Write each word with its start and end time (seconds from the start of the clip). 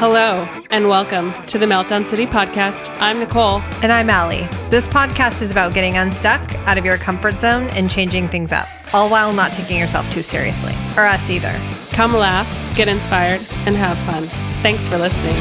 Hello, 0.00 0.48
and 0.70 0.88
welcome 0.88 1.30
to 1.44 1.58
the 1.58 1.66
Meltdown 1.66 2.06
City 2.06 2.24
podcast. 2.24 2.88
I'm 3.00 3.18
Nicole. 3.18 3.60
And 3.82 3.92
I'm 3.92 4.08
Ali. 4.08 4.48
This 4.70 4.88
podcast 4.88 5.42
is 5.42 5.50
about 5.50 5.74
getting 5.74 5.98
unstuck, 5.98 6.54
out 6.66 6.78
of 6.78 6.86
your 6.86 6.96
comfort 6.96 7.38
zone, 7.38 7.64
and 7.72 7.90
changing 7.90 8.26
things 8.28 8.50
up, 8.50 8.66
all 8.94 9.10
while 9.10 9.30
not 9.34 9.52
taking 9.52 9.76
yourself 9.78 10.10
too 10.10 10.22
seriously, 10.22 10.72
or 10.96 11.04
us 11.04 11.28
either. 11.28 11.54
Come 11.90 12.14
laugh, 12.14 12.48
get 12.74 12.88
inspired, 12.88 13.42
and 13.66 13.76
have 13.76 13.98
fun. 13.98 14.24
Thanks 14.62 14.88
for 14.88 14.96
listening. 14.96 15.36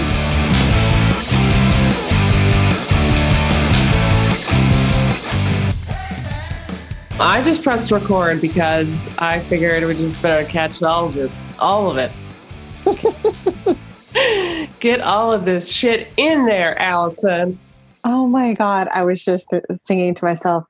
I 7.17 7.41
just 7.45 7.63
pressed 7.63 7.91
record 7.91 8.41
because 8.41 9.07
I 9.19 9.39
figured 9.39 9.85
we 9.85 9.93
just 9.93 10.21
better 10.21 10.45
catch 10.49 10.83
all 10.83 11.05
of 11.05 11.13
this, 11.13 11.47
all 11.59 11.89
of 11.89 11.97
it. 11.97 12.11
Get 14.79 15.01
all 15.01 15.33
of 15.33 15.43
this 15.43 15.69
shit 15.69 16.07
in 16.15 16.45
there, 16.45 16.79
Allison. 16.79 17.59
Oh 18.05 18.27
my 18.27 18.53
God. 18.53 18.87
I 18.93 19.03
was 19.03 19.25
just 19.25 19.49
singing 19.73 20.13
to 20.15 20.25
myself, 20.25 20.63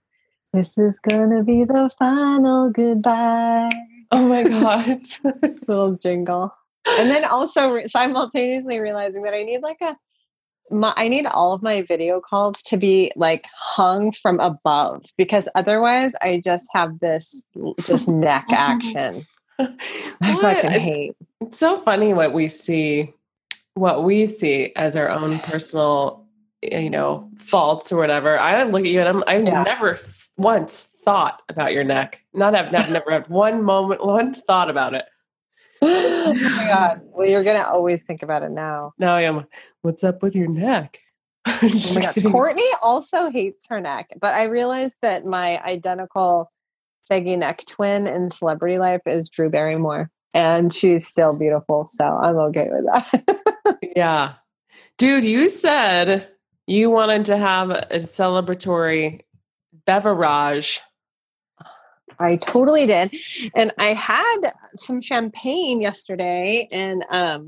This 0.52 0.80
is 0.80 1.00
going 1.00 1.30
to 1.30 1.44
be 1.44 1.64
the 1.64 1.92
final 2.00 2.72
goodbye. 2.72 3.70
Oh 4.10 4.28
my 4.28 4.44
God. 4.62 5.00
Little 5.68 5.94
jingle. 5.94 6.52
And 6.88 7.12
then 7.12 7.24
also 7.26 7.86
simultaneously 7.86 8.80
realizing 8.80 9.22
that 9.24 9.36
I 9.36 9.44
need 9.44 9.62
like 9.62 9.78
a, 9.82 9.96
my, 10.72 10.92
I 10.98 11.08
need 11.08 11.28
all 11.28 11.54
of 11.54 11.62
my 11.62 11.84
video 11.84 12.20
calls 12.20 12.64
to 12.64 12.78
be 12.78 13.12
like 13.16 13.46
hung 13.56 14.12
from 14.12 14.40
above 14.40 15.06
because 15.18 15.48
otherwise 15.54 16.16
I 16.22 16.42
just 16.44 16.68
have 16.74 17.00
this 17.00 17.46
just 17.84 18.10
neck 18.10 18.46
action. 18.50 19.24
I 19.60 20.36
fucking 20.42 20.72
hate. 20.72 21.16
It's 21.42 21.60
so 21.60 21.80
funny 21.80 22.16
what 22.16 22.34
we 22.34 22.50
see 22.50 23.14
what 23.74 24.04
we 24.04 24.28
see 24.28 24.72
as 24.76 24.96
our 24.96 25.10
own 25.10 25.38
personal, 25.40 26.26
you 26.62 26.90
know, 26.90 27.30
faults 27.38 27.92
or 27.92 27.98
whatever. 27.98 28.40
I 28.40 28.64
look 28.64 28.82
at 28.82 28.92
you 28.92 29.00
and 29.00 29.10
I'm, 29.10 29.24
I've 29.28 29.46
yeah. 29.46 29.64
never 29.64 29.94
f- 29.94 30.30
once 30.38 30.88
thought 31.04 31.42
about 31.50 31.74
your 31.74 31.84
neck. 31.84 32.24
Not 32.34 32.54
have 32.54 32.72
never, 32.72 32.94
never 32.94 33.12
had 33.12 33.28
one 33.30 33.64
moment, 33.64 34.06
one 34.06 34.34
thought 34.34 34.70
about 34.70 34.94
it. 34.94 35.06
oh 35.82 36.34
my 36.34 36.66
god! 36.68 37.02
Well, 37.06 37.28
you're 37.28 37.44
gonna 37.44 37.66
always 37.66 38.04
think 38.04 38.22
about 38.22 38.44
it 38.44 38.52
now. 38.52 38.92
Now 38.98 39.16
I 39.16 39.22
am. 39.22 39.46
What's 39.82 40.04
up 40.04 40.22
with 40.22 40.36
your 40.36 40.50
neck? 40.50 41.00
oh 41.46 41.60
my 41.96 42.02
god! 42.02 42.32
Courtney 42.32 42.70
also 42.84 43.30
hates 43.30 43.68
her 43.70 43.80
neck, 43.80 44.10
but 44.22 44.34
I 44.34 44.46
realized 44.46 44.98
that 45.02 45.26
my 45.26 45.62
identical 45.64 46.52
saggy 47.06 47.38
neck 47.38 47.64
twin 47.66 48.08
in 48.08 48.30
celebrity 48.30 48.78
life 48.78 49.02
is 49.06 49.30
Drew 49.30 49.50
Barrymore 49.50 50.12
and 50.34 50.74
she's 50.74 51.08
still 51.08 51.34
beautiful. 51.34 51.84
So 51.86 52.06
I'm 52.06 52.38
okay 52.38 52.68
with 52.72 52.86
that. 52.86 53.56
yeah. 54.00 54.36
Dude, 54.98 55.26
you 55.26 55.50
said 55.50 56.30
you 56.68 56.90
wanted 56.90 57.26
to 57.26 57.36
have 57.36 57.70
a 57.70 58.00
celebratory 58.00 59.20
beverage. 59.86 60.80
I 62.18 62.38
totally 62.38 62.86
did. 62.86 63.14
And 63.56 63.74
I 63.78 63.88
had 63.88 64.38
some 64.78 65.02
champagne 65.02 65.82
yesterday 65.82 66.70
and 66.72 67.06
um 67.10 67.48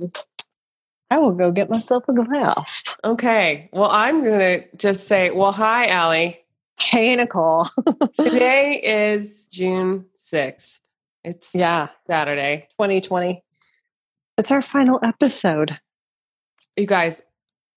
I 1.09 1.19
will 1.19 1.33
go 1.33 1.51
get 1.51 1.69
myself 1.69 2.03
a 2.09 2.13
glass. 2.13 2.83
Okay. 3.05 3.69
Well, 3.71 3.89
I'm 3.89 4.23
going 4.23 4.39
to 4.39 4.77
just 4.77 5.07
say, 5.07 5.29
well, 5.31 5.51
hi, 5.51 5.93
Ali. 5.93 6.39
Hey, 6.79 7.13
Nicole. 7.17 7.65
Today 8.13 8.79
is 8.81 9.47
June 9.47 10.05
6th. 10.17 10.79
It's 11.23 11.53
yeah 11.53 11.87
Saturday, 12.07 12.67
2020. 12.79 13.43
It's 14.37 14.51
our 14.51 14.61
final 14.61 14.99
episode. 15.03 15.79
You 16.77 16.85
guys, 16.85 17.21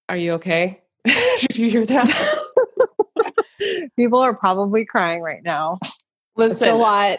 are 0.08 0.16
you 0.16 0.34
okay? 0.34 0.82
Did 1.04 1.58
you 1.58 1.70
hear 1.70 1.84
that? 1.86 2.08
people 3.96 4.20
are 4.20 4.36
probably 4.36 4.84
crying 4.84 5.20
right 5.20 5.42
now. 5.44 5.78
Listen, 6.36 6.68
it's 6.68 6.76
a 6.76 6.78
lot. 6.78 7.18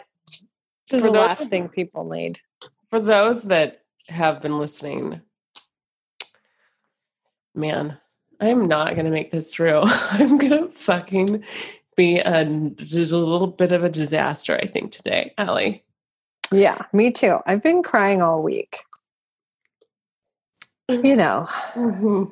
This 0.90 1.00
is 1.00 1.02
the 1.02 1.18
last 1.18 1.50
thing 1.50 1.68
people 1.68 2.08
need. 2.08 2.38
For 2.90 3.00
those 3.00 3.44
that 3.44 3.82
have 4.08 4.40
been 4.40 4.58
listening, 4.58 5.20
man, 7.54 7.98
I'm 8.40 8.68
not 8.68 8.94
going 8.94 9.04
to 9.04 9.10
make 9.10 9.30
this 9.30 9.54
through. 9.54 9.82
I'm 9.84 10.38
going 10.38 10.52
to 10.52 10.68
fucking 10.68 11.44
be 11.96 12.18
a, 12.18 12.42
a 12.42 12.44
little 12.44 13.46
bit 13.48 13.72
of 13.72 13.84
a 13.84 13.88
disaster, 13.88 14.58
I 14.62 14.66
think, 14.66 14.92
today, 14.92 15.34
Ali. 15.36 15.82
Yeah, 16.52 16.78
me 16.92 17.10
too. 17.10 17.38
I've 17.46 17.62
been 17.62 17.82
crying 17.82 18.22
all 18.22 18.42
week. 18.42 18.78
You 20.88 21.16
know. 21.16 21.46
Mm-hmm. 21.74 22.24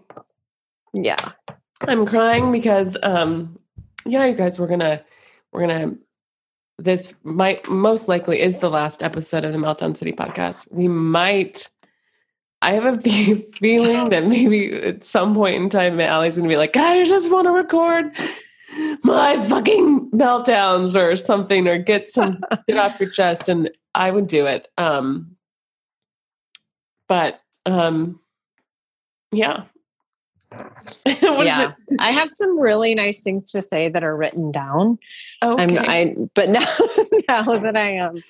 Yeah. 1.02 1.32
I'm 1.82 2.06
crying 2.06 2.52
because 2.52 2.96
um 3.02 3.58
yeah, 4.06 4.26
you 4.26 4.34
guys 4.34 4.58
we're 4.58 4.66
going 4.66 4.80
to 4.80 5.02
we're 5.52 5.66
going 5.66 5.90
to 5.90 5.98
this 6.78 7.14
might 7.22 7.68
most 7.68 8.08
likely 8.08 8.40
is 8.40 8.60
the 8.60 8.70
last 8.70 9.02
episode 9.02 9.44
of 9.44 9.52
the 9.52 9.58
Meltdown 9.58 9.96
City 9.96 10.12
podcast. 10.12 10.70
We 10.72 10.88
might 10.88 11.68
I 12.64 12.72
have 12.72 12.86
a 12.86 13.00
feeling 13.56 14.08
that 14.08 14.26
maybe 14.26 14.72
at 14.72 15.04
some 15.04 15.34
point 15.34 15.56
in 15.56 15.68
time, 15.68 16.00
Ali's 16.00 16.36
going 16.36 16.48
to 16.48 16.52
be 16.52 16.56
like, 16.56 16.76
I 16.76 17.04
just 17.04 17.30
want 17.30 17.46
to 17.46 17.50
record 17.50 18.10
my 19.04 19.36
fucking 19.48 20.10
meltdowns 20.12 20.98
or 20.98 21.14
something, 21.16 21.68
or 21.68 21.76
get 21.76 22.08
some 22.08 22.40
get 22.68 22.78
off 22.78 22.98
your 22.98 23.10
chest. 23.10 23.50
And 23.50 23.70
I 23.94 24.10
would 24.10 24.28
do 24.28 24.46
it. 24.46 24.68
Um, 24.78 25.36
but 27.06 27.40
um, 27.66 28.18
yeah. 29.34 29.64
yeah. 31.06 31.72
I 32.00 32.10
have 32.10 32.30
some 32.30 32.58
really 32.58 32.94
nice 32.94 33.22
things 33.22 33.50
to 33.52 33.62
say 33.62 33.88
that 33.88 34.04
are 34.04 34.16
written 34.16 34.52
down. 34.52 34.98
Okay. 35.42 35.62
I'm, 35.62 35.78
I, 35.78 36.14
but 36.34 36.48
now, 36.48 36.66
now 37.28 37.58
that 37.58 37.76
I 37.76 37.92
am 37.94 38.22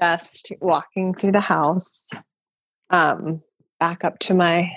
just 0.00 0.52
walking 0.60 1.14
through 1.14 1.32
the 1.32 1.40
house, 1.40 2.10
um, 2.90 3.36
back 3.78 4.04
up 4.04 4.18
to 4.20 4.34
my 4.34 4.70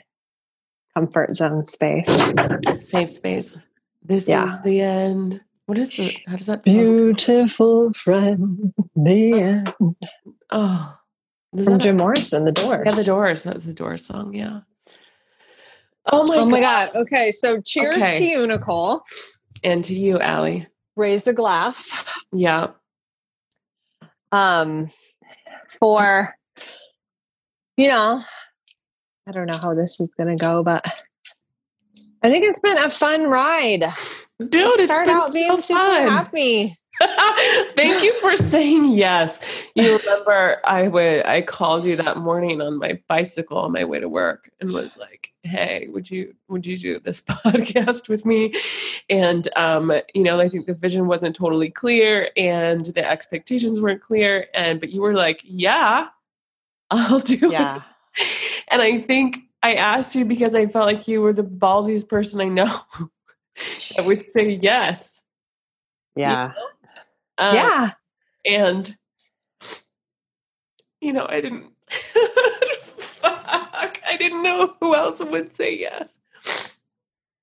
comfort 0.94 1.34
zone 1.34 1.64
space, 1.64 2.34
safe 2.80 3.10
space. 3.10 3.58
This 4.04 4.28
yeah. 4.28 4.46
is 4.46 4.62
the 4.62 4.82
end. 4.82 5.42
What 5.66 5.78
is 5.78 5.90
the? 5.90 6.16
How 6.28 6.36
does 6.36 6.48
that? 6.48 6.64
Beautiful 6.64 7.94
friend, 7.94 8.74
the 8.96 9.42
end. 9.42 9.74
Oh, 10.50 10.98
from 11.64 11.80
Jim 11.80 11.98
Morrison, 11.98 12.46
The 12.46 12.52
Doors. 12.52 12.86
Yeah, 12.86 12.96
The 12.96 13.04
Doors. 13.04 13.44
That's 13.44 13.66
the 13.66 13.74
Doors 13.74 14.06
song. 14.06 14.34
Yeah. 14.34 14.62
Oh 16.12 16.26
my. 16.30 16.38
Oh 16.38 16.46
my 16.46 16.62
God. 16.62 16.90
God. 16.94 17.02
Okay, 17.04 17.32
so 17.32 17.62
cheers 17.62 17.98
okay. 17.98 18.18
to 18.18 18.24
you, 18.24 18.48
Nicole, 18.48 19.02
and 19.64 19.84
to 19.84 19.94
you, 19.94 20.20
Ali. 20.20 20.68
Raise 20.96 21.24
the 21.24 21.34
glass. 21.34 22.04
Yeah. 22.32 22.68
Um, 24.32 24.88
for 25.80 26.36
you 27.78 27.88
know, 27.88 28.22
I 29.28 29.32
don't 29.32 29.48
know 29.48 29.58
how 29.58 29.74
this 29.74 30.00
is 30.00 30.14
going 30.16 30.36
to 30.36 30.42
go, 30.42 30.64
but 30.64 30.86
I 32.24 32.30
think 32.30 32.46
it's 32.46 32.60
been 32.60 32.78
a 32.78 32.90
fun 32.90 33.28
ride. 33.28 33.84
Dude, 34.40 34.80
it's 34.80 34.86
start 34.86 35.08
been 35.08 35.16
out 35.16 35.34
being 35.34 35.50
so 35.50 35.62
super 35.62 35.80
fun. 35.80 36.08
happy. 36.10 36.74
Thank 37.76 38.04
you 38.04 38.14
for 38.22 38.36
saying 38.36 38.92
yes. 38.94 39.42
You 39.76 39.98
remember 39.98 40.58
I 40.64 40.88
would 40.88 41.26
I 41.26 41.42
called 41.42 41.86
you 41.86 41.96
that 41.98 42.18
morning 42.18 42.62
on 42.62 42.78
my 42.78 43.00
bicycle 43.08 43.58
on 43.58 43.72
my 43.72 43.84
way 43.84 44.00
to 44.00 44.10
work 44.10 44.50
and 44.60 44.72
was 44.72 44.98
like, 44.98 45.23
"Hey, 45.44 45.88
would 45.92 46.10
you 46.10 46.36
would 46.48 46.66
you 46.66 46.78
do 46.78 47.00
this 47.00 47.22
podcast 47.22 48.10
with 48.10 48.26
me?" 48.26 48.54
And 49.10 49.48
um, 49.56 49.92
you 50.14 50.24
know, 50.24 50.40
I 50.40 50.50
think 50.50 50.66
the 50.66 50.74
vision 50.74 51.08
wasn't 51.08 51.36
totally 51.36 51.70
clear 51.70 52.30
and 52.36 52.86
the 52.86 53.08
expectations 53.08 53.82
weren't 53.82 54.02
clear 54.02 54.48
and 54.54 54.80
but 54.80 54.90
you 54.90 55.02
were 55.02 55.14
like, 55.14 55.42
"Yeah, 55.44 56.08
I'll 56.90 57.20
do 57.20 57.50
yeah. 57.52 57.78
it." 57.78 57.84
And 58.70 58.82
I 58.82 59.00
think 59.00 59.40
I 59.64 59.76
asked 59.76 60.14
you 60.16 60.26
because 60.26 60.56
I 60.56 60.66
felt 60.68 60.88
like 60.88 61.08
you 61.08 61.22
were 61.22 61.34
the 61.34 61.44
ballsiest 61.44 62.10
person 62.10 62.42
I 62.42 62.50
know 62.50 62.66
that 63.96 64.06
would 64.06 64.20
say 64.20 64.60
yes. 64.62 65.22
Yeah. 66.16 66.50
You 66.50 67.46
know? 67.46 67.50
um, 67.50 67.56
yeah. 67.56 67.90
And, 68.46 68.98
you 71.00 71.14
know, 71.14 71.26
I 71.30 71.40
didn't, 71.40 71.73
didn't 74.24 74.44
know 74.44 74.76
who 74.80 74.96
else 74.96 75.20
would 75.20 75.50
say 75.50 75.78
yes. 75.78 76.20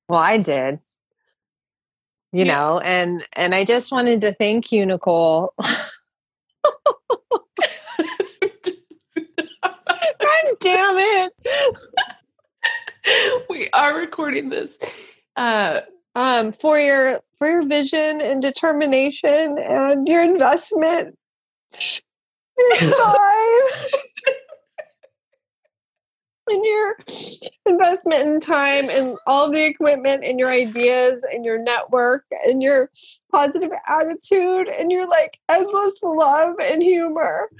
Well, 0.08 0.20
I 0.20 0.38
did. 0.38 0.80
You 2.32 2.44
yeah. 2.44 2.54
know, 2.54 2.80
and 2.84 3.26
and 3.34 3.54
I 3.54 3.64
just 3.64 3.92
wanted 3.92 4.20
to 4.22 4.32
thank 4.32 4.72
you, 4.72 4.86
Nicole. 4.86 5.52
God 5.60 5.76
damn 10.60 10.96
it. 10.98 11.32
we 13.50 13.68
are 13.70 13.98
recording 13.98 14.48
this. 14.48 14.78
Uh, 15.36 15.80
um, 16.14 16.52
for 16.52 16.78
your 16.78 17.20
for 17.36 17.50
your 17.50 17.66
vision 17.66 18.20
and 18.20 18.40
determination 18.42 19.58
and 19.58 20.06
your 20.08 20.22
investment. 20.22 21.18
Your 22.58 22.90
time. 22.90 23.62
And 26.50 26.64
your 26.64 26.96
investment 27.66 28.26
in 28.26 28.40
time 28.40 28.88
and 28.90 29.16
all 29.26 29.50
the 29.50 29.64
equipment 29.64 30.24
and 30.24 30.38
your 30.38 30.48
ideas 30.48 31.26
and 31.32 31.44
your 31.44 31.58
network 31.58 32.24
and 32.46 32.62
your 32.62 32.90
positive 33.32 33.70
attitude 33.86 34.68
and 34.68 34.90
your 34.90 35.06
like 35.06 35.38
endless 35.48 36.02
love 36.02 36.54
and 36.70 36.82
humor 36.82 37.50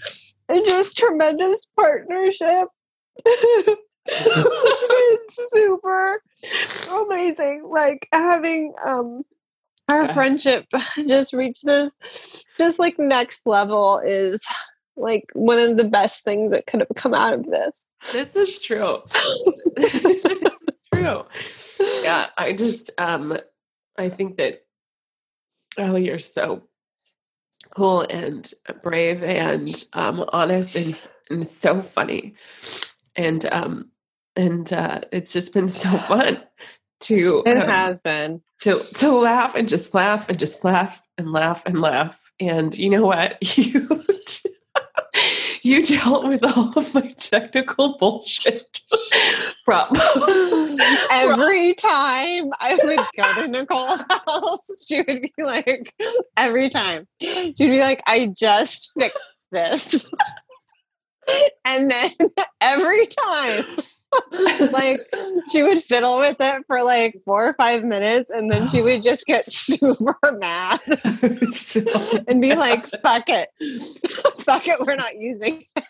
and 0.48 0.66
just 0.68 0.96
tremendous 0.96 1.66
partnership. 1.78 2.68
it's 4.06 4.86
been 4.86 5.18
super 5.28 6.22
amazing. 6.90 7.62
Like 7.70 8.08
having 8.12 8.74
um 8.84 9.22
our 9.88 10.06
friendship 10.06 10.66
just 10.96 11.32
reached 11.32 11.66
this 11.66 12.44
just 12.58 12.78
like 12.78 12.98
next 12.98 13.46
level 13.46 14.00
is 14.04 14.46
like 15.00 15.30
one 15.34 15.58
of 15.58 15.76
the 15.76 15.84
best 15.84 16.24
things 16.24 16.52
that 16.52 16.66
could 16.66 16.80
have 16.80 16.88
come 16.94 17.14
out 17.14 17.32
of 17.32 17.44
this. 17.46 17.88
This 18.12 18.36
is 18.36 18.60
true. 18.60 19.02
this 19.76 20.04
is 20.04 20.50
true. 20.92 21.24
Yeah, 22.02 22.26
I 22.36 22.52
just 22.52 22.90
um 22.98 23.38
I 23.98 24.08
think 24.08 24.36
that 24.36 24.64
oh 25.78 25.96
you're 25.96 26.18
so 26.18 26.64
cool 27.74 28.02
and 28.10 28.52
brave 28.82 29.22
and 29.22 29.68
um 29.92 30.24
honest 30.32 30.76
and, 30.76 30.96
and 31.30 31.46
so 31.46 31.82
funny. 31.82 32.34
And 33.16 33.44
um 33.52 33.90
and 34.36 34.72
uh 34.72 35.00
it's 35.12 35.32
just 35.32 35.52
been 35.54 35.68
so 35.68 35.88
fun 36.08 36.42
to 37.00 37.42
It 37.46 37.56
um, 37.56 37.68
has 37.68 38.00
been. 38.00 38.42
to 38.60 38.78
to 38.96 39.12
laugh 39.12 39.54
and 39.54 39.68
just 39.68 39.94
laugh 39.94 40.28
and 40.28 40.38
just 40.38 40.64
laugh 40.64 41.00
and 41.16 41.32
laugh 41.32 41.62
and 41.66 41.80
laugh. 41.80 42.32
And 42.40 42.76
you 42.76 42.90
know 42.90 43.06
what? 43.06 43.38
You 43.56 44.04
you 45.70 45.84
dealt 45.98 46.26
with 46.26 46.44
all 46.44 46.72
of 46.76 46.92
my 46.94 47.14
technical 47.16 47.96
bullshit 47.96 48.80
problems. 49.64 50.76
every 51.10 51.74
time 51.74 52.50
I 52.58 52.78
would 52.82 53.00
go 53.16 53.34
to 53.42 53.48
Nicole's 53.48 54.04
house, 54.10 54.86
she 54.86 55.02
would 55.02 55.22
be 55.22 55.32
like, 55.38 55.94
every 56.36 56.68
time, 56.68 57.06
she'd 57.22 57.56
be 57.56 57.80
like, 57.80 58.02
I 58.06 58.32
just 58.36 58.92
fixed 58.98 59.18
this. 59.52 60.06
and 61.64 61.90
then 61.90 62.10
every 62.60 63.06
time, 63.06 63.64
like 64.72 65.06
she 65.50 65.62
would 65.62 65.78
fiddle 65.78 66.18
with 66.18 66.36
it 66.40 66.64
for 66.66 66.82
like 66.82 67.16
four 67.24 67.48
or 67.48 67.54
five 67.54 67.84
minutes 67.84 68.30
and 68.30 68.50
then 68.50 68.68
she 68.68 68.82
would 68.82 69.02
just 69.02 69.26
get 69.26 69.50
super 69.52 70.16
mad 70.32 70.80
and 72.28 72.40
be 72.40 72.54
like, 72.54 72.86
fuck 72.86 73.24
it. 73.28 73.48
fuck 74.40 74.66
it, 74.66 74.80
we're 74.80 74.96
not 74.96 75.16
using 75.16 75.64
it. 75.76 75.84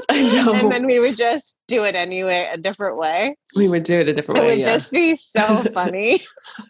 And 0.08 0.72
then 0.72 0.86
we 0.86 0.98
would 0.98 1.16
just 1.16 1.56
do 1.68 1.84
it 1.84 1.94
anyway, 1.94 2.48
a 2.52 2.58
different 2.58 2.96
way. 2.96 3.36
we 3.56 3.68
would 3.68 3.84
do 3.84 4.00
it 4.00 4.08
a 4.08 4.12
different 4.12 4.38
It 4.38 4.42
way. 4.42 4.46
It 4.46 4.50
would 4.50 4.58
yeah. 4.60 4.72
just 4.72 4.92
be 4.92 5.14
so 5.14 5.62
funny 5.74 6.20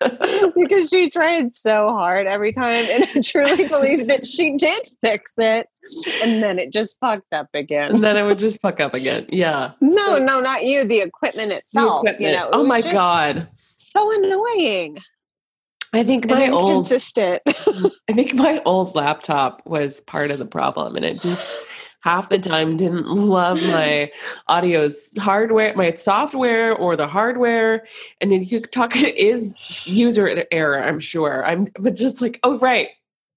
because 0.56 0.88
she 0.90 1.10
tried 1.10 1.54
so 1.54 1.88
hard 1.88 2.26
every 2.26 2.52
time. 2.52 2.84
And 2.90 3.04
I 3.14 3.20
truly 3.20 3.66
believe 3.68 4.08
that 4.08 4.26
she 4.26 4.56
did 4.56 4.86
fix 5.00 5.32
it. 5.38 5.68
And 6.22 6.42
then 6.42 6.58
it 6.58 6.72
just 6.72 6.98
fucked 7.00 7.32
up 7.32 7.48
again. 7.54 7.92
and 7.92 8.02
then 8.02 8.16
it 8.16 8.26
would 8.26 8.38
just 8.38 8.60
fuck 8.60 8.80
up 8.80 8.94
again. 8.94 9.26
Yeah. 9.30 9.72
No, 9.80 10.18
no, 10.18 10.40
not 10.40 10.62
you. 10.62 10.84
The 10.84 11.00
equipment 11.00 11.48
The 11.48 11.56
itself. 11.58 12.04
You 12.18 12.32
know, 12.32 12.48
it 12.48 12.50
oh 12.52 12.64
my 12.64 12.80
god. 12.80 13.48
so 13.76 14.12
annoying 14.22 14.98
I 15.94 16.02
think 16.02 16.28
my 16.28 16.48
old 16.48 16.70
inconsistent. 16.70 17.40
I 18.10 18.12
think 18.12 18.34
my 18.34 18.60
old 18.64 18.96
laptop 18.96 19.62
was 19.64 20.00
part 20.00 20.32
of 20.32 20.40
the 20.40 20.46
problem 20.46 20.96
and 20.96 21.04
it 21.04 21.20
just 21.20 21.56
half 22.04 22.28
the 22.28 22.38
time 22.38 22.76
didn't 22.76 23.06
love 23.08 23.60
my 23.68 24.10
audio's 24.46 25.16
hardware, 25.18 25.74
my 25.74 25.94
software 25.94 26.74
or 26.76 26.96
the 26.96 27.06
hardware. 27.08 27.86
And 28.20 28.30
then 28.30 28.42
you 28.44 28.60
talk 28.60 28.94
it 28.96 29.16
is 29.16 29.56
user 29.86 30.44
error, 30.52 30.82
I'm 30.84 31.00
sure. 31.00 31.44
I'm 31.46 31.68
but 31.80 31.96
just 31.96 32.20
like, 32.20 32.38
oh 32.42 32.58
right. 32.58 32.88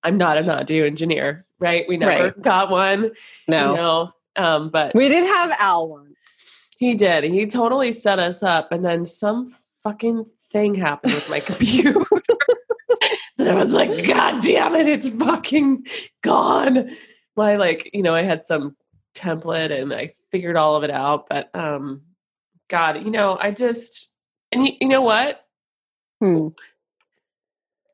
I'm 0.04 0.18
not 0.18 0.38
an 0.38 0.50
audio 0.50 0.86
engineer, 0.86 1.46
right? 1.60 1.86
We 1.88 1.98
never 1.98 2.24
Right. 2.26 2.42
got 2.42 2.70
one. 2.70 3.12
no, 3.48 3.72
You 3.72 3.76
know. 3.78 4.12
Um, 4.36 4.70
but 4.70 4.94
we 4.94 5.08
did 5.10 5.26
have 5.26 5.52
Al 5.60 5.90
once. 5.90 6.68
he 6.78 6.94
did. 6.94 7.24
He 7.24 7.48
totally 7.48 7.92
set 7.92 8.20
us 8.20 8.44
up, 8.44 8.72
and 8.72 8.86
then 8.86 9.06
some 9.08 9.52
fucking 9.82 10.26
thing 10.52 10.76
happened 10.76 11.14
with 11.16 11.30
my 11.30 11.40
computer. 11.40 12.00
and 13.40 13.50
I 13.50 13.56
was 13.56 13.74
like, 13.74 13.90
God 14.08 14.42
damn 14.44 14.76
it, 14.76 14.88
it's 14.88 15.10
fucking 15.10 15.86
gone. 16.22 16.92
My 17.38 17.56
like, 17.56 17.92
you 17.94 18.02
know, 18.02 18.16
I 18.16 18.24
had 18.24 18.46
some 18.46 18.76
template 19.16 19.72
and 19.72 19.94
I 19.94 20.10
figured 20.32 20.58
all 20.58 20.76
of 20.76 20.84
it 20.84 20.92
out, 20.92 21.28
but 21.30 21.56
um, 21.56 22.02
God, 22.68 23.04
you 23.04 23.12
know, 23.12 23.38
I 23.40 23.52
just 23.52 24.12
and 24.52 24.68
you, 24.68 24.74
you 24.82 24.88
know 24.88 25.02
what? 25.02 25.46
Hmm. 26.20 26.50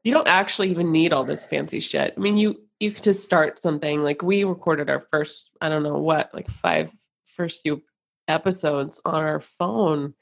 You 0.04 0.13
don't 0.13 0.28
actually 0.28 0.69
even 0.72 0.92
need 0.92 1.13
all 1.13 1.24
this 1.24 1.45
fancy 1.45 1.80
shit. 1.80 2.13
I 2.16 2.19
mean, 2.19 2.38
you 2.38 2.62
you 2.80 2.92
could 2.92 3.04
just 3.04 3.24
start 3.24 3.60
something 3.60 4.01
like 4.01 4.22
we 4.22 4.44
recorded 4.44 4.90
our 4.90 5.00
first, 5.00 5.51
I 5.62 5.69
don't 5.69 5.84
know 5.84 5.98
what, 5.98 6.34
like 6.34 6.50
five 6.50 6.92
first 7.25 7.62
few 7.62 7.81
episodes 8.28 9.01
on 9.06 9.16
our 9.16 9.40
phone 9.40 10.13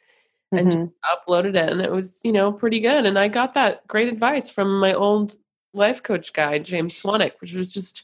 and 0.51 0.71
Mhm. 0.71 0.91
uploaded 1.05 1.55
it 1.55 1.69
and 1.69 1.81
it 1.81 1.91
was 1.91 2.19
you 2.23 2.31
know 2.31 2.51
pretty 2.51 2.79
good 2.79 3.05
and 3.05 3.17
i 3.17 3.27
got 3.27 3.53
that 3.53 3.85
great 3.87 4.07
advice 4.09 4.49
from 4.49 4.79
my 4.79 4.93
old 4.93 5.35
life 5.73 6.01
coach 6.03 6.33
guy 6.33 6.57
james 6.59 6.99
Swanwick 6.99 7.33
which 7.39 7.53
was 7.53 7.73
just 7.73 8.03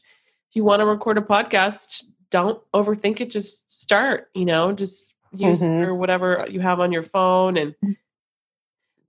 if 0.50 0.56
you 0.56 0.64
want 0.64 0.80
to 0.80 0.86
record 0.86 1.18
a 1.18 1.20
podcast 1.22 2.04
don't 2.30 2.60
overthink 2.74 3.20
it 3.20 3.30
just 3.30 3.70
start 3.70 4.28
you 4.34 4.44
know 4.44 4.72
just 4.72 5.14
use 5.32 5.62
Mhm. 5.62 5.80
your 5.82 5.94
whatever 5.94 6.46
you 6.50 6.60
have 6.60 6.80
on 6.80 6.92
your 6.92 7.02
phone 7.02 7.56
and 7.56 7.74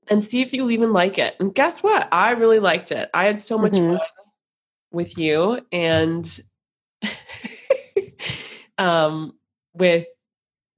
and 0.08 0.24
see 0.24 0.42
if 0.42 0.54
you 0.54 0.70
even 0.70 0.92
like 0.94 1.18
it 1.18 1.36
and 1.40 1.54
guess 1.56 1.82
what 1.84 2.08
i 2.14 2.32
really 2.32 2.60
liked 2.60 2.92
it 2.92 3.10
i 3.14 3.26
had 3.26 3.40
so 3.40 3.58
much 3.58 3.74
Mhm. 3.74 3.98
fun 3.98 4.08
with 4.92 5.18
you 5.18 5.60
and 5.72 6.40
um 8.78 9.34
with 9.74 10.08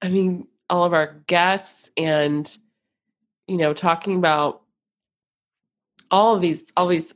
i 0.01 0.09
mean 0.09 0.47
all 0.69 0.83
of 0.83 0.93
our 0.93 1.21
guests 1.27 1.89
and 1.97 2.57
you 3.47 3.57
know 3.57 3.73
talking 3.73 4.15
about 4.17 4.61
all 6.09 6.35
of 6.35 6.41
these 6.41 6.71
all 6.75 6.87
these 6.87 7.13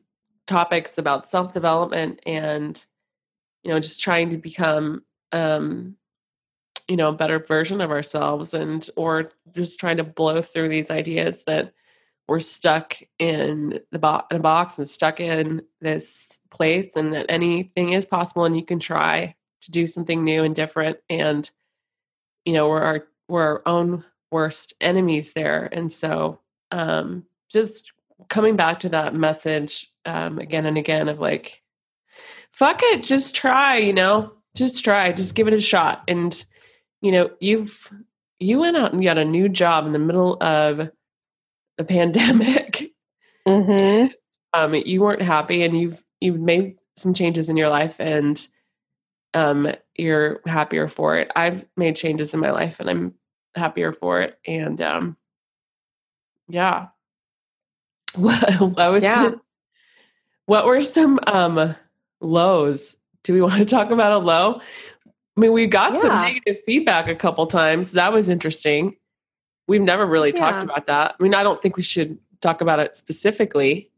topics 0.47 0.97
about 0.97 1.25
self-development 1.25 2.19
and 2.25 2.85
you 3.65 3.71
know 3.71 3.79
just 3.79 3.99
trying 3.99 4.29
to 4.29 4.37
become 4.37 5.03
um 5.31 5.95
you 6.87 6.95
know 6.95 7.09
a 7.09 7.13
better 7.13 7.39
version 7.39 7.81
of 7.81 7.91
ourselves 7.91 8.53
and 8.53 8.89
or 8.95 9.31
just 9.53 9.79
trying 9.79 9.97
to 9.97 10.03
blow 10.03 10.41
through 10.41 10.69
these 10.69 10.91
ideas 10.91 11.43
that 11.45 11.73
we're 12.27 12.39
stuck 12.39 12.97
in 13.19 13.79
the 13.91 13.99
bo- 13.99 14.23
in 14.31 14.37
a 14.37 14.39
box 14.39 14.77
and 14.77 14.87
stuck 14.87 15.19
in 15.19 15.63
this 15.81 16.39
place 16.49 16.95
and 16.95 17.13
that 17.13 17.25
anything 17.27 17.93
is 17.93 18.05
possible 18.05 18.45
and 18.45 18.55
you 18.55 18.63
can 18.63 18.79
try 18.79 19.35
to 19.61 19.71
do 19.71 19.87
something 19.87 20.23
new 20.23 20.43
and 20.43 20.55
different 20.55 20.97
and 21.09 21.49
you 22.45 22.53
know 22.53 22.69
we're 22.69 22.81
our 22.81 23.07
we're 23.27 23.43
our 23.43 23.61
own 23.65 24.03
worst 24.31 24.73
enemies 24.79 25.33
there. 25.33 25.69
And 25.71 25.91
so 25.91 26.39
um 26.71 27.25
just 27.49 27.91
coming 28.29 28.55
back 28.55 28.79
to 28.81 28.89
that 28.89 29.15
message 29.15 29.91
um 30.05 30.37
again 30.39 30.65
and 30.65 30.77
again 30.77 31.09
of 31.09 31.19
like 31.19 31.63
fuck 32.55 32.79
it 32.83 33.03
just 33.03 33.35
try 33.35 33.77
you 33.77 33.93
know? 33.93 34.31
Just 34.55 34.83
try 34.85 35.11
just 35.11 35.35
give 35.35 35.47
it 35.47 35.53
a 35.53 35.59
shot. 35.61 36.03
And 36.07 36.33
you 37.01 37.11
know 37.11 37.29
you've 37.39 37.91
you 38.39 38.59
went 38.59 38.77
out 38.77 38.93
and 38.93 39.03
got 39.03 39.17
a 39.17 39.25
new 39.25 39.47
job 39.49 39.85
in 39.85 39.91
the 39.91 39.99
middle 39.99 40.37
of 40.41 40.89
the 41.77 41.83
pandemic. 41.95 42.91
Mhm. 43.47 44.11
um 44.53 44.73
you 44.75 45.01
weren't 45.01 45.21
happy 45.21 45.63
and 45.63 45.77
you've 45.79 46.03
you've 46.21 46.39
made 46.39 46.73
some 46.95 47.13
changes 47.13 47.49
in 47.49 47.57
your 47.57 47.69
life 47.69 47.99
and 47.99 48.47
um 49.33 49.67
you're 49.97 50.39
happier 50.47 50.87
for 50.87 51.17
it. 51.17 51.29
I've 51.35 51.65
made 51.77 51.95
changes 51.95 52.33
in 52.33 52.39
my 52.39 52.51
life 52.51 52.79
and 52.79 52.89
i'm 52.89 53.13
happier 53.55 53.91
for 53.91 54.21
it 54.21 54.37
and 54.47 54.81
um 54.81 55.17
yeah. 56.47 56.87
Well 58.17 58.73
i 58.77 58.87
was 58.89 59.03
Yeah. 59.03 59.31
what 60.45 60.65
were 60.65 60.81
some 60.81 61.19
um 61.27 61.75
lows 62.21 62.97
do 63.23 63.33
we 63.33 63.41
want 63.43 63.55
to 63.55 63.65
talk 63.65 63.91
about 63.91 64.11
a 64.11 64.17
low 64.17 64.59
i 65.05 65.39
mean 65.39 65.51
we 65.51 65.67
got 65.67 65.95
some 65.95 66.21
negative 66.21 66.57
feedback 66.65 67.07
a 67.07 67.15
couple 67.15 67.45
times 67.47 67.93
that 67.93 68.11
was 68.13 68.29
interesting 68.29 68.95
we've 69.67 69.81
never 69.81 70.05
really 70.05 70.31
Yeah. 70.31 70.39
talked 70.51 70.63
about 70.63 70.85
that 70.85 71.15
i 71.19 71.23
mean 71.23 71.33
i 71.33 71.43
don't 71.43 71.61
think 71.61 71.77
we 71.77 71.83
should 71.83 72.17
talk 72.41 72.61
about 72.61 72.79
it 72.79 72.95
specifically 72.95 73.89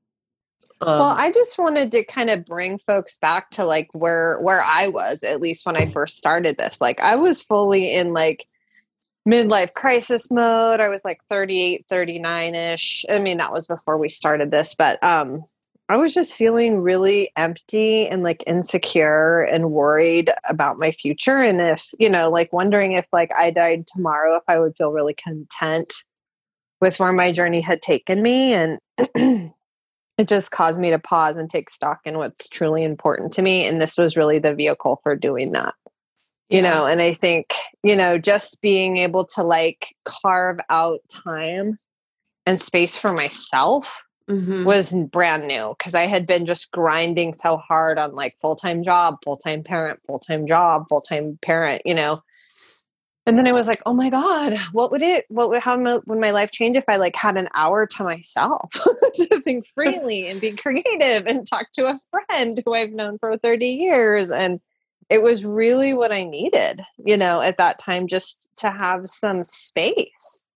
um, 0.79 1.00
well, 1.00 1.15
I 1.17 1.31
just 1.31 1.57
wanted 1.57 1.91
to 1.93 2.05
kind 2.05 2.29
of 2.29 2.45
bring 2.45 2.77
folks 2.77 3.17
back 3.17 3.50
to 3.51 3.65
like 3.65 3.89
where 3.93 4.38
where 4.41 4.62
I 4.63 4.89
was 4.89 5.24
at 5.24 5.41
least 5.41 5.65
when 5.65 5.75
I 5.75 5.91
first 5.91 6.19
started 6.19 6.57
this. 6.59 6.79
Like 6.79 7.00
I 7.01 7.15
was 7.15 7.41
fully 7.41 7.91
in 7.95 8.13
like 8.13 8.47
midlife 9.27 9.74
crisis 9.74 10.29
mode. 10.29 10.79
I 10.79 10.89
was 10.89 11.03
like 11.03 11.19
38, 11.29 11.86
39ish. 11.91 13.05
I 13.09 13.17
mean, 13.19 13.38
that 13.39 13.51
was 13.51 13.65
before 13.65 13.97
we 13.97 14.09
started 14.09 14.51
this, 14.51 14.75
but 14.75 15.03
um 15.03 15.43
I 15.89 15.96
was 15.96 16.13
just 16.13 16.34
feeling 16.34 16.82
really 16.82 17.32
empty 17.38 18.08
and 18.08 18.22
like 18.22 18.44
insecure 18.46 19.44
and 19.44 19.72
worried 19.72 20.29
about 20.50 20.79
my 20.79 20.91
future. 20.91 21.38
And 21.38 21.62
if, 21.62 21.88
you 21.98 22.10
know, 22.10 22.29
like 22.29 22.51
wondering 22.51 22.91
if 22.91 23.08
like 23.13 23.32
I 23.38 23.51
died 23.51 23.88
tomorrow, 23.88 24.36
if 24.36 24.44
I 24.50 24.60
would 24.60 24.75
feel 24.75 24.91
really 24.91 25.13
content 25.13 25.94
with 26.82 27.00
where 27.00 27.13
my 27.13 27.32
journey 27.32 27.62
had 27.62 27.82
taken 27.82 28.22
me. 28.22 28.53
And 28.53 28.79
it 30.17 30.27
just 30.27 30.51
caused 30.51 30.79
me 30.79 30.89
to 30.89 31.00
pause 31.00 31.38
and 31.38 31.50
take 31.50 31.70
stock 31.70 32.01
in 32.03 32.17
what's 32.17 32.50
truly 32.50 32.84
important 32.84 33.32
to 33.34 33.41
me. 33.41 33.65
And 33.65 33.82
this 33.82 33.98
was 33.98 34.17
really 34.17 34.39
the 34.39 34.53
vehicle 34.53 35.00
for 35.03 35.15
doing 35.15 35.53
that. 35.53 35.74
You 36.50 36.62
yeah. 36.62 36.70
know, 36.70 36.86
and 36.86 37.01
I 37.01 37.13
think, 37.13 37.53
you 37.84 37.96
know, 37.96 38.17
just 38.17 38.62
being 38.62 38.98
able 38.98 39.25
to 39.36 39.44
like 39.44 39.96
carve 40.03 40.60
out 40.70 41.00
time 41.10 41.77
and 42.46 42.60
space 42.62 42.98
for 42.98 43.13
myself 43.13 44.03
mm-hmm. 44.29 44.63
was 44.63 44.93
brand 45.12 45.48
new 45.48 45.75
because 45.77 45.96
I 45.96 46.07
had 46.07 46.27
been 46.27 46.46
just 46.46 46.72
grinding 46.72 47.34
so 47.34 47.57
hard 47.57 47.98
on 47.98 48.13
like 48.13 48.38
full 48.39 48.55
time 48.55 48.84
job, 48.84 49.17
full 49.24 49.38
time 49.38 49.63
parent, 49.63 50.00
full 50.05 50.19
time 50.19 50.48
job, 50.48 50.88
full 50.89 51.01
time 51.01 51.38
parent, 51.41 51.81
you 51.86 51.93
know. 51.93 52.22
And 53.25 53.38
then 53.38 53.46
I 53.46 53.51
was 53.51 53.67
like, 53.67 53.81
oh 53.86 53.93
my 53.93 54.10
God, 54.10 54.57
what 54.72 54.89
would 54.91 55.01
it, 55.03 55.25
what 55.27 55.50
would, 55.50 55.62
how 55.62 55.77
would 55.77 56.07
my 56.07 56.31
life 56.31 56.51
change 56.51 56.77
if 56.77 56.86
I 56.88 56.96
like 56.96 57.13
had 57.13 57.36
an 57.36 57.50
hour 57.53 57.86
to 57.86 58.03
myself 58.03 58.69
to 59.15 59.41
think 59.41 59.67
freely 59.75 60.27
and 60.27 60.39
be 60.39 60.51
creative 60.51 61.25
and 61.25 61.46
talk 61.46 61.74
to 61.74 61.89
a 61.89 62.00
friend 62.10 62.63
who 62.65 62.74
I've 62.74 62.93
known 62.93 63.19
for 63.19 63.34
30 63.34 63.67
years? 63.67 64.31
And 64.31 64.62
it 65.10 65.24
was 65.24 65.43
really 65.43 65.93
what 65.93 66.13
I 66.13 66.24
needed, 66.24 66.81
you 67.03 67.17
know, 67.17 67.41
at 67.41 67.57
that 67.57 67.79
time, 67.79 68.07
just 68.07 68.48
to 68.57 68.72
have 68.72 69.10
some 69.10 69.43
space 69.43 70.46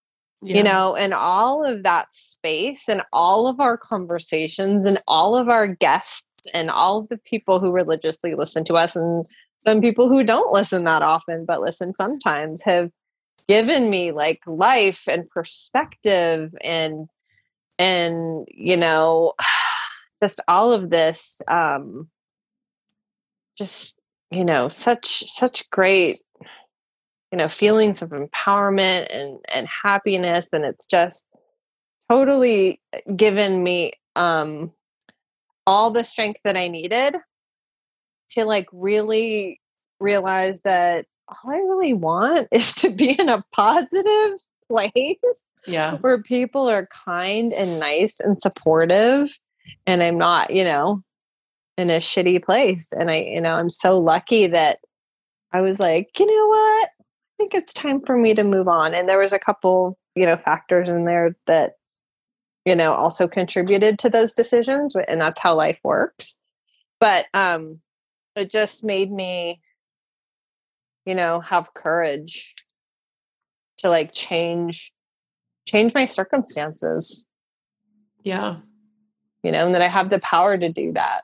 yeah. 0.41 0.57
you 0.57 0.63
know, 0.63 0.95
and 0.95 1.13
all 1.13 1.63
of 1.65 1.83
that 1.83 2.11
space 2.13 2.87
and 2.87 3.01
all 3.13 3.47
of 3.47 3.59
our 3.59 3.77
conversations 3.77 4.85
and 4.85 5.01
all 5.07 5.35
of 5.35 5.49
our 5.49 5.67
guests 5.67 6.49
and 6.53 6.69
all 6.69 6.99
of 6.99 7.09
the 7.09 7.17
people 7.17 7.59
who 7.59 7.71
religiously 7.71 8.33
listen 8.33 8.63
to 8.65 8.75
us 8.75 8.95
and 8.95 9.25
some 9.61 9.79
people 9.79 10.09
who 10.09 10.23
don't 10.23 10.51
listen 10.51 10.83
that 10.85 11.03
often 11.03 11.45
but 11.45 11.61
listen 11.61 11.93
sometimes 11.93 12.63
have 12.63 12.89
given 13.47 13.89
me 13.89 14.11
like 14.11 14.39
life 14.47 15.07
and 15.07 15.29
perspective 15.29 16.53
and 16.61 17.07
and 17.77 18.47
you 18.49 18.75
know 18.75 19.33
just 20.23 20.41
all 20.47 20.73
of 20.73 20.89
this 20.89 21.41
um 21.47 22.09
just 23.57 23.95
you 24.31 24.43
know 24.43 24.67
such 24.67 25.23
such 25.29 25.69
great 25.69 26.19
you 27.31 27.37
know 27.37 27.47
feelings 27.47 28.01
of 28.01 28.09
empowerment 28.09 29.07
and 29.09 29.39
and 29.53 29.67
happiness 29.67 30.51
and 30.53 30.65
it's 30.65 30.85
just 30.85 31.27
totally 32.09 32.81
given 33.15 33.63
me 33.63 33.93
um 34.15 34.71
all 35.65 35.89
the 35.89 36.03
strength 36.03 36.39
that 36.43 36.57
i 36.57 36.67
needed 36.67 37.15
to 38.29 38.45
like 38.45 38.67
really 38.71 39.59
realize 39.99 40.61
that 40.61 41.05
all 41.27 41.51
i 41.51 41.57
really 41.57 41.93
want 41.93 42.47
is 42.51 42.73
to 42.73 42.89
be 42.89 43.11
in 43.11 43.29
a 43.29 43.43
positive 43.51 44.39
place 44.67 45.47
yeah. 45.67 45.97
where 45.97 46.21
people 46.21 46.69
are 46.69 46.87
kind 46.87 47.53
and 47.53 47.79
nice 47.79 48.19
and 48.19 48.39
supportive 48.39 49.29
and 49.85 50.01
i'm 50.01 50.17
not 50.17 50.51
you 50.51 50.63
know 50.63 51.01
in 51.77 51.89
a 51.89 51.97
shitty 51.97 52.43
place. 52.43 52.91
And 52.91 53.09
i 53.09 53.15
you 53.15 53.41
know 53.41 53.55
i'm 53.55 53.69
so 53.69 53.99
lucky 53.99 54.47
that 54.47 54.79
i 55.51 55.61
was 55.61 55.79
like 55.79 56.09
you 56.19 56.25
know 56.25 56.47
what 56.47 56.89
think 57.41 57.55
it's 57.55 57.73
time 57.73 58.01
for 58.05 58.15
me 58.15 58.35
to 58.35 58.43
move 58.43 58.67
on. 58.67 58.93
And 58.93 59.09
there 59.09 59.17
was 59.17 59.33
a 59.33 59.39
couple, 59.39 59.97
you 60.15 60.25
know, 60.25 60.35
factors 60.35 60.89
in 60.89 61.05
there 61.05 61.35
that, 61.47 61.73
you 62.65 62.75
know, 62.75 62.91
also 62.93 63.27
contributed 63.27 63.97
to 63.99 64.09
those 64.09 64.33
decisions. 64.33 64.95
And 65.07 65.19
that's 65.19 65.39
how 65.39 65.55
life 65.55 65.79
works. 65.83 66.37
But 66.99 67.25
um, 67.33 67.79
it 68.35 68.51
just 68.51 68.83
made 68.83 69.11
me, 69.11 69.59
you 71.05 71.15
know, 71.15 71.39
have 71.39 71.73
courage 71.73 72.53
to 73.79 73.89
like 73.89 74.13
change 74.13 74.91
change 75.67 75.93
my 75.95 76.05
circumstances. 76.05 77.27
Yeah. 78.23 78.57
You 79.41 79.51
know, 79.51 79.65
and 79.65 79.73
that 79.73 79.81
I 79.81 79.87
have 79.87 80.11
the 80.11 80.19
power 80.19 80.57
to 80.57 80.69
do 80.69 80.93
that 80.93 81.23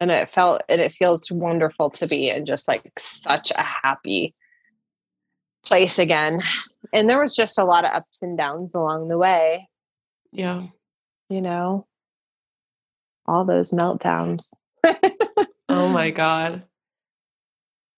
and 0.00 0.10
it 0.10 0.30
felt 0.30 0.62
and 0.68 0.80
it 0.80 0.92
feels 0.92 1.30
wonderful 1.30 1.90
to 1.90 2.06
be 2.06 2.30
in 2.30 2.46
just 2.46 2.68
like 2.68 2.90
such 2.98 3.50
a 3.52 3.62
happy 3.62 4.34
place 5.64 5.98
again. 5.98 6.40
And 6.92 7.08
there 7.08 7.20
was 7.20 7.34
just 7.34 7.58
a 7.58 7.64
lot 7.64 7.84
of 7.84 7.92
ups 7.92 8.22
and 8.22 8.38
downs 8.38 8.74
along 8.74 9.08
the 9.08 9.18
way. 9.18 9.68
Yeah. 10.32 10.62
You 11.28 11.40
know? 11.40 11.86
All 13.26 13.44
those 13.44 13.72
meltdowns. 13.72 14.48
Oh 15.68 15.92
my 15.92 16.10
god. 16.14 16.62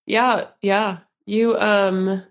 Yeah 0.07 0.47
yeah. 0.63 0.99
You 1.27 1.57
um 1.59 2.23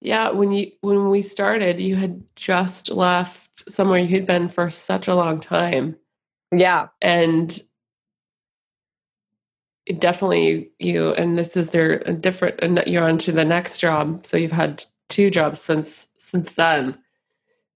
yeah 0.00 0.30
when 0.30 0.52
you 0.52 0.72
when 0.80 1.10
we 1.10 1.22
started 1.22 1.80
you 1.80 1.96
had 1.96 2.22
just 2.34 2.90
left 2.90 3.70
somewhere 3.70 3.98
you 3.98 4.08
had 4.08 4.26
been 4.26 4.48
for 4.48 4.70
such 4.70 5.06
a 5.06 5.14
long 5.14 5.38
time. 5.38 5.96
Yeah. 6.50 6.88
And 7.00 7.56
definitely 9.98 10.70
you 10.78 11.14
and 11.14 11.38
this 11.38 11.56
is 11.56 11.70
their 11.70 11.98
different 11.98 12.56
and 12.60 12.82
you're 12.86 13.08
on 13.08 13.18
to 13.18 13.32
the 13.32 13.44
next 13.44 13.78
job. 13.80 14.26
So 14.26 14.36
you've 14.36 14.52
had 14.52 14.84
two 15.08 15.30
jobs 15.30 15.60
since 15.60 16.08
since 16.16 16.52
then. 16.54 16.98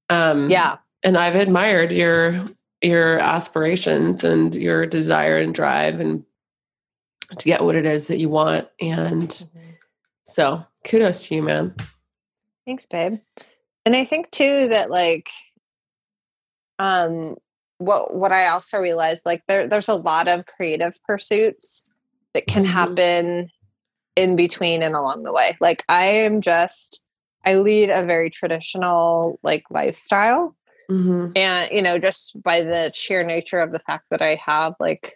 Um 0.09 0.51
yeah. 0.51 0.77
and 1.03 1.17
i've 1.17 1.37
admired 1.37 1.93
your 1.93 2.45
your 2.83 3.19
aspirations 3.19 4.25
and 4.25 4.55
your 4.55 4.87
desire 4.87 5.39
and 5.39 5.55
drive 5.55 6.01
and 6.01 6.25
to 7.39 7.45
get 7.47 7.63
what 7.63 7.77
it 7.77 7.87
is 7.87 8.09
that 8.09 8.19
you 8.19 8.29
want. 8.29 8.69
And 8.81 9.29
mm-hmm. 9.29 9.71
so 10.25 10.67
kudos 10.85 11.29
to 11.29 11.37
you 11.37 11.43
man. 11.43 11.75
Thanks 12.67 12.87
babe. 12.87 13.19
And 13.87 13.97
i 13.97 14.05
think 14.05 14.31
too 14.31 14.69
that 14.69 14.91
like 14.91 15.31
um 16.79 17.37
what 17.79 18.15
what 18.15 18.33
i 18.33 18.49
also 18.49 18.79
realized 18.79 19.27
like 19.27 19.43
there 19.49 19.67
there's 19.67 19.89
a 19.89 19.95
lot 19.95 20.29
of 20.29 20.47
creative 20.47 20.95
pursuits 21.05 21.85
that 22.35 22.47
can 22.47 22.65
mm-hmm. 22.65 22.73
happen 22.73 23.51
in 24.17 24.37
between 24.37 24.83
and 24.83 24.95
along 24.95 25.23
the 25.23 25.33
way. 25.33 25.57
Like 25.61 25.85
I 25.89 26.07
am 26.07 26.41
just 26.41 27.03
I 27.45 27.57
lead 27.57 27.91
a 27.91 28.05
very 28.05 28.31
traditional 28.31 29.39
like 29.43 29.65
lifestyle. 29.71 30.57
Mm-hmm. 30.91 31.33
And 31.37 31.71
you 31.71 31.83
know, 31.83 31.99
just 31.99 32.41
by 32.43 32.63
the 32.63 32.91
sheer 32.95 33.23
nature 33.23 33.61
of 33.61 33.73
the 33.73 33.79
fact 33.79 34.07
that 34.11 34.23
I 34.23 34.41
have 34.45 34.75
like 34.81 35.15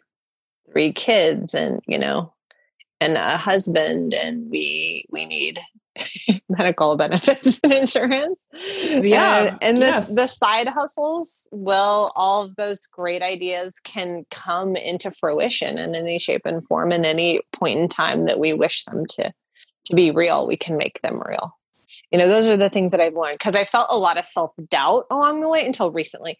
three 0.70 0.92
kids 0.92 1.54
and, 1.54 1.80
you 1.86 1.98
know, 1.98 2.32
and 3.00 3.14
a 3.14 3.36
husband 3.36 4.14
and 4.14 4.50
we 4.50 5.06
we 5.10 5.26
need 5.26 5.58
medical 6.48 6.96
benefits 6.96 7.60
and 7.62 7.72
insurance. 7.72 8.48
Yeah. 8.84 9.44
And, 9.44 9.58
and 9.62 9.78
yes. 9.78 10.14
the 10.14 10.26
side 10.26 10.68
hustles 10.68 11.48
will, 11.52 12.12
all 12.16 12.44
of 12.44 12.56
those 12.56 12.80
great 12.86 13.22
ideas 13.22 13.78
can 13.80 14.24
come 14.30 14.76
into 14.76 15.10
fruition 15.10 15.78
in 15.78 15.94
any 15.94 16.18
shape 16.18 16.42
and 16.44 16.66
form 16.66 16.92
in 16.92 17.04
any 17.04 17.40
point 17.52 17.78
in 17.78 17.88
time 17.88 18.26
that 18.26 18.38
we 18.38 18.52
wish 18.52 18.84
them 18.84 19.04
to, 19.10 19.32
to 19.86 19.94
be 19.94 20.10
real. 20.10 20.46
We 20.46 20.56
can 20.56 20.76
make 20.76 21.00
them 21.02 21.14
real. 21.26 21.56
You 22.10 22.18
know, 22.18 22.28
those 22.28 22.46
are 22.46 22.56
the 22.56 22.70
things 22.70 22.92
that 22.92 23.00
I've 23.00 23.14
learned 23.14 23.34
because 23.38 23.56
I 23.56 23.64
felt 23.64 23.88
a 23.90 23.98
lot 23.98 24.18
of 24.18 24.26
self 24.26 24.52
doubt 24.68 25.06
along 25.10 25.40
the 25.40 25.48
way 25.48 25.64
until 25.64 25.90
recently. 25.90 26.38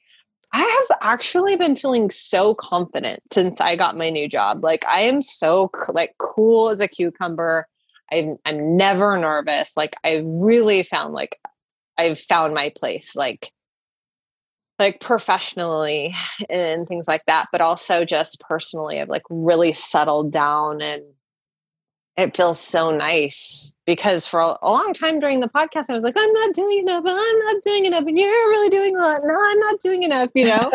I 0.53 0.87
have 0.89 0.99
actually 1.03 1.57
been 1.57 1.77
feeling 1.77 2.11
so 2.11 2.55
confident 2.55 3.21
since 3.33 3.61
I 3.61 3.77
got 3.77 3.97
my 3.97 4.11
new 4.11 4.29
job. 4.29 4.63
Like 4.63 4.87
I 4.87 5.01
am 5.01 5.21
so 5.23 5.71
like 5.93 6.15
cool 6.19 6.71
as 6.71 6.81
a 6.81 6.89
cucumber 6.89 7.67
I'm 8.13 8.37
I'm 8.45 8.77
never 8.77 9.17
nervous. 9.19 9.77
Like 9.77 9.95
I 10.05 10.23
really 10.25 10.83
found 10.83 11.15
like 11.15 11.39
I've 11.99 12.19
found 12.19 12.55
my 12.55 12.73
place 12.77 13.17
like 13.17 13.53
like 14.79 15.01
professionally 15.01 16.15
and 16.51 16.87
things 16.87 17.09
like 17.09 17.25
that, 17.27 17.47
but 17.51 17.61
also 17.61 18.05
just 18.05 18.41
personally 18.41 19.01
I've 19.01 19.09
like 19.09 19.25
really 19.31 19.73
settled 19.73 20.33
down 20.33 20.81
and 20.81 21.03
it 22.17 22.37
feels 22.37 22.59
so 22.59 22.91
nice 22.91 23.77
because 23.87 24.27
for 24.27 24.41
a, 24.41 24.57
long 24.65 24.95
time 24.95 25.21
during 25.21 25.41
the 25.41 25.49
podcast, 25.49 25.91
I 25.91 25.95
was 25.95 26.05
like, 26.05 26.17
I'm 26.19 26.33
not 26.33 26.55
doing 26.55 26.79
enough, 26.79 27.05
I'm 27.07 27.39
not 27.41 27.63
doing 27.63 27.85
enough, 27.85 28.07
and 28.07 28.19
you're 28.19 28.29
really 28.29 28.71
doing 28.71 28.97
a 28.97 29.01
lot. 29.01 29.21
No, 29.23 29.39
I'm 29.39 29.59
not 29.59 29.81
doing 29.81 30.03
enough, 30.03 30.31
you 30.35 30.47
know. 30.47 30.71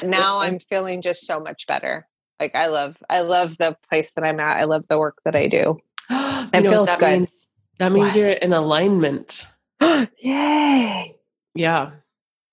now 0.02 0.40
I'm 0.40 0.58
feeling 0.58 1.02
just 1.02 1.26
so 1.26 1.38
much 1.38 1.66
better. 1.66 2.06
Like 2.40 2.54
I 2.54 2.68
love, 2.68 2.96
I 3.10 3.20
love 3.20 3.58
the 3.58 3.76
place 3.88 4.14
that 4.14 4.24
I'm 4.24 4.40
at. 4.40 4.56
I 4.56 4.64
love 4.64 4.88
the 4.88 4.98
work 4.98 5.18
that 5.24 5.36
I 5.36 5.48
do. 5.48 5.78
it 6.10 6.68
feels 6.68 6.86
that 6.88 6.98
good. 6.98 7.10
Means, 7.10 7.48
that 7.78 7.92
means 7.92 8.14
what? 8.14 8.16
you're 8.16 8.38
in 8.38 8.52
alignment. 8.52 9.46
Yay. 10.18 11.16
Yeah. 11.54 11.90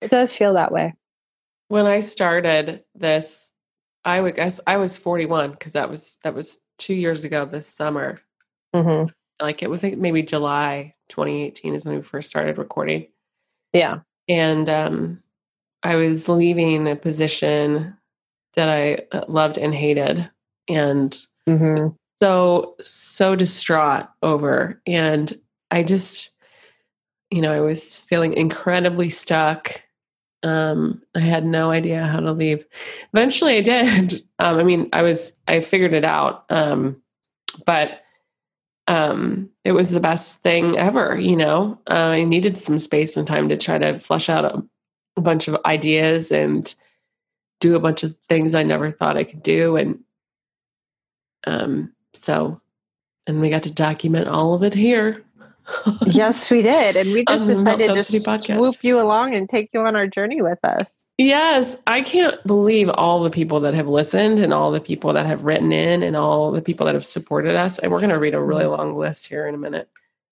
It 0.00 0.10
does 0.10 0.34
feel 0.36 0.54
that 0.54 0.72
way. 0.72 0.94
When 1.68 1.86
I 1.86 2.00
started 2.00 2.84
this, 2.94 3.52
I 4.04 4.20
would 4.20 4.36
guess 4.36 4.60
I 4.66 4.76
was 4.76 4.96
41 4.96 5.52
because 5.52 5.72
that 5.72 5.88
was 5.88 6.18
that 6.24 6.34
was 6.34 6.60
two 6.78 6.94
years 6.94 7.24
ago 7.24 7.46
this 7.46 7.66
summer. 7.66 8.20
Mm-hmm. 8.74 9.08
Like 9.40 9.62
it 9.62 9.70
was 9.70 9.82
like 9.82 9.96
maybe 9.96 10.22
July 10.22 10.94
2018 11.08 11.74
is 11.74 11.84
when 11.84 11.96
we 11.96 12.02
first 12.02 12.28
started 12.28 12.58
recording. 12.58 13.08
Yeah. 13.72 14.00
And 14.28 14.68
um 14.68 15.22
I 15.82 15.96
was 15.96 16.28
leaving 16.28 16.88
a 16.88 16.96
position 16.96 17.96
that 18.54 18.68
I 18.68 19.06
uh, 19.16 19.24
loved 19.28 19.58
and 19.58 19.74
hated, 19.74 20.30
and 20.68 21.14
Mm-hmm. 21.48 21.88
So 22.24 22.74
so 22.80 23.36
distraught 23.36 24.06
over, 24.22 24.80
and 24.86 25.38
I 25.70 25.82
just, 25.82 26.30
you 27.30 27.42
know, 27.42 27.52
I 27.52 27.60
was 27.60 28.00
feeling 28.04 28.32
incredibly 28.32 29.10
stuck. 29.10 29.82
Um, 30.42 31.02
I 31.14 31.20
had 31.20 31.44
no 31.44 31.70
idea 31.70 32.06
how 32.06 32.20
to 32.20 32.32
leave. 32.32 32.64
Eventually, 33.12 33.58
I 33.58 33.60
did. 33.60 34.24
Um, 34.40 34.58
I 34.58 34.64
mean, 34.64 34.88
I 34.92 35.02
was 35.02 35.38
I 35.46 35.60
figured 35.60 35.94
it 35.94 36.04
out, 36.04 36.44
um, 36.50 37.00
but 37.64 38.02
um, 38.88 39.48
it 39.64 39.70
was 39.70 39.92
the 39.92 40.00
best 40.00 40.40
thing 40.40 40.76
ever. 40.76 41.16
You 41.16 41.36
know, 41.36 41.78
uh, 41.88 41.94
I 41.94 42.24
needed 42.24 42.58
some 42.58 42.80
space 42.80 43.16
and 43.16 43.26
time 43.26 43.48
to 43.50 43.56
try 43.56 43.78
to 43.78 44.00
flesh 44.00 44.28
out 44.28 44.44
a, 44.44 44.62
a 45.16 45.20
bunch 45.20 45.46
of 45.46 45.56
ideas 45.64 46.32
and 46.32 46.74
do 47.60 47.76
a 47.76 47.80
bunch 47.80 48.02
of 48.02 48.16
things 48.28 48.56
I 48.56 48.64
never 48.64 48.90
thought 48.90 49.16
I 49.16 49.22
could 49.22 49.42
do, 49.42 49.76
and 49.76 50.00
um, 51.46 51.93
so, 52.16 52.60
and 53.26 53.40
we 53.40 53.50
got 53.50 53.62
to 53.64 53.70
document 53.70 54.28
all 54.28 54.54
of 54.54 54.62
it 54.62 54.74
here. 54.74 55.22
Yes, 56.06 56.50
we 56.50 56.62
did. 56.62 56.96
And 56.96 57.12
we 57.12 57.24
just 57.24 57.46
decided 57.46 57.94
to 57.94 58.04
swoop 58.04 58.76
you 58.82 59.00
along 59.00 59.34
and 59.34 59.48
take 59.48 59.72
you 59.72 59.80
on 59.80 59.96
our 59.96 60.06
journey 60.06 60.42
with 60.42 60.58
us. 60.64 61.06
Yes, 61.18 61.78
I 61.86 62.02
can't 62.02 62.42
believe 62.46 62.90
all 62.90 63.22
the 63.22 63.30
people 63.30 63.60
that 63.60 63.74
have 63.74 63.88
listened 63.88 64.40
and 64.40 64.52
all 64.52 64.70
the 64.70 64.80
people 64.80 65.12
that 65.14 65.26
have 65.26 65.44
written 65.44 65.72
in 65.72 66.02
and 66.02 66.16
all 66.16 66.50
the 66.50 66.62
people 66.62 66.86
that 66.86 66.94
have 66.94 67.06
supported 67.06 67.56
us. 67.56 67.78
And 67.78 67.90
we're 67.90 68.00
going 68.00 68.10
to 68.10 68.18
read 68.18 68.34
a 68.34 68.42
really 68.42 68.66
long 68.66 68.96
list 68.96 69.26
here 69.26 69.46
in 69.48 69.54
a 69.54 69.58
minute. 69.58 69.88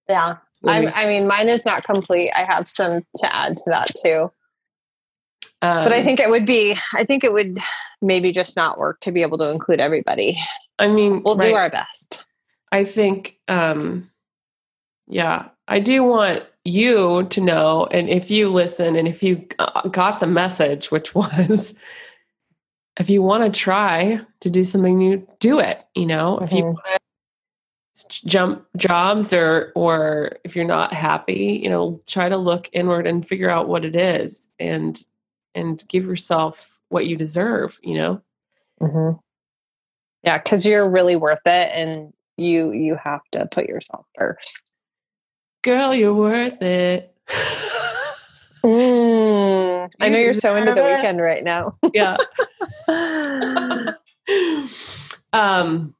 Yeah. 0.08 0.36
I, 0.68 0.86
I 0.94 1.06
mean, 1.06 1.26
mine 1.26 1.48
is 1.48 1.66
not 1.66 1.84
complete. 1.84 2.30
I 2.34 2.44
have 2.48 2.68
some 2.68 3.04
to 3.16 3.34
add 3.34 3.56
to 3.56 3.64
that 3.66 3.88
too. 4.02 4.30
But 5.62 5.92
I 5.92 5.98
um, 5.98 6.04
think 6.04 6.18
it 6.18 6.28
would 6.28 6.44
be, 6.44 6.74
I 6.94 7.04
think 7.04 7.22
it 7.22 7.32
would 7.32 7.60
maybe 8.02 8.32
just 8.32 8.56
not 8.56 8.78
work 8.78 8.98
to 9.00 9.12
be 9.12 9.22
able 9.22 9.38
to 9.38 9.48
include 9.48 9.78
everybody. 9.78 10.36
I 10.80 10.88
mean, 10.88 11.22
We'll 11.22 11.36
do 11.36 11.54
our 11.54 11.70
best. 11.70 12.26
I 12.72 12.82
think, 12.82 13.38
um, 13.46 14.10
yeah, 15.06 15.50
I 15.68 15.78
do 15.78 16.02
want 16.02 16.44
you 16.64 17.24
to 17.30 17.40
know, 17.40 17.86
and 17.92 18.08
if 18.08 18.28
you 18.28 18.50
listen 18.50 18.96
and 18.96 19.06
if 19.06 19.22
you 19.22 19.46
uh, 19.60 19.88
got 19.88 20.18
the 20.18 20.26
message, 20.26 20.90
which 20.90 21.14
was, 21.14 21.74
if 22.98 23.08
you 23.08 23.22
want 23.22 23.44
to 23.44 23.60
try 23.60 24.20
to 24.40 24.50
do 24.50 24.64
something 24.64 24.98
new, 24.98 25.24
do 25.38 25.60
it. 25.60 25.80
You 25.94 26.06
know, 26.06 26.38
if 26.38 26.52
you 26.52 26.64
Mhm. 26.64 26.74
want 26.74 27.00
to 27.94 28.26
jump 28.26 28.66
jobs 28.76 29.32
or 29.32 29.70
or 29.76 30.38
if 30.42 30.56
you're 30.56 30.64
not 30.64 30.92
happy, 30.92 31.60
you 31.62 31.70
know, 31.70 32.00
try 32.06 32.28
to 32.28 32.36
look 32.36 32.68
inward 32.72 33.06
and 33.06 33.26
figure 33.26 33.50
out 33.50 33.68
what 33.68 33.84
it 33.84 33.94
is, 33.94 34.48
and 34.58 35.04
and 35.54 35.82
give 35.88 36.04
yourself 36.04 36.78
what 36.88 37.06
you 37.06 37.16
deserve. 37.16 37.78
You 37.82 37.94
know. 37.94 38.22
Mm-hmm. 38.80 39.18
Yeah, 40.24 40.38
because 40.38 40.66
you're 40.66 40.88
really 40.88 41.16
worth 41.16 41.40
it, 41.46 41.70
and 41.74 42.12
you 42.36 42.72
you 42.72 42.96
have 43.02 43.22
to 43.32 43.46
put 43.46 43.66
yourself 43.66 44.06
first. 44.16 44.70
Girl, 45.62 45.94
you're 45.94 46.14
worth 46.14 46.60
it. 46.62 47.14
Mm, 48.64 49.90
I 50.00 50.08
know 50.08 50.18
You 50.18 50.24
you're 50.24 50.34
so 50.34 50.54
into 50.54 50.72
the 50.72 50.84
weekend 50.84 51.20
right 51.20 51.42
now. 51.42 51.72
yeah. 51.92 52.16
um 55.32 55.94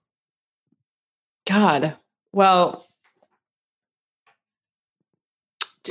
God. 1.47 1.97
Well, 2.32 2.87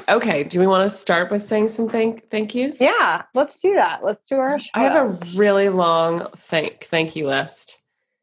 okay. 0.08 0.44
Do 0.44 0.60
we 0.60 0.68
want 0.68 0.90
to 0.90 0.96
start 0.96 1.32
with 1.32 1.42
saying 1.44 1.70
some 1.70 1.90
thank 1.90 2.30
thank 2.30 2.54
yous? 2.56 2.80
yeah, 2.82 3.24
let's 3.34 3.60
do 3.62 3.74
that. 3.76 4.04
Let's 4.04 4.22
do 4.30 4.36
our. 4.38 4.58
I 4.74 4.82
have 4.84 4.96
a 4.96 5.18
really 5.38 5.70
long 5.70 6.28
thank 6.38 6.84
thank 6.86 7.16
you 7.16 7.28
list. 7.28 7.82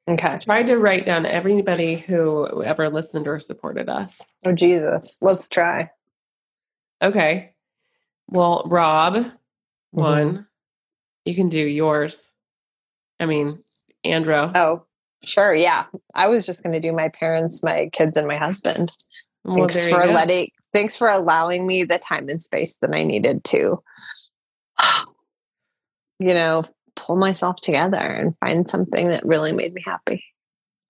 okay. 0.08 0.28
I 0.34 0.38
Tried 0.38 0.66
to 0.68 0.78
write 0.78 1.04
down 1.04 1.26
everybody 1.26 1.96
who 1.96 2.62
ever 2.62 2.88
listened 2.90 3.28
or 3.28 3.38
supported 3.40 3.88
us. 3.88 4.22
Oh 4.44 4.52
Jesus, 4.52 5.18
let's 5.20 5.48
try. 5.48 5.90
Okay. 7.02 7.52
Well, 8.28 8.62
Rob, 8.66 9.14
Mm-hmm. 9.94 10.00
one. 10.00 10.46
You 11.24 11.34
can 11.34 11.48
do 11.48 11.58
yours. 11.58 12.32
I 13.20 13.24
mean, 13.26 13.50
Andrew. 14.04 14.50
Oh, 14.54 14.84
sure. 15.24 15.54
Yeah, 15.54 15.84
I 16.14 16.28
was 16.28 16.44
just 16.46 16.62
going 16.62 16.74
to 16.74 16.80
do 16.80 16.92
my 16.94 17.08
parents, 17.08 17.62
my 17.64 17.88
kids, 17.92 18.16
and 18.16 18.26
my 18.28 18.36
husband. 18.36 18.94
Well, 19.44 19.56
thanks 19.56 19.88
for 19.88 20.04
letting. 20.06 20.48
Thanks 20.72 20.96
for 20.96 21.08
allowing 21.08 21.66
me 21.66 21.84
the 21.84 21.98
time 21.98 22.28
and 22.28 22.40
space 22.40 22.76
that 22.78 22.94
I 22.94 23.04
needed 23.04 23.44
to, 23.44 23.82
you 26.18 26.34
know, 26.34 26.64
pull 26.96 27.16
myself 27.16 27.56
together 27.56 27.98
and 27.98 28.36
find 28.36 28.68
something 28.68 29.10
that 29.10 29.24
really 29.24 29.52
made 29.52 29.72
me 29.72 29.82
happy. 29.84 30.24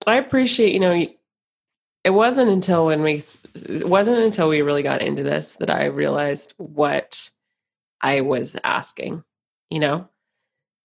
I 0.05 0.15
appreciate, 0.15 0.73
you 0.73 0.79
know, 0.79 1.07
it 2.03 2.11
wasn't 2.11 2.49
until 2.49 2.87
when 2.87 3.01
we, 3.01 3.21
it 3.55 3.87
wasn't 3.87 4.19
until 4.19 4.49
we 4.49 4.61
really 4.61 4.83
got 4.83 5.01
into 5.01 5.23
this 5.23 5.55
that 5.57 5.69
I 5.69 5.85
realized 5.85 6.53
what 6.57 7.29
I 8.01 8.21
was 8.21 8.55
asking, 8.63 9.23
you 9.69 9.79
know, 9.79 10.07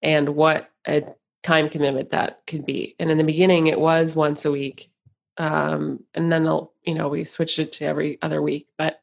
and 0.03 0.31
what 0.31 0.71
a 0.87 1.05
time 1.43 1.69
commitment 1.69 2.11
that 2.11 2.41
could 2.47 2.67
be. 2.67 2.97
And 2.99 3.11
in 3.11 3.19
the 3.19 3.25
beginning, 3.25 3.69
it 3.69 3.79
was 3.79 4.17
once 4.17 4.45
a 4.45 4.51
week. 4.51 4.91
Um, 5.39 6.05
and 6.15 6.31
then, 6.31 6.47
I'll, 6.47 6.73
you 6.85 6.95
know, 6.95 7.09
we 7.09 7.25
switched 7.25 7.59
it 7.59 7.73
to 7.73 7.85
every 7.87 8.19
other 8.23 8.41
week, 8.41 8.69
but 8.79 9.01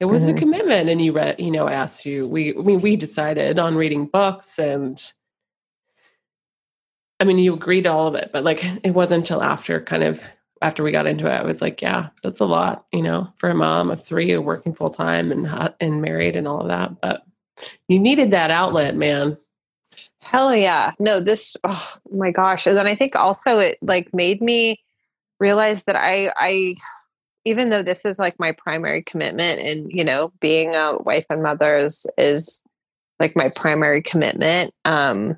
it 0.00 0.06
was 0.06 0.28
a 0.28 0.32
Mhm. 0.32 0.38
commitment. 0.38 0.88
And 0.90 1.00
you 1.00 1.12
read, 1.12 1.40
you 1.40 1.50
know, 1.50 1.66
I 1.66 1.72
asked 1.72 2.04
you, 2.04 2.26
we, 2.28 2.50
I 2.50 2.60
mean, 2.60 2.80
we 2.80 2.96
decided 2.96 3.58
on 3.58 3.74
reading 3.76 4.06
books 4.06 4.58
and, 4.58 5.00
I 7.20 7.24
mean, 7.24 7.38
you 7.38 7.54
agreed 7.54 7.82
to 7.82 7.92
all 7.92 8.08
of 8.08 8.14
it, 8.16 8.30
but 8.32 8.44
like 8.44 8.62
it 8.84 8.90
wasn't 8.92 9.20
until 9.22 9.42
after 9.42 9.80
kind 9.80 10.02
of 10.02 10.22
after 10.60 10.82
we 10.84 10.92
got 10.92 11.06
into 11.08 11.26
it, 11.26 11.32
I 11.32 11.44
was 11.44 11.60
like, 11.60 11.82
yeah, 11.82 12.08
that's 12.22 12.38
a 12.40 12.44
lot, 12.44 12.86
you 12.92 13.02
know, 13.02 13.32
for 13.36 13.48
a 13.50 13.54
mom 13.54 13.90
of 13.90 14.04
three 14.04 14.36
working 14.36 14.72
full 14.72 14.90
time 14.90 15.32
and 15.32 15.46
hot 15.46 15.74
and 15.80 16.00
married 16.00 16.36
and 16.36 16.46
all 16.46 16.60
of 16.60 16.68
that. 16.68 17.00
But 17.00 17.24
you 17.88 17.98
needed 17.98 18.30
that 18.30 18.50
outlet, 18.52 18.94
man. 18.96 19.36
Hell 20.20 20.54
yeah. 20.54 20.92
No, 21.00 21.18
this 21.20 21.56
oh 21.64 21.94
my 22.12 22.30
gosh. 22.30 22.66
And 22.66 22.76
then 22.76 22.86
I 22.86 22.94
think 22.94 23.16
also 23.16 23.58
it 23.58 23.78
like 23.82 24.12
made 24.14 24.40
me 24.40 24.80
realize 25.42 25.82
that 25.84 25.96
I 25.98 26.30
I 26.36 26.76
even 27.44 27.70
though 27.70 27.82
this 27.82 28.04
is 28.04 28.20
like 28.20 28.38
my 28.38 28.52
primary 28.52 29.02
commitment 29.02 29.58
and 29.58 29.90
you 29.90 30.04
know, 30.04 30.32
being 30.40 30.74
a 30.74 30.96
wife 30.98 31.26
and 31.28 31.42
mother 31.42 31.76
is 31.76 32.06
is 32.16 32.62
like 33.18 33.36
my 33.36 33.50
primary 33.56 34.00
commitment, 34.00 34.72
um 34.84 35.36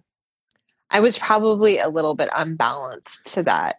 I 0.90 1.01
was 1.01 1.19
probably 1.19 1.79
a 1.79 1.88
little 1.88 2.14
bit 2.14 2.29
unbalanced 2.37 3.33
to 3.35 3.43
that, 3.45 3.77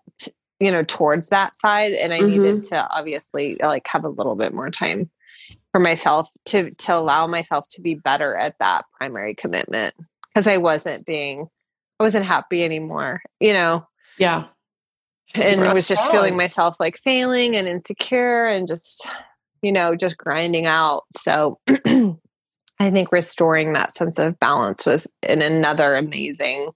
you 0.60 0.72
know, 0.72 0.84
towards 0.84 1.30
that 1.30 1.56
side 1.56 1.94
and 1.94 2.12
I 2.12 2.20
needed 2.20 2.64
to 2.64 2.88
obviously 2.90 3.58
like 3.62 3.88
have 3.88 4.04
a 4.04 4.10
little 4.10 4.36
bit 4.36 4.54
more 4.54 4.72
time 4.72 5.10
for 5.72 5.80
myself 5.80 6.28
to 6.46 6.72
to 6.72 6.94
allow 6.96 7.28
myself 7.28 7.68
to 7.70 7.82
be 7.82 7.94
better 7.94 8.36
at 8.36 8.58
that 8.60 8.86
primary 8.98 9.36
commitment 9.36 9.94
because 10.28 10.48
I 10.48 10.58
wasn't 10.58 11.06
being, 11.06 11.48
I 12.00 12.04
wasn't 12.04 12.26
happy 12.26 12.64
anymore, 12.64 13.22
you 13.40 13.54
know, 13.54 13.88
Yeah. 14.18 14.46
And 15.34 15.62
I 15.62 15.66
Right 15.66 15.74
was 15.74 15.88
just 15.88 16.10
feeling 16.12 16.38
myself 16.38 16.80
like 16.80 16.98
failing 16.98 17.56
and 17.56 17.68
insecure 17.68 18.46
and 18.46 18.68
just, 18.68 19.10
you 19.62 19.72
know, 19.72 19.96
just 19.96 20.18
grinding 20.18 20.66
out. 20.66 21.04
So 21.16 21.60
I 21.68 22.92
think 22.92 23.12
restoring 23.12 23.74
that 23.74 23.94
sense 23.94 24.20
of 24.20 24.40
balance 24.40 24.86
was 24.86 25.12
in 25.24 25.42
another 25.42 25.96
amazing 25.96 26.72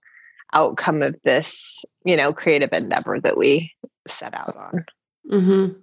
outcome 0.53 1.01
of 1.01 1.15
this, 1.23 1.85
you 2.05 2.15
know, 2.17 2.33
creative 2.33 2.73
endeavor 2.73 3.19
that 3.21 3.37
we 3.37 3.71
set 4.07 4.33
out 4.33 4.55
on. 4.55 4.85
mm-hmm. 5.31 5.79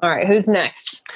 All 0.00 0.10
right, 0.10 0.26
who's 0.26 0.48
next? 0.48 1.06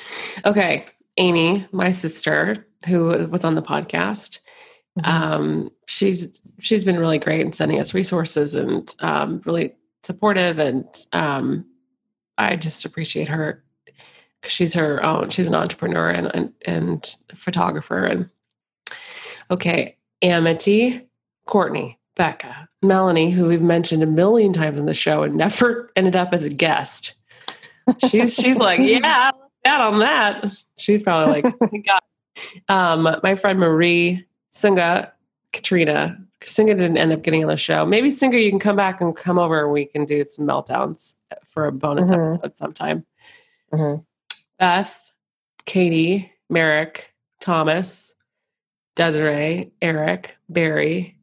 Okay. 0.45 0.87
Amy, 1.19 1.67
my 1.71 1.91
sister, 1.91 2.67
who 2.87 3.29
was 3.29 3.45
on 3.45 3.55
the 3.55 3.63
podcast, 3.63 4.41
um, 5.05 5.71
she's 5.87 6.41
she's 6.59 6.85
been 6.85 6.99
really 6.99 7.19
great 7.19 7.41
in 7.41 7.53
sending 7.53 7.79
us 7.79 7.95
resources 7.95 8.55
and 8.55 8.95
um, 9.01 9.43
really 9.45 9.75
supportive 10.03 10.59
and 10.59 10.87
um, 11.13 11.65
i 12.39 12.57
just 12.57 12.85
appreciate 12.85 13.29
her 13.29 13.63
she's 14.45 14.75
her 14.75 15.03
own 15.05 15.29
she's 15.31 15.49
an 15.49 15.55
entrepreneur 15.55 16.09
and, 16.09 16.35
and 16.35 16.53
and 16.65 17.17
photographer 17.35 18.05
and 18.05 18.31
okay 19.51 19.97
amity 20.23 21.07
courtney 21.47 21.99
becca 22.17 22.69
melanie 22.83 23.31
who 23.31 23.47
we've 23.47 23.63
mentioned 23.63 24.03
a 24.03 24.07
million 24.07 24.53
times 24.53 24.79
in 24.79 24.87
the 24.87 24.95
show 24.95 25.23
and 25.23 25.35
never 25.35 25.91
ended 25.97 26.17
up 26.17 26.33
as 26.33 26.45
a 26.45 26.51
guest 26.51 27.15
she's 28.09 28.35
she's 28.35 28.59
like 28.59 28.81
yeah 28.83 29.31
that 29.65 29.81
on 29.81 29.99
that 29.99 30.51
she's 30.79 31.03
probably 31.03 31.43
like 31.43 31.87
um 32.69 33.17
my 33.23 33.35
friend 33.35 33.59
marie 33.59 34.27
Singa, 34.53 35.13
Katrina. 35.53 36.19
Singa 36.41 36.69
didn't 36.69 36.97
end 36.99 37.13
up 37.13 37.23
getting 37.23 37.43
on 37.43 37.49
the 37.49 37.57
show. 37.57 37.85
Maybe 37.85 38.09
Singa, 38.09 38.43
you 38.43 38.51
can 38.51 38.59
come 38.59 38.77
back 38.77 39.01
and 39.01 39.15
come 39.17 39.39
over 39.39 39.63
and 39.65 39.73
we 39.73 39.85
can 39.87 40.05
do 40.05 40.25
some 40.25 40.47
meltdowns 40.47 41.17
for 41.45 41.67
a 41.67 41.73
bonus 41.73 42.11
Mhm. 42.11 42.21
episode 42.25 42.55
sometime. 42.55 43.05
Mhm. 43.73 44.05
Beth, 44.59 45.13
Katie, 45.67 46.33
Merrick, 46.49 47.15
Thomas, 47.41 48.15
Desiree, 48.97 49.73
Eric, 49.81 50.37
Barry, 50.49 51.19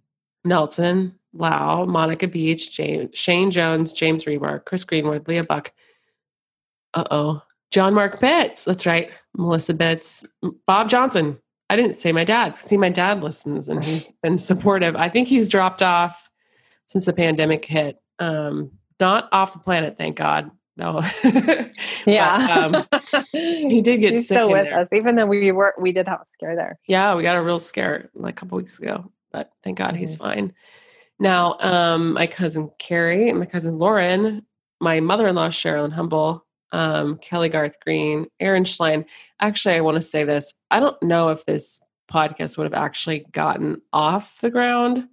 Nelson, 0.45 1.17
Lau, 1.33 1.85
Monica 1.85 2.27
Beach, 2.27 2.75
James, 2.75 3.09
Shane 3.17 3.51
Jones, 3.51 3.93
James 3.93 4.23
Rebar, 4.25 4.63
Chris 4.65 4.83
Greenwood, 4.83 5.27
Leah 5.27 5.43
Buck. 5.43 5.73
Uh 6.93 7.03
oh. 7.11 7.43
John 7.69 7.93
Mark 7.93 8.19
Bitts. 8.21 8.63
That's 8.65 8.85
right. 8.85 9.13
Melissa 9.35 9.73
Bitts. 9.73 10.25
Bob 10.65 10.89
Johnson. 10.89 11.37
I 11.69 11.75
didn't 11.75 11.93
say 11.95 12.11
my 12.11 12.23
dad. 12.23 12.59
See, 12.59 12.77
my 12.77 12.89
dad 12.89 13.21
listens 13.21 13.69
and 13.69 13.83
he's 13.83 14.11
been 14.23 14.37
supportive. 14.37 14.95
I 14.95 15.09
think 15.09 15.27
he's 15.27 15.49
dropped 15.49 15.81
off 15.83 16.29
since 16.85 17.05
the 17.05 17.13
pandemic 17.13 17.65
hit. 17.65 17.97
Um, 18.19 18.71
not 18.99 19.29
off 19.31 19.53
the 19.53 19.59
planet, 19.59 19.97
thank 19.97 20.15
God. 20.17 20.49
No. 20.77 21.01
yeah. 22.05 22.69
but, 22.71 23.13
um, 23.13 23.23
he 23.31 23.81
did 23.81 23.97
get 23.99 24.13
He's 24.13 24.27
sick 24.27 24.35
still 24.37 24.49
with 24.51 24.65
there. 24.65 24.77
us, 24.77 24.91
even 24.93 25.15
though 25.15 25.25
we 25.27 25.51
were 25.51 25.73
we 25.79 25.91
did 25.91 26.07
have 26.07 26.21
a 26.21 26.25
scare 26.25 26.55
there. 26.55 26.79
Yeah, 26.87 27.15
we 27.15 27.23
got 27.23 27.35
a 27.35 27.41
real 27.41 27.59
scare 27.59 28.09
like 28.13 28.33
a 28.33 28.37
couple 28.37 28.57
weeks 28.57 28.79
ago, 28.79 29.11
but 29.31 29.51
thank 29.63 29.77
God 29.77 29.95
he's 29.95 30.15
Mhm. 30.15 30.19
fine. 30.19 30.53
Now, 31.19 31.57
um, 31.59 32.13
my 32.13 32.27
cousin 32.27 32.69
Carrie, 32.77 33.33
my 33.33 33.45
cousin 33.47 33.79
Lauren, 33.79 34.45
my 34.79 34.99
mother-in-law 34.99 35.49
Sherilyn 35.49 35.93
Humble, 35.93 36.45
um, 36.71 37.17
Kelly 37.17 37.49
Garth 37.49 37.79
Green, 37.79 38.27
Aaron 38.39 38.63
Schlein. 38.63 39.05
Actually, 39.39 39.75
I 39.75 39.81
want 39.81 39.95
to 39.95 40.01
say 40.01 40.23
this. 40.23 40.53
I 40.69 40.79
don't 40.79 41.01
know 41.01 41.29
if 41.29 41.45
this 41.45 41.79
podcast 42.11 42.57
would 42.57 42.65
have 42.65 42.73
actually 42.73 43.25
gotten 43.31 43.81
off 43.91 44.39
the 44.41 44.49
ground 44.49 45.07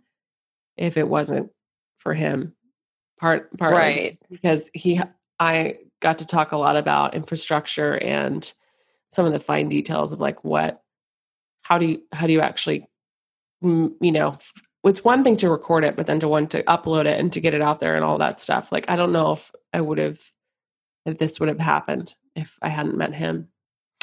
if 0.76 0.96
it 0.96 1.08
wasn't 1.08 1.50
for 1.98 2.14
him. 2.14 2.54
Part 3.20 3.56
part 3.56 3.72
Right. 3.74 4.18
because 4.30 4.68
he 4.74 5.00
I 5.38 5.78
got 6.00 6.18
to 6.18 6.26
talk 6.26 6.52
a 6.52 6.56
lot 6.56 6.76
about 6.76 7.14
infrastructure 7.14 7.96
and 7.96 8.52
some 9.08 9.24
of 9.26 9.32
the 9.32 9.38
fine 9.38 9.68
details 9.68 10.12
of 10.12 10.20
like 10.20 10.44
what 10.44 10.82
how 11.62 11.78
do 11.78 11.86
you 11.86 12.02
how 12.12 12.26
do 12.26 12.32
you 12.32 12.40
actually 12.40 12.86
you 13.62 13.94
know 14.12 14.36
it's 14.84 15.02
one 15.04 15.24
thing 15.24 15.36
to 15.36 15.48
record 15.48 15.84
it 15.84 15.96
but 15.96 16.06
then 16.06 16.20
to 16.20 16.28
want 16.28 16.50
to 16.50 16.62
upload 16.64 17.06
it 17.06 17.18
and 17.18 17.32
to 17.32 17.40
get 17.40 17.54
it 17.54 17.62
out 17.62 17.80
there 17.80 17.94
and 17.96 18.04
all 18.04 18.18
that 18.18 18.38
stuff 18.40 18.70
like 18.70 18.84
i 18.90 18.96
don't 18.96 19.12
know 19.12 19.32
if 19.32 19.50
i 19.72 19.80
would 19.80 19.96
have 19.96 20.20
if 21.06 21.18
this 21.18 21.38
would 21.40 21.48
have 21.48 21.60
happened 21.60 22.14
if 22.34 22.58
i 22.62 22.68
hadn't 22.68 22.96
met 22.96 23.14
him. 23.14 23.48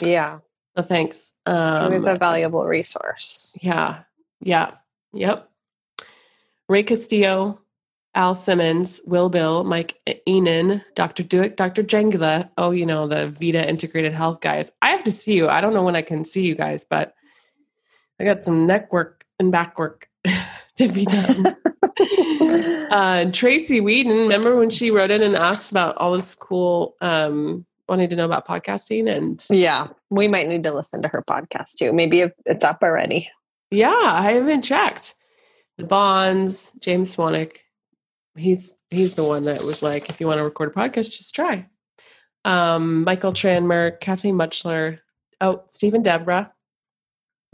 Yeah. 0.01 0.39
so 0.75 0.83
thanks. 0.83 1.33
Um 1.45 1.87
it 1.87 1.91
was 1.91 2.07
a 2.07 2.15
valuable 2.15 2.65
resource. 2.65 3.57
yeah 3.61 4.03
yeah 4.39 4.71
yep. 5.13 5.49
Ray 6.69 6.83
castillo 6.83 7.59
al 8.13 8.35
simmons 8.35 8.99
will 9.05 9.29
bill 9.29 9.63
mike 9.63 9.97
enan 10.27 10.83
dr 10.95 11.23
dewick 11.23 11.55
dr 11.55 11.81
jengula 11.83 12.49
oh 12.57 12.71
you 12.71 12.85
know 12.85 13.07
the 13.07 13.27
vita 13.27 13.67
integrated 13.67 14.13
health 14.13 14.41
guys. 14.41 14.71
I 14.81 14.89
have 14.89 15.03
to 15.05 15.11
see 15.11 15.33
you. 15.33 15.47
I 15.47 15.61
don't 15.61 15.73
know 15.73 15.83
when 15.83 15.95
i 15.95 16.01
can 16.01 16.23
see 16.23 16.43
you 16.45 16.55
guys 16.55 16.85
but 16.85 17.13
i 18.19 18.23
got 18.25 18.41
some 18.41 18.67
neck 18.67 18.91
work 18.91 19.25
and 19.39 19.51
back 19.51 19.79
work 19.79 20.07
to 20.77 20.87
be 20.87 21.05
done 21.05 21.55
uh, 22.91 23.25
tracy 23.31 23.79
whedon 23.79 24.11
remember 24.11 24.57
when 24.57 24.69
she 24.69 24.91
wrote 24.91 25.11
in 25.11 25.21
and 25.21 25.35
asked 25.35 25.71
about 25.71 25.97
all 25.97 26.13
this 26.13 26.35
cool 26.35 26.95
um 27.01 27.65
wanting 27.91 28.09
to 28.09 28.15
know 28.15 28.25
about 28.25 28.47
podcasting 28.47 29.13
and 29.13 29.45
yeah. 29.49 29.87
We 30.09 30.27
might 30.27 30.47
need 30.47 30.63
to 30.63 30.73
listen 30.73 31.01
to 31.01 31.09
her 31.09 31.23
podcast 31.27 31.77
too. 31.77 31.91
Maybe 31.91 32.21
if 32.21 32.31
it's 32.45 32.63
up 32.63 32.79
already. 32.81 33.29
Yeah, 33.69 33.89
I 33.89 34.31
haven't 34.31 34.63
checked. 34.63 35.15
The 35.77 35.83
Bonds, 35.83 36.71
James 36.79 37.15
Swanwick. 37.15 37.57
He's 38.35 38.75
he's 38.89 39.15
the 39.15 39.25
one 39.25 39.43
that 39.43 39.63
was 39.63 39.83
like, 39.83 40.09
if 40.09 40.21
you 40.21 40.27
want 40.27 40.39
to 40.39 40.43
record 40.43 40.69
a 40.69 40.73
podcast, 40.73 41.17
just 41.17 41.35
try. 41.35 41.67
Um, 42.45 43.03
Michael 43.03 43.33
Tranmer, 43.33 43.99
Kathleen 43.99 44.35
Muchler, 44.35 44.99
oh, 45.41 45.63
Stephen 45.67 46.01
Deborah. 46.01 46.51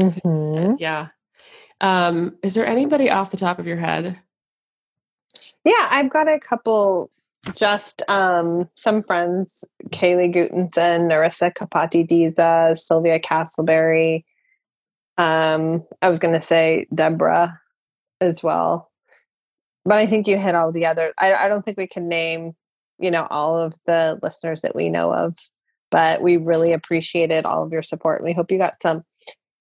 Mm-hmm. 0.01 0.75
Yeah. 0.77 1.07
Um, 1.81 2.37
is 2.43 2.55
there 2.55 2.65
anybody 2.65 3.09
off 3.09 3.31
the 3.31 3.37
top 3.37 3.59
of 3.59 3.67
your 3.67 3.77
head? 3.77 4.19
Yeah, 5.67 5.87
I've 5.91 6.09
got 6.09 6.33
a 6.33 6.39
couple 6.39 7.11
just 7.55 8.01
um 8.09 8.69
some 8.71 9.03
friends, 9.03 9.65
Kaylee 9.89 10.33
Gutenson, 10.33 11.09
Narissa 11.09 11.53
Kapati 11.53 12.07
Diza, 12.07 12.77
Sylvia 12.77 13.19
Castleberry. 13.19 14.23
Um, 15.17 15.83
I 16.01 16.09
was 16.09 16.19
gonna 16.19 16.39
say 16.39 16.87
Deborah 16.95 17.59
as 18.21 18.41
well. 18.41 18.89
But 19.83 19.97
I 19.97 20.05
think 20.05 20.25
you 20.25 20.37
hit 20.37 20.55
all 20.55 20.71
the 20.71 20.85
other 20.85 21.13
I, 21.19 21.33
I 21.33 21.49
don't 21.49 21.65
think 21.65 21.77
we 21.77 21.87
can 21.87 22.07
name, 22.07 22.55
you 22.97 23.11
know, 23.11 23.27
all 23.29 23.57
of 23.57 23.75
the 23.85 24.17
listeners 24.23 24.61
that 24.61 24.73
we 24.73 24.89
know 24.89 25.13
of, 25.13 25.35
but 25.91 26.21
we 26.21 26.37
really 26.37 26.71
appreciated 26.71 27.45
all 27.45 27.63
of 27.63 27.73
your 27.73 27.83
support. 27.83 28.23
We 28.23 28.31
hope 28.31 28.53
you 28.53 28.57
got 28.57 28.81
some 28.81 29.03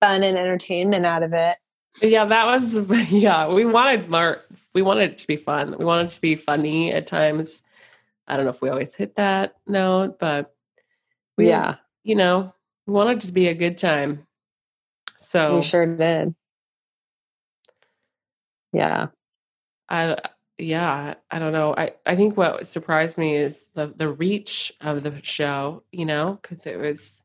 fun 0.01 0.23
and 0.23 0.39
entertainment 0.39 1.05
out 1.05 1.25
of 1.25 1.33
it. 1.33 1.57
Yeah, 2.01 2.27
that 2.27 2.47
was 2.47 2.75
yeah. 3.11 3.53
We 3.53 3.65
wanted 3.65 4.09
more. 4.09 4.41
We 4.77 4.83
wanted 4.83 5.13
it 5.13 5.19
to 5.19 5.27
be 5.27 5.37
fun. 5.37 5.75
We 5.79 5.87
wanted 5.87 6.09
it 6.09 6.11
to 6.11 6.21
be 6.21 6.35
funny 6.35 6.93
at 6.93 7.07
times. 7.07 7.63
I 8.29 8.37
don't 8.37 8.45
know 8.45 8.51
if 8.51 8.61
we 8.61 8.69
always 8.69 8.95
hit 8.95 9.17
that 9.17 9.55
note, 9.67 10.19
but 10.19 10.55
we, 11.39 11.49
yeah, 11.49 11.77
you 12.05 12.15
know, 12.15 12.53
we 12.87 12.93
wanted 12.93 13.25
it 13.25 13.27
to 13.29 13.33
be 13.33 13.49
a 13.49 13.55
good 13.55 13.79
time. 13.79 14.27
So 15.17 15.57
we 15.57 15.63
sure 15.63 15.87
did. 15.97 16.35
Yeah. 18.75 19.07
I 19.89 20.19
yeah, 20.59 21.15
I 21.31 21.39
don't 21.39 21.55
know. 21.55 21.75
I 21.75 21.95
I 22.05 22.15
think 22.15 22.37
what 22.37 22.67
surprised 22.67 23.17
me 23.17 23.35
is 23.35 23.71
the 23.73 23.95
the 23.97 24.11
reach 24.11 24.75
of 24.83 25.03
the 25.05 25.23
show, 25.23 25.85
you 25.91 26.05
know, 26.05 26.39
cuz 26.43 26.67
it 26.67 26.79
was 26.79 27.25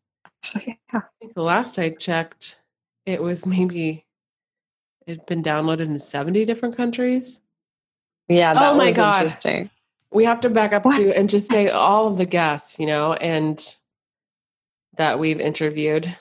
Yeah. 0.66 0.76
I 0.94 1.02
think 1.20 1.34
the 1.34 1.44
last 1.44 1.78
I 1.78 1.90
checked 1.90 2.62
it 3.06 3.22
was 3.22 3.46
maybe 3.46 4.06
it'd 5.08 5.26
been 5.26 5.44
downloaded 5.44 5.82
in 5.82 6.00
70 6.00 6.46
different 6.46 6.78
countries. 6.78 7.42
Yeah, 8.30 8.54
that 8.54 8.74
Oh 8.74 8.78
my 8.78 8.92
God. 8.92 9.18
interesting. 9.18 9.70
We 10.12 10.26
have 10.26 10.42
to 10.42 10.50
back 10.50 10.74
up 10.74 10.86
What? 10.86 10.98
to 10.98 11.18
and 11.18 11.30
just 11.30 11.50
say 11.50 11.68
all 11.68 12.08
of 12.08 12.18
the 12.18 12.26
guests, 12.26 12.80
you 12.80 12.86
know, 12.86 13.14
and 13.14 13.60
that 14.98 15.20
we've 15.20 15.40
interviewed. 15.40 16.16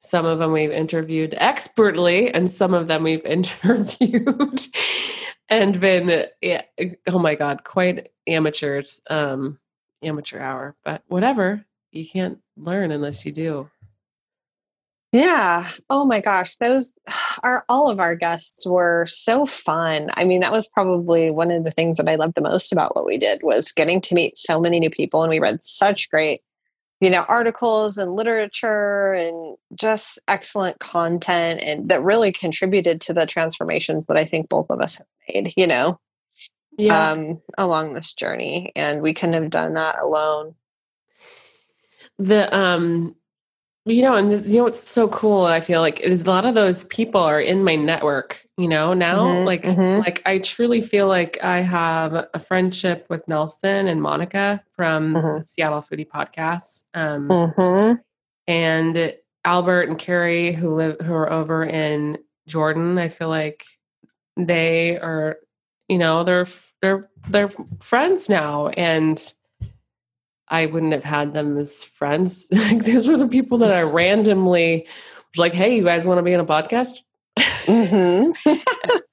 Some 0.00 0.26
of 0.26 0.38
them 0.38 0.52
we've 0.52 0.70
interviewed 0.70 1.34
expertly, 1.38 2.32
and 2.32 2.50
some 2.50 2.74
of 2.74 2.86
them 2.88 3.02
we've 3.02 3.24
interviewed 3.24 4.60
and 5.48 5.80
been, 5.80 6.26
yeah, 6.42 6.62
oh 7.08 7.18
my 7.18 7.34
God, 7.34 7.64
quite 7.64 8.10
amateurs, 8.26 9.00
um, 9.08 9.58
amateur 10.02 10.40
hour. 10.40 10.76
But 10.84 11.02
whatever, 11.08 11.64
you 11.92 12.06
can't 12.06 12.38
learn 12.56 12.90
unless 12.90 13.24
you 13.24 13.32
do. 13.32 13.70
Yeah. 15.14 15.68
Oh 15.90 16.04
my 16.04 16.20
gosh, 16.20 16.56
those 16.56 16.92
are 17.44 17.64
all 17.68 17.88
of 17.88 18.00
our 18.00 18.16
guests 18.16 18.66
were 18.66 19.06
so 19.06 19.46
fun. 19.46 20.10
I 20.16 20.24
mean, 20.24 20.40
that 20.40 20.50
was 20.50 20.66
probably 20.66 21.30
one 21.30 21.52
of 21.52 21.64
the 21.64 21.70
things 21.70 21.98
that 21.98 22.08
I 22.08 22.16
loved 22.16 22.34
the 22.34 22.40
most 22.40 22.72
about 22.72 22.96
what 22.96 23.06
we 23.06 23.16
did 23.16 23.40
was 23.44 23.70
getting 23.70 24.00
to 24.02 24.14
meet 24.16 24.36
so 24.36 24.60
many 24.60 24.80
new 24.80 24.90
people 24.90 25.22
and 25.22 25.30
we 25.30 25.38
read 25.38 25.62
such 25.62 26.10
great 26.10 26.40
you 27.00 27.10
know 27.10 27.24
articles 27.28 27.96
and 27.96 28.16
literature 28.16 29.12
and 29.12 29.56
just 29.74 30.18
excellent 30.26 30.80
content 30.80 31.60
and 31.62 31.88
that 31.90 32.02
really 32.02 32.32
contributed 32.32 33.00
to 33.02 33.12
the 33.12 33.24
transformations 33.26 34.06
that 34.06 34.16
I 34.16 34.24
think 34.24 34.48
both 34.48 34.66
of 34.68 34.80
us 34.80 34.98
have 34.98 35.06
made, 35.28 35.52
you 35.56 35.68
know, 35.68 36.00
Yeah. 36.76 37.10
um 37.10 37.40
along 37.56 37.94
this 37.94 38.14
journey 38.14 38.72
and 38.74 39.00
we 39.00 39.14
couldn't 39.14 39.40
have 39.40 39.50
done 39.50 39.74
that 39.74 40.02
alone. 40.02 40.56
the 42.18 42.52
um 42.56 43.14
you 43.86 44.00
know 44.02 44.14
and 44.14 44.32
this, 44.32 44.46
you 44.46 44.56
know 44.58 44.64
what's 44.64 44.86
so 44.88 45.08
cool 45.08 45.44
i 45.44 45.60
feel 45.60 45.80
like 45.80 46.00
is 46.00 46.22
a 46.24 46.26
lot 46.30 46.46
of 46.46 46.54
those 46.54 46.84
people 46.84 47.20
are 47.20 47.40
in 47.40 47.62
my 47.62 47.74
network 47.76 48.42
you 48.56 48.66
know 48.66 48.94
now 48.94 49.24
Mhm, 49.26 49.44
like 49.44 49.62
mhm. 49.64 50.00
like 50.00 50.22
i 50.24 50.38
truly 50.38 50.80
feel 50.80 51.06
like 51.06 51.38
i 51.42 51.60
have 51.60 52.26
a 52.32 52.38
friendship 52.38 53.06
with 53.10 53.26
nelson 53.28 53.86
and 53.86 54.00
monica 54.00 54.62
from 54.72 55.14
Mhm. 55.14 55.38
the 55.38 55.44
seattle 55.44 55.82
foodie 55.82 56.08
podcast 56.08 56.84
um 56.94 57.28
Mhm. 57.28 58.00
and 58.46 59.14
albert 59.44 59.88
and 59.88 59.98
carrie 59.98 60.52
who 60.52 60.74
live 60.74 60.96
who 61.02 61.12
are 61.12 61.30
over 61.30 61.62
in 61.64 62.18
jordan 62.48 62.96
i 62.98 63.08
feel 63.08 63.28
like 63.28 63.64
they 64.36 64.98
are 64.98 65.36
you 65.88 65.98
know 65.98 66.24
they're 66.24 66.46
they're 66.80 67.08
they're 67.28 67.50
friends 67.80 68.28
now 68.30 68.68
and 68.68 69.32
i 70.48 70.66
wouldn't 70.66 70.92
have 70.92 71.04
had 71.04 71.32
them 71.32 71.56
as 71.58 71.84
friends 71.84 72.48
like 72.52 72.84
these 72.84 73.08
were 73.08 73.16
the 73.16 73.28
people 73.28 73.58
that 73.58 73.72
i 73.72 73.82
randomly 73.82 74.86
was 75.32 75.38
like 75.38 75.54
hey 75.54 75.76
you 75.76 75.84
guys 75.84 76.06
want 76.06 76.18
to 76.18 76.22
be 76.22 76.32
in 76.32 76.40
a 76.40 76.44
podcast 76.44 76.98
Mhm. 77.66 78.36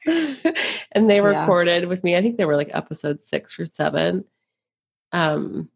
and 0.92 1.10
they 1.10 1.16
Yeah. 1.22 1.42
recorded 1.42 1.88
with 1.88 2.04
me 2.04 2.16
i 2.16 2.22
think 2.22 2.38
they 2.38 2.46
were 2.46 2.56
like 2.58 2.70
episode 2.74 3.22
six 3.22 3.58
or 3.60 3.66
seven 3.66 4.26
um 5.12 5.70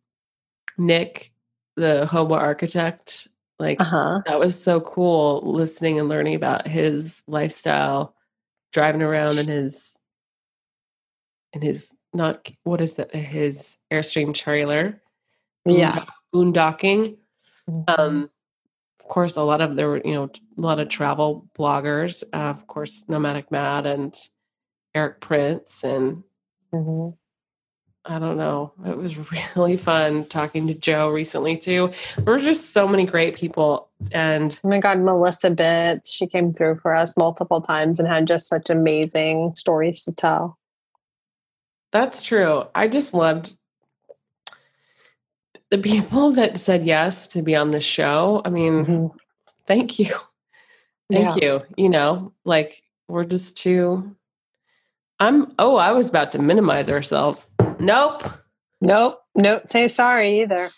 nick 0.78 1.32
the 1.76 2.06
hobo 2.06 2.36
architect 2.36 3.28
like 3.60 3.82
uh-huh. 3.82 4.22
that 4.26 4.40
was 4.40 4.62
so 4.62 4.82
cool 4.82 5.42
listening 5.46 6.00
and 6.00 6.10
learning 6.10 6.36
about 6.36 6.68
his 6.68 7.24
lifestyle 7.28 8.14
driving 8.74 9.02
around 9.02 9.38
in 9.38 9.48
his 9.48 9.98
in 11.54 11.62
his 11.62 11.96
not 12.14 12.50
what 12.64 12.82
is 12.82 12.96
that 12.98 13.16
his 13.16 13.78
airstream 13.92 14.34
trailer 14.34 15.02
Yeah. 15.66 16.04
boondocking 16.34 17.18
um 17.88 18.30
of 19.00 19.08
course, 19.10 19.36
a 19.36 19.44
lot 19.44 19.62
of 19.62 19.76
there 19.76 19.88
were, 19.88 20.02
you 20.04 20.16
know, 20.16 20.24
a 20.58 20.62
lot 20.62 20.80
of 20.80 20.90
travel 20.90 21.48
bloggers, 21.56 22.24
uh, 22.34 22.38
of 22.50 22.66
course, 22.66 23.04
Nomadic 23.08 23.52
Matt 23.52 23.86
and 23.86 24.16
Eric 24.96 25.22
Prince. 25.22 25.84
And 25.84 26.24
Mhm. 26.74 27.16
I 28.04 28.18
don't 28.18 28.38
know, 28.38 28.74
it 28.84 28.98
was 28.98 29.16
really 29.56 29.78
fun 29.78 30.26
talking 30.26 30.66
to 30.68 30.74
Joe 30.74 31.10
recently, 31.10 31.56
too. 31.56 31.92
There 32.18 32.34
were 32.34 32.40
just 32.40 32.72
so 32.72 32.88
many 32.88 33.06
great 33.06 33.36
people. 33.36 33.90
And 34.12 34.60
Oh 34.64 34.70
my 34.70 34.80
God, 34.80 35.00
Melissa 35.00 35.52
Bitts, 35.52 36.12
she 36.12 36.26
came 36.26 36.52
through 36.52 36.80
for 36.80 36.96
us 36.96 37.16
multiple 37.16 37.62
times 37.62 38.00
and 38.00 38.08
had 38.08 38.26
just 38.28 38.48
such 38.48 38.72
amazing 38.72 39.54
stories 39.56 40.04
to 40.06 40.12
tell. 40.14 40.58
that's 41.92 42.24
true. 42.24 42.64
I 42.76 42.88
just 42.88 43.14
loved 43.14 43.56
the 45.76 45.82
people 45.82 46.32
that 46.40 46.58
said 46.58 46.86
yes 46.86 47.28
to 47.30 47.42
be 47.42 47.56
on 47.56 47.72
the 47.72 47.82
show. 47.82 48.42
I 48.46 48.50
mean, 48.50 48.86
Mhm. 48.86 49.12
thank 49.68 50.00
you. 50.00 50.14
Thank 51.12 51.42
you. 51.42 51.60
You 51.78 51.90
know, 51.90 52.34
like 52.46 52.82
we're 53.08 53.26
just 53.26 53.58
too. 53.58 54.16
I'm. 55.20 55.54
Oh, 55.60 55.76
I 55.76 55.92
was 55.92 56.10
about 56.10 56.32
to 56.34 56.40
minimize 56.40 56.90
ourselves. 56.90 57.50
Nope, 57.80 58.24
Nope, 58.82 59.22
nope, 59.36 59.64
say 59.68 59.88
sorry 59.88 60.42
either. 60.42 60.70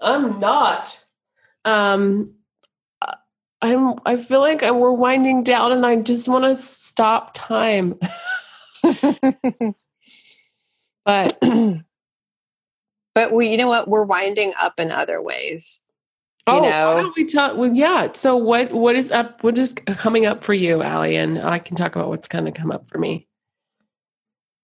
I'm 0.00 0.38
not. 0.38 1.02
Um, 1.64 2.34
I'm. 3.62 3.94
I 4.06 4.16
feel 4.18 4.40
like 4.40 4.62
I- 4.62 4.70
we're 4.70 4.92
winding 4.92 5.42
down, 5.44 5.72
and 5.72 5.84
I 5.84 5.96
just 5.96 6.28
want 6.28 6.44
to 6.44 6.54
stop 6.56 7.32
time. 7.34 7.98
But 11.06 11.38
but 13.14 13.32
we, 13.32 13.48
you 13.48 13.56
know 13.56 13.68
what? 13.68 13.88
We're 13.88 14.04
winding 14.04 14.52
up 14.60 14.78
in 14.78 14.90
other 14.90 15.20
ways. 15.22 15.82
You 16.48 16.54
oh, 16.54 16.60
why 16.62 16.70
know? 16.70 17.02
don't 17.02 17.16
we 17.16 17.26
talk? 17.26 17.56
Well, 17.56 17.72
yeah. 17.72 18.08
So 18.12 18.36
what? 18.36 18.72
What 18.72 18.96
is 18.96 19.10
up? 19.12 19.42
What 19.44 19.58
is 19.58 19.72
coming 19.72 20.26
up 20.26 20.42
for 20.42 20.54
you, 20.54 20.82
Ali? 20.82 21.16
And 21.16 21.38
I 21.38 21.58
can 21.58 21.76
talk 21.76 21.94
about 21.94 22.08
what's 22.08 22.28
going 22.28 22.46
to 22.46 22.52
come 22.52 22.72
up 22.72 22.88
for 22.88 22.98
me. 22.98 23.28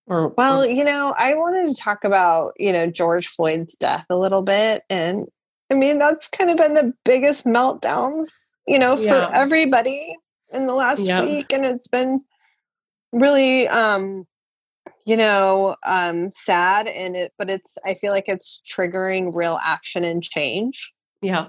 Or 0.06 0.28
Well, 0.38 0.62
or- 0.62 0.66
you 0.66 0.84
know, 0.84 1.14
I 1.18 1.34
wanted 1.34 1.68
to 1.68 1.74
talk 1.74 2.04
about, 2.04 2.52
you 2.58 2.72
know, 2.72 2.86
George 2.86 3.26
Floyd's 3.28 3.76
death 3.76 4.06
a 4.10 4.16
little 4.16 4.42
bit. 4.42 4.82
And 4.88 5.26
I 5.70 5.74
mean, 5.74 5.98
that's 5.98 6.28
kind 6.28 6.48
of 6.50 6.56
been 6.56 6.74
the 6.74 6.94
biggest 7.04 7.44
meltdown, 7.44 8.26
you 8.66 8.78
know, 8.78 8.96
for 8.96 9.02
Yeah. 9.02 9.30
everybody 9.34 10.16
in 10.52 10.66
the 10.66 10.74
last 10.74 11.06
Yeah. 11.06 11.22
week. 11.22 11.52
And 11.52 11.64
it's 11.64 11.88
been 11.88 12.20
really, 13.12 13.68
um, 13.68 14.26
you 15.06 15.16
know, 15.16 15.76
um, 15.86 16.30
sad 16.32 16.88
and 16.88 17.16
it, 17.16 17.32
but 17.38 17.48
it's, 17.48 17.78
I 17.86 17.94
feel 17.94 18.12
like 18.12 18.28
it's 18.28 18.60
triggering 18.68 19.34
real 19.34 19.58
action 19.64 20.04
and 20.04 20.22
change. 20.22 20.92
yeah, 21.22 21.46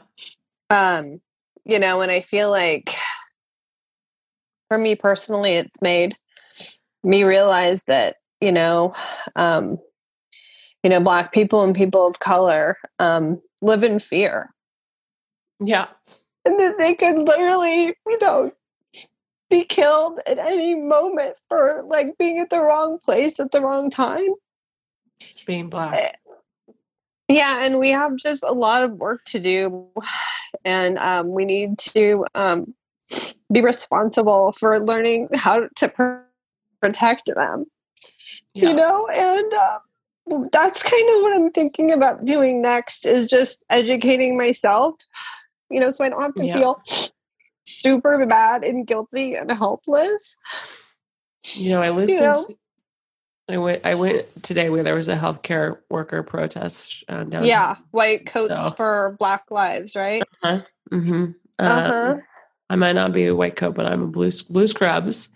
Um, 0.69 1.19
you 1.65 1.79
know, 1.79 2.01
and 2.01 2.11
I 2.11 2.21
feel 2.21 2.51
like 2.51 2.91
for 4.67 4.77
me 4.77 4.95
personally, 4.95 5.53
it's 5.53 5.81
made 5.81 6.15
me 7.03 7.23
realize 7.23 7.83
that, 7.85 8.17
you 8.41 8.51
know, 8.51 8.93
um, 9.35 9.79
you 10.83 10.91
know, 10.91 11.01
black 11.01 11.33
people 11.33 11.63
and 11.63 11.75
people 11.75 12.05
of 12.05 12.19
color 12.19 12.77
um, 12.99 13.41
live 13.63 13.83
in 13.83 13.97
fear. 13.97 14.53
Yeah, 15.59 15.87
and 16.45 16.59
that 16.59 16.75
they 16.77 16.93
could 16.93 17.17
literally, 17.17 17.95
you 18.05 18.17
know, 18.21 18.51
be 19.49 19.63
killed 19.63 20.19
at 20.27 20.37
any 20.37 20.75
moment 20.75 21.39
for 21.47 21.83
like 21.87 22.17
being 22.17 22.39
at 22.39 22.49
the 22.49 22.61
wrong 22.61 22.99
place 22.99 23.39
at 23.39 23.51
the 23.51 23.61
wrong 23.61 23.89
time. 23.89 24.29
being 25.45 25.69
black. 25.69 25.95
Eh, 25.95 26.11
Yeah, 27.29 27.63
and 27.63 27.79
we 27.79 27.91
have 27.91 28.15
just 28.15 28.43
a 28.43 28.53
lot 28.53 28.83
of 28.83 28.91
work 28.93 29.23
to 29.25 29.39
do, 29.39 29.85
and 30.65 30.97
um, 30.97 31.29
we 31.31 31.45
need 31.45 31.77
to 31.79 32.25
um, 32.35 32.73
be 33.51 33.61
responsible 33.61 34.51
for 34.53 34.79
learning 34.79 35.29
how 35.35 35.67
to 35.75 35.89
pr- 35.89 36.17
protect 36.81 37.29
them. 37.35 37.65
Yeah. 38.53 38.69
You 38.69 38.75
know, 38.75 39.07
and 39.07 39.53
uh, 39.53 39.79
that's 40.51 40.83
kind 40.83 41.09
of 41.15 41.21
what 41.21 41.35
I'm 41.37 41.51
thinking 41.51 41.91
about 41.91 42.25
doing 42.25 42.61
next 42.61 43.05
is 43.05 43.25
just 43.25 43.63
educating 43.69 44.37
myself. 44.37 44.95
You 45.69 45.79
know, 45.79 45.91
so 45.91 46.03
I 46.03 46.09
don't 46.09 46.21
have 46.21 46.35
to 46.35 46.45
Yeah. 46.45 46.59
feel 46.59 46.81
super 47.67 48.25
bad 48.25 48.63
and 48.63 48.87
guilty 48.87 49.35
and 49.35 49.51
helpless. 49.51 50.37
You 51.53 51.71
know, 51.71 51.81
I 51.81 51.89
listened. 51.89 52.21
know? 52.21 52.45
to- 52.47 52.57
I 53.49 53.57
went. 53.57 53.85
I 53.85 53.95
went 53.95 54.25
today 54.43 54.69
where 54.69 54.83
there 54.83 54.95
was 54.95 55.07
a 55.07 55.15
healthcare 55.15 55.77
worker 55.89 56.21
protest 56.21 57.05
uh, 57.07 57.23
down. 57.23 57.45
Yeah, 57.45 57.75
white 57.91 58.25
coats 58.25 58.61
So- 58.61 58.71
for 58.71 59.15
Black 59.19 59.43
lives, 59.49 59.95
right? 59.95 60.21
hmm 60.89 61.25
Uh-huh. 61.59 62.17
I 62.69 62.75
might 62.75 62.93
not 62.95 63.13
be 63.13 63.25
a 63.27 63.35
white 63.35 63.55
coat, 63.55 63.75
but 63.75 63.85
I'm 63.85 64.01
a 64.03 64.07
blue 64.07 64.31
blue 64.49 64.67
scrubs. 64.67 65.29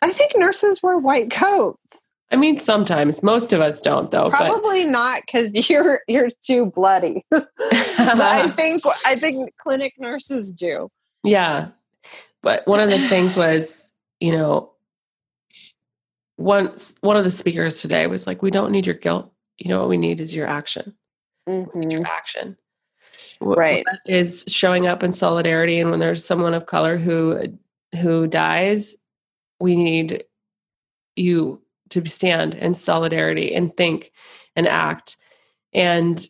I 0.00 0.10
think 0.12 0.32
nurses 0.36 0.82
wear 0.82 0.96
white 0.98 1.30
coats. 1.30 2.10
I 2.32 2.36
mean, 2.36 2.56
sometimes 2.58 3.22
most 3.22 3.52
of 3.52 3.60
us 3.60 3.80
don't, 3.80 4.10
though. 4.10 4.30
Probably 4.30 4.86
not 4.86 5.20
because 5.26 5.68
you're 5.70 6.00
you're 6.08 6.30
too 6.42 6.70
bloody. 6.70 7.26
but 7.30 7.48
I 7.58 8.46
think 8.46 8.82
I 9.04 9.16
think 9.16 9.54
clinic 9.58 9.92
nurses 9.98 10.52
do. 10.52 10.88
Yeah, 11.24 11.68
but 12.42 12.66
one 12.66 12.80
of 12.80 12.90
the 12.90 12.98
things 12.98 13.36
was, 13.36 13.92
you 14.20 14.32
know, 14.32 14.70
once 16.38 16.94
one 17.00 17.16
of 17.16 17.24
the 17.24 17.30
speakers 17.30 17.80
today 17.80 18.06
was 18.06 18.26
like, 18.26 18.42
"We 18.42 18.50
don't 18.50 18.72
need 18.72 18.86
your 18.86 18.94
guilt. 18.94 19.30
You 19.58 19.68
know 19.68 19.80
what 19.80 19.88
we 19.88 19.98
need 19.98 20.20
is 20.20 20.34
your 20.34 20.46
action. 20.46 20.94
We 21.46 21.66
need 21.74 21.92
your 21.92 22.02
mm-hmm. 22.02 22.06
action." 22.06 22.56
Right. 23.42 23.84
what 23.84 24.00
is 24.06 24.44
showing 24.48 24.86
up 24.86 25.02
in 25.02 25.12
solidarity, 25.12 25.78
and 25.78 25.90
when 25.90 26.00
there's 26.00 26.24
someone 26.24 26.54
of 26.54 26.66
color 26.66 26.96
who 26.96 27.36
uh, 27.36 27.98
who 27.98 28.26
dies, 28.26 28.96
we 29.60 29.76
need 29.76 30.24
you 31.16 31.60
to 31.90 32.06
stand 32.08 32.54
in 32.54 32.72
solidarity 32.72 33.54
and 33.54 33.76
think 33.76 34.12
and 34.56 34.66
act 34.66 35.16
and 35.72 36.28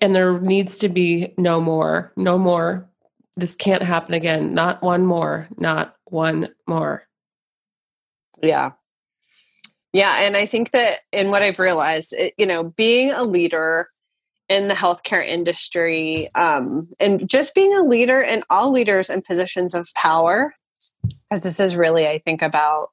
and 0.00 0.14
there 0.14 0.38
needs 0.40 0.78
to 0.78 0.88
be 0.88 1.32
no 1.38 1.60
more 1.60 2.12
no 2.16 2.38
more 2.38 2.88
this 3.36 3.54
can't 3.54 3.82
happen 3.82 4.14
again 4.14 4.54
not 4.54 4.82
one 4.82 5.04
more 5.04 5.48
not 5.58 5.96
one 6.04 6.48
more 6.66 7.02
Yeah. 8.42 8.72
Yeah. 9.92 10.14
And 10.26 10.36
I 10.36 10.44
think 10.46 10.72
that 10.72 10.98
in 11.10 11.30
what 11.30 11.42
I've 11.42 11.58
realized, 11.58 12.12
it, 12.12 12.34
you 12.36 12.44
know, 12.46 12.64
being 12.64 13.12
a 13.12 13.24
leader 13.24 13.88
in 14.48 14.68
the 14.68 14.74
healthcare 14.74 15.26
industry 15.26 16.28
um, 16.34 16.88
and 17.00 17.26
just 17.28 17.54
being 17.54 17.74
a 17.74 17.82
leader 17.82 18.22
and 18.22 18.44
all 18.50 18.70
leaders 18.70 19.08
in 19.08 19.22
positions 19.22 19.74
of 19.74 19.88
power, 19.96 20.54
because 21.30 21.42
this 21.44 21.58
is 21.58 21.74
really, 21.74 22.06
I 22.06 22.18
think, 22.18 22.42
about 22.42 22.90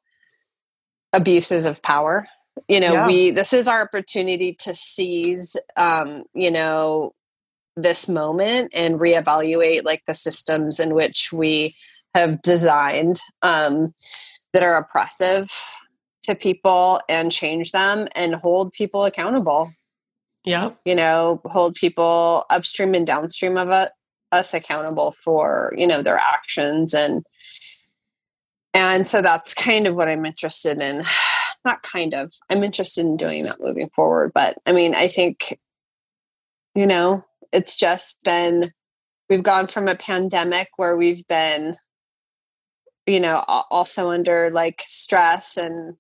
abuses 1.11 1.65
of 1.65 1.83
power. 1.83 2.25
You 2.69 2.79
know, 2.79 2.93
Yeah. 2.93 3.07
we, 3.07 3.31
this 3.31 3.51
is 3.51 3.67
our 3.67 3.81
opportunity 3.81 4.55
to 4.59 4.73
seize, 4.73 5.57
um, 5.75 6.23
you 6.33 6.51
know, 6.51 7.13
this 7.75 8.07
moment 8.07 8.71
and 8.75 8.99
reevaluate 8.99 9.83
like 9.85 10.03
the 10.05 10.13
systems 10.15 10.79
in 10.79 10.93
which 10.93 11.31
we 11.33 11.75
have 12.13 12.41
designed 12.41 13.19
um, 13.41 13.93
that 14.53 14.61
are 14.63 14.77
oppressive 14.77 15.51
to 16.23 16.35
people 16.35 16.99
and 17.09 17.31
change 17.31 17.71
them 17.71 18.07
and 18.15 18.35
hold 18.35 18.71
people 18.71 19.03
accountable 19.05 19.71
Yeah. 20.45 20.71
you 20.85 20.95
know 20.95 21.41
hold 21.45 21.75
people 21.75 22.45
upstream 22.49 22.93
and 22.93 23.05
downstream 23.07 23.57
of 23.57 23.69
it, 23.71 23.89
us 24.31 24.53
accountable 24.53 25.15
for 25.23 25.73
you 25.75 25.87
know 25.87 26.01
their 26.01 26.17
actions 26.17 26.93
and 26.93 27.25
and 28.73 29.05
so 29.05 29.21
that's 29.21 29.53
kind 29.53 29.85
of 29.87 29.95
what 29.95 30.07
i'm 30.07 30.25
interested 30.25 30.81
in 30.81 31.03
not 31.65 31.81
kind 31.83 32.13
of 32.13 32.31
i'm 32.49 32.63
interested 32.63 33.05
in 33.05 33.17
doing 33.17 33.43
that 33.43 33.57
moving 33.59 33.89
forward 33.95 34.31
but 34.33 34.55
i 34.65 34.71
mean 34.73 34.93
i 34.95 35.07
think 35.07 35.59
you 36.75 36.87
know 36.87 37.23
it's 37.53 37.77
just 37.77 38.17
been 38.25 38.71
we've 39.29 39.43
gone 39.43 39.67
from 39.67 39.87
a 39.87 39.95
pandemic 39.95 40.67
where 40.75 40.97
we've 40.97 41.25
been 41.27 41.75
you 43.05 43.19
know 43.19 43.43
also 43.47 44.09
under 44.09 44.49
like 44.51 44.83
stress 44.85 45.55
and 45.55 45.95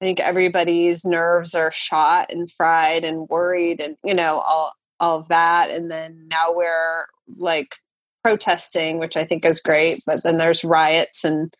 i 0.00 0.04
think 0.04 0.20
everybody's 0.20 1.04
nerves 1.04 1.54
are 1.54 1.70
shot 1.70 2.30
and 2.30 2.50
fried 2.50 3.04
and 3.04 3.28
worried 3.28 3.80
and 3.80 3.96
you 4.04 4.14
know 4.14 4.42
all 4.46 4.72
all 5.00 5.18
of 5.18 5.28
that. 5.28 5.70
And 5.70 5.90
then 5.90 6.28
now 6.30 6.52
we're 6.52 7.06
like 7.38 7.76
protesting 8.22 8.98
which 8.98 9.16
i 9.16 9.24
think 9.24 9.46
is 9.46 9.62
great 9.62 9.98
but 10.06 10.22
then 10.22 10.36
there's 10.36 10.62
riots 10.62 11.24
and 11.24 11.54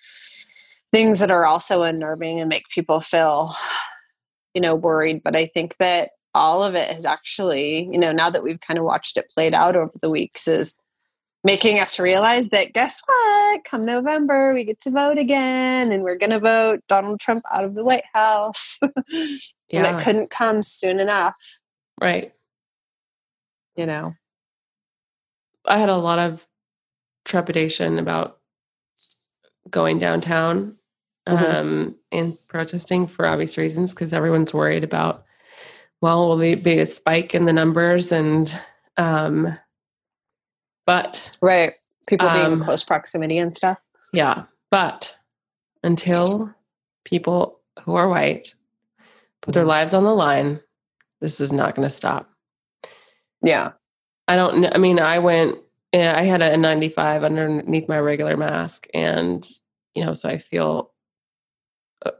things 0.92 1.20
that 1.20 1.30
are 1.30 1.46
also 1.46 1.84
unnerving 1.84 2.38
and 2.38 2.50
make 2.50 2.68
people 2.68 3.00
feel 3.00 3.50
you 4.52 4.60
know 4.60 4.74
worried. 4.74 5.22
But 5.24 5.36
i 5.36 5.46
think 5.46 5.76
that 5.78 6.10
all 6.34 6.62
of 6.62 6.74
it 6.74 6.88
has 6.90 7.04
actually 7.04 7.88
you 7.92 7.98
know 7.98 8.12
now 8.12 8.30
that 8.30 8.42
we've 8.42 8.60
kind 8.60 8.78
of 8.78 8.84
watched 8.84 9.16
it 9.16 9.30
played 9.34 9.54
out 9.54 9.76
over 9.76 9.92
the 10.00 10.10
weeks 10.10 10.46
is 10.48 10.76
making 11.42 11.78
us 11.78 11.98
realize 11.98 12.50
that 12.50 12.72
guess 12.74 13.00
what? 13.06 13.64
Come 13.64 13.84
november 13.84 14.52
we 14.54 14.64
get 14.64 14.80
to 14.82 14.90
vote 14.90 15.18
again 15.18 15.90
and 15.92 16.02
we're 16.02 16.18
going 16.18 16.30
to 16.30 16.38
vote 16.38 16.80
donald 16.88 17.18
trump 17.20 17.42
out 17.52 17.64
of 17.64 17.74
the 17.74 17.84
white 17.84 18.04
house. 18.12 18.78
And 19.72 19.84
yeah. 19.84 19.94
it 19.96 20.02
couldn't 20.02 20.30
come 20.30 20.64
soon 20.64 20.98
enough. 20.98 21.60
Right. 22.00 22.32
You 23.76 23.86
know? 23.86 24.14
I 25.64 25.78
had 25.78 25.88
a 25.88 25.96
lot 25.96 26.18
of 26.18 26.44
trepidation 27.24 28.00
about 28.00 28.38
going 29.70 30.00
downtown 30.00 30.76
Mhm. 31.28 31.54
um, 31.54 31.94
and 32.10 32.36
protesting 32.48 33.06
for 33.06 33.26
obvious 33.26 33.56
reasons 33.56 33.94
because 33.94 34.12
everyone's 34.12 34.52
worried 34.52 34.82
about, 34.82 35.24
well, 36.00 36.28
will 36.28 36.36
there 36.36 36.56
be 36.56 36.78
a 36.78 36.86
spike 36.86 37.34
in 37.34 37.44
the 37.44 37.52
numbers? 37.52 38.12
And, 38.12 38.52
um, 38.96 39.56
but 40.86 41.36
Right. 41.40 41.72
People 42.08 42.30
being 42.30 42.46
Um, 42.46 42.64
close 42.64 42.82
proximity 42.84 43.38
and 43.38 43.54
stuff. 43.54 43.78
yeah, 44.12 44.44
but 44.70 45.16
until 45.82 46.54
people 47.04 47.60
who 47.84 47.94
are 47.94 48.08
white 48.08 48.54
put 49.42 49.54
their 49.54 49.64
lives 49.64 49.94
on 49.94 50.04
the 50.04 50.14
line, 50.14 50.60
this 51.20 51.40
is 51.40 51.52
not 51.52 51.74
going 51.74 51.86
to 51.86 51.94
stop. 51.94 52.30
Yeah. 53.42 53.72
I 54.28 54.36
don't 54.36 54.58
know. 54.60 54.70
I 54.74 54.78
mean, 54.78 54.98
I 55.00 55.18
went, 55.18 55.58
I 55.92 56.22
had 56.22 56.40
a 56.42 56.56
95 56.56 57.24
underneath 57.24 57.88
my 57.88 57.98
regular 57.98 58.36
mask. 58.36 58.86
And, 58.94 59.46
you 59.94 60.04
know, 60.04 60.14
so 60.14 60.28
I 60.28 60.38
feel, 60.38 60.92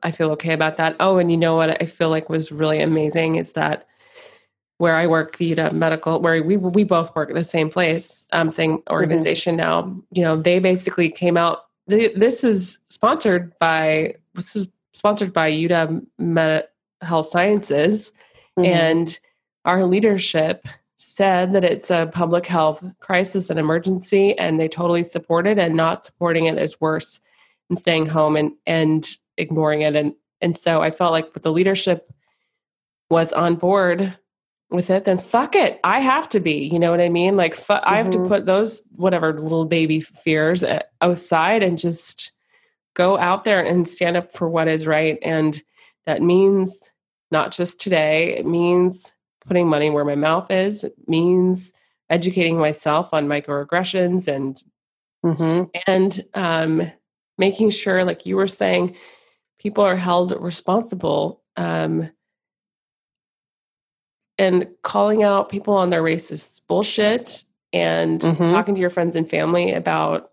I 0.02 0.10
feel 0.10 0.30
okay 0.32 0.52
about 0.52 0.76
that. 0.76 0.96
Oh, 1.00 1.18
and 1.18 1.30
you 1.30 1.36
know 1.36 1.56
what 1.56 1.82
I 1.82 1.86
feel 1.86 2.10
like 2.10 2.28
was 2.28 2.52
really 2.52 2.80
amazing 2.80 3.36
is 3.36 3.54
that 3.54 3.86
where 4.78 4.96
I 4.96 5.06
work, 5.06 5.36
the 5.36 5.54
UW 5.54 5.72
Medical, 5.72 6.20
where 6.20 6.42
we 6.42 6.56
we 6.56 6.84
both 6.84 7.14
work 7.14 7.28
at 7.30 7.34
the 7.36 7.44
same 7.44 7.68
place, 7.70 8.26
um, 8.32 8.50
same 8.50 8.82
organization 8.90 9.56
now. 9.56 9.94
You 10.10 10.22
know, 10.22 10.36
they 10.36 10.58
basically 10.58 11.10
came 11.10 11.36
out. 11.36 11.66
They, 11.86 12.08
this 12.08 12.44
is 12.44 12.78
sponsored 12.88 13.58
by 13.58 14.14
this 14.34 14.56
is 14.56 14.68
sponsored 14.92 15.32
by 15.32 15.50
UW 15.50 16.06
Med 16.18 16.64
Health 17.02 17.26
Sciences, 17.26 18.12
Mhm. 18.58 18.66
and 18.66 19.18
our 19.64 19.84
leadership 19.84 20.66
said 20.96 21.52
that 21.52 21.64
it's 21.64 21.90
a 21.90 22.10
public 22.12 22.46
health 22.46 22.84
crisis 23.00 23.48
and 23.48 23.58
emergency 23.58 24.38
and 24.38 24.60
they 24.60 24.68
totally 24.68 25.02
support 25.02 25.46
it 25.46 25.58
and 25.58 25.74
not 25.74 26.04
supporting 26.04 26.44
it 26.44 26.58
is 26.58 26.78
worse 26.80 27.20
than 27.68 27.76
staying 27.76 28.06
home 28.06 28.36
and 28.36 28.52
and 28.66 29.16
ignoring 29.36 29.82
it 29.82 29.96
and 29.96 30.14
and 30.40 30.56
so 30.56 30.80
i 30.82 30.90
felt 30.90 31.12
like 31.12 31.32
with 31.34 31.42
the 31.42 31.52
leadership 31.52 32.10
was 33.10 33.32
on 33.32 33.56
board 33.56 34.16
with 34.70 34.90
it 34.90 35.04
then 35.04 35.18
fuck 35.18 35.54
it 35.56 35.80
i 35.84 36.00
have 36.00 36.28
to 36.28 36.40
be 36.40 36.68
you 36.70 36.78
know 36.78 36.90
what 36.90 37.00
i 37.00 37.08
mean 37.08 37.36
like 37.36 37.54
fu- 37.54 37.72
i 37.86 37.96
have 37.96 38.10
to 38.10 38.18
Mhm. 38.18 38.28
put 38.28 38.46
those 38.46 38.82
whatever 38.94 39.32
little 39.40 39.64
baby 39.64 40.00
fears 40.00 40.62
a- 40.62 40.84
aside 41.00 41.62
and 41.62 41.78
just 41.78 42.32
go 42.94 43.18
out 43.18 43.44
there 43.44 43.64
and 43.64 43.88
stand 43.88 44.16
up 44.16 44.32
for 44.32 44.48
what 44.48 44.68
is 44.68 44.86
right 44.86 45.18
and 45.22 45.62
that 46.06 46.22
means 46.22 46.90
not 47.30 47.52
just 47.52 47.80
today 47.80 48.36
it 48.36 48.46
means 48.46 49.12
putting 49.46 49.66
money 49.68 49.90
where 49.90 50.04
my 50.04 50.14
mouth 50.14 50.50
is 50.50 50.84
it 50.84 50.94
means 51.08 51.72
educating 52.10 52.58
myself 52.58 53.12
on 53.14 53.26
microaggressions 53.28 54.28
and 54.28 54.62
Mhm. 55.24 55.70
and 55.86 56.20
um, 56.34 56.90
making 57.38 57.70
sure 57.70 58.04
like 58.04 58.24
you 58.26 58.36
were 58.36 58.48
saying 58.48 58.96
people 59.60 59.84
are 59.84 59.96
held 59.96 60.32
responsible 60.42 61.42
um, 61.56 62.10
and 64.38 64.66
calling 64.82 65.22
out 65.22 65.50
people 65.50 65.74
on 65.74 65.90
their 65.90 66.02
racist 66.02 66.62
bullshit 66.66 67.44
and 67.72 68.20
Mhm. 68.20 68.48
talking 68.50 68.74
to 68.74 68.80
your 68.80 68.90
friends 68.90 69.14
and 69.14 69.28
family 69.28 69.72
about 69.72 70.30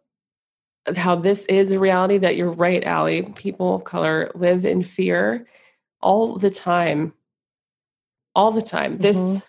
how 0.96 1.16
this 1.16 1.46
is 1.48 1.72
a 1.74 1.80
reality 1.80 2.18
that 2.18 2.38
you're 2.38 2.50
right 2.52 2.88
Ali. 2.88 3.24
People 3.24 3.76
of 3.76 3.84
color 3.84 4.32
live 4.34 4.66
in 4.66 4.82
fear 4.82 5.46
all 6.02 6.38
the 6.38 6.50
time. 6.50 7.14
All 8.34 8.52
the 8.52 8.62
time. 8.62 8.98
This 8.98 9.44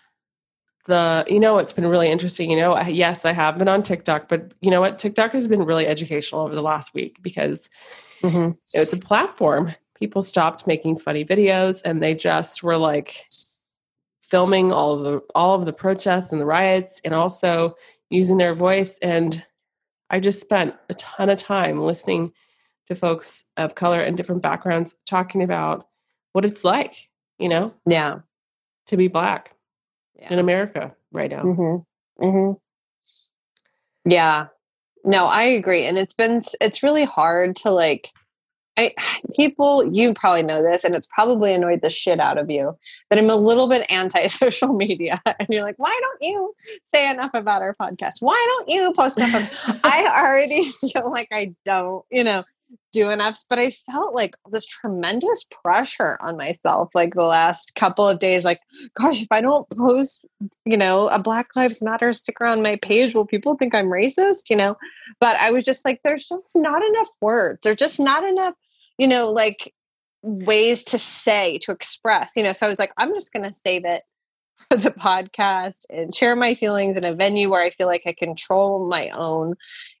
the 0.85 1.23
you 1.27 1.39
know 1.39 1.59
it's 1.59 1.73
been 1.73 1.85
really 1.85 2.09
interesting 2.09 2.49
you 2.49 2.57
know 2.57 2.73
I- 2.73 2.87
yes 2.87 3.23
i 3.23 3.31
have 3.33 3.59
been 3.59 3.67
on 3.67 3.83
tiktok 3.83 4.27
but 4.27 4.53
you 4.61 4.71
know 4.71 4.81
what? 4.81 4.97
Tiktok 4.97 5.33
has 5.33 5.47
been 5.47 5.63
really 5.63 5.85
educational 5.85 6.41
over 6.41 6.55
the 6.55 6.63
last 6.63 6.93
week 6.95 7.21
because 7.21 7.69
Mhm. 8.21 8.57
it's 8.73 8.93
a 8.93 8.97
platform 8.99 9.73
people 9.95 10.21
stopped 10.21 10.65
making 10.67 10.97
funny 10.97 11.25
videos 11.25 11.81
and 11.83 12.01
they 12.01 12.13
just 12.15 12.63
were 12.63 12.77
like 12.77 13.27
filming 14.21 14.71
all 14.71 14.93
of 14.93 15.03
the 15.03 15.21
all 15.35 15.55
of 15.55 15.65
the 15.65 15.73
protests 15.73 16.31
and 16.31 16.39
the 16.41 16.45
riots 16.45 17.01
and 17.03 17.13
also 17.13 17.75
using 18.09 18.37
their 18.37 18.53
voice 18.53 18.97
and 19.01 19.45
i 20.09 20.19
just 20.19 20.39
spent 20.41 20.75
a 20.89 20.93
ton 20.95 21.29
of 21.29 21.37
time 21.37 21.79
listening 21.81 22.31
to 22.87 22.95
folks 22.95 23.45
of 23.57 23.75
color 23.75 23.99
and 24.01 24.17
different 24.17 24.41
backgrounds 24.41 24.95
talking 25.05 25.41
about 25.43 25.87
what 26.33 26.45
it's 26.45 26.63
like 26.63 27.09
you 27.37 27.49
know 27.49 27.73
Yeah. 27.85 28.19
to 28.87 28.97
be 28.97 29.07
black 29.07 29.55
Yeah. 30.15 30.33
in 30.33 30.39
america 30.39 30.95
right 31.11 31.29
now 31.31 31.43
Mm-hmm. 31.43 32.23
Mm-hmm. 32.25 32.53
Yeah. 34.09 34.47
No, 35.05 35.25
I 35.25 35.43
agree. 35.43 35.85
And 35.85 35.97
it's 35.97 36.13
been, 36.13 36.41
it's 36.61 36.83
really 36.83 37.05
hard 37.05 37.55
to 37.57 37.71
like, 37.71 38.09
I, 38.77 38.93
people, 39.35 39.85
you 39.91 40.13
probably 40.13 40.43
know 40.43 40.63
this, 40.63 40.83
and 40.83 40.95
it's 40.95 41.07
probably 41.13 41.53
annoyed 41.53 41.81
the 41.81 41.89
shit 41.89 42.19
out 42.19 42.37
of 42.37 42.49
you 42.49 42.75
that 43.09 43.19
I'm 43.19 43.29
a 43.29 43.35
little 43.35 43.67
bit 43.67 43.89
anti 43.91 44.27
social 44.27 44.73
media. 44.73 45.21
And 45.25 45.47
you're 45.49 45.63
like, 45.63 45.77
why 45.77 45.97
don't 46.01 46.21
you 46.21 46.53
say 46.83 47.09
enough 47.09 47.31
about 47.33 47.61
our 47.61 47.75
podcast? 47.75 48.15
Why 48.21 48.47
don't 48.49 48.69
you 48.69 48.93
post 48.93 49.17
enough? 49.17 49.69
of-" 49.69 49.79
I 49.83 50.23
already 50.23 50.65
feel 50.93 51.11
like 51.11 51.29
I 51.31 51.53
don't, 51.65 52.05
you 52.09 52.23
know, 52.23 52.43
do 52.91 53.09
enough, 53.09 53.39
but 53.49 53.59
I 53.59 53.71
felt 53.71 54.13
like 54.13 54.35
this 54.51 54.65
tremendous 54.65 55.45
pressure 55.63 56.17
on 56.21 56.37
myself 56.37 56.89
like 56.93 57.13
the 57.13 57.25
last 57.25 57.75
couple 57.75 58.07
of 58.07 58.19
days. 58.19 58.45
Like, 58.45 58.59
gosh, 58.95 59.21
if 59.21 59.27
I 59.31 59.41
don't 59.41 59.69
post, 59.69 60.25
you 60.65 60.77
know, 60.77 61.07
a 61.07 61.21
Black 61.21 61.47
Lives 61.55 61.81
Matter 61.81 62.11
sticker 62.13 62.45
on 62.45 62.63
my 62.63 62.77
page, 62.77 63.13
will 63.13 63.25
people 63.25 63.55
think 63.55 63.75
I'm 63.75 63.87
racist? 63.87 64.49
You 64.49 64.55
know, 64.55 64.77
but 65.19 65.35
I 65.37 65.51
was 65.51 65.63
just 65.63 65.85
like, 65.85 66.01
there's 66.03 66.27
just 66.27 66.55
not 66.55 66.81
enough 66.83 67.09
words. 67.21 67.59
There's 67.63 67.77
just 67.77 67.99
not 67.99 68.23
enough, 68.23 68.55
you 68.97 69.07
know, 69.07 69.31
like 69.31 69.73
ways 70.21 70.83
to 70.85 70.97
say, 70.97 71.57
to 71.59 71.71
express, 71.71 72.33
you 72.35 72.43
know. 72.43 72.53
So 72.53 72.65
I 72.65 72.69
was 72.69 72.79
like, 72.79 72.93
I'm 72.97 73.13
just 73.13 73.33
going 73.33 73.45
to 73.45 73.53
save 73.53 73.85
it 73.85 74.03
for 74.69 74.77
the 74.77 74.91
podcast 74.91 75.85
and 75.89 76.13
share 76.13 76.35
my 76.35 76.53
feelings 76.53 76.97
in 76.97 77.03
a 77.03 77.13
venue 77.13 77.49
where 77.49 77.63
I 77.63 77.69
feel 77.69 77.87
like 77.87 78.03
I 78.05 78.13
control 78.13 78.87
my 78.87 79.09
own, 79.15 79.55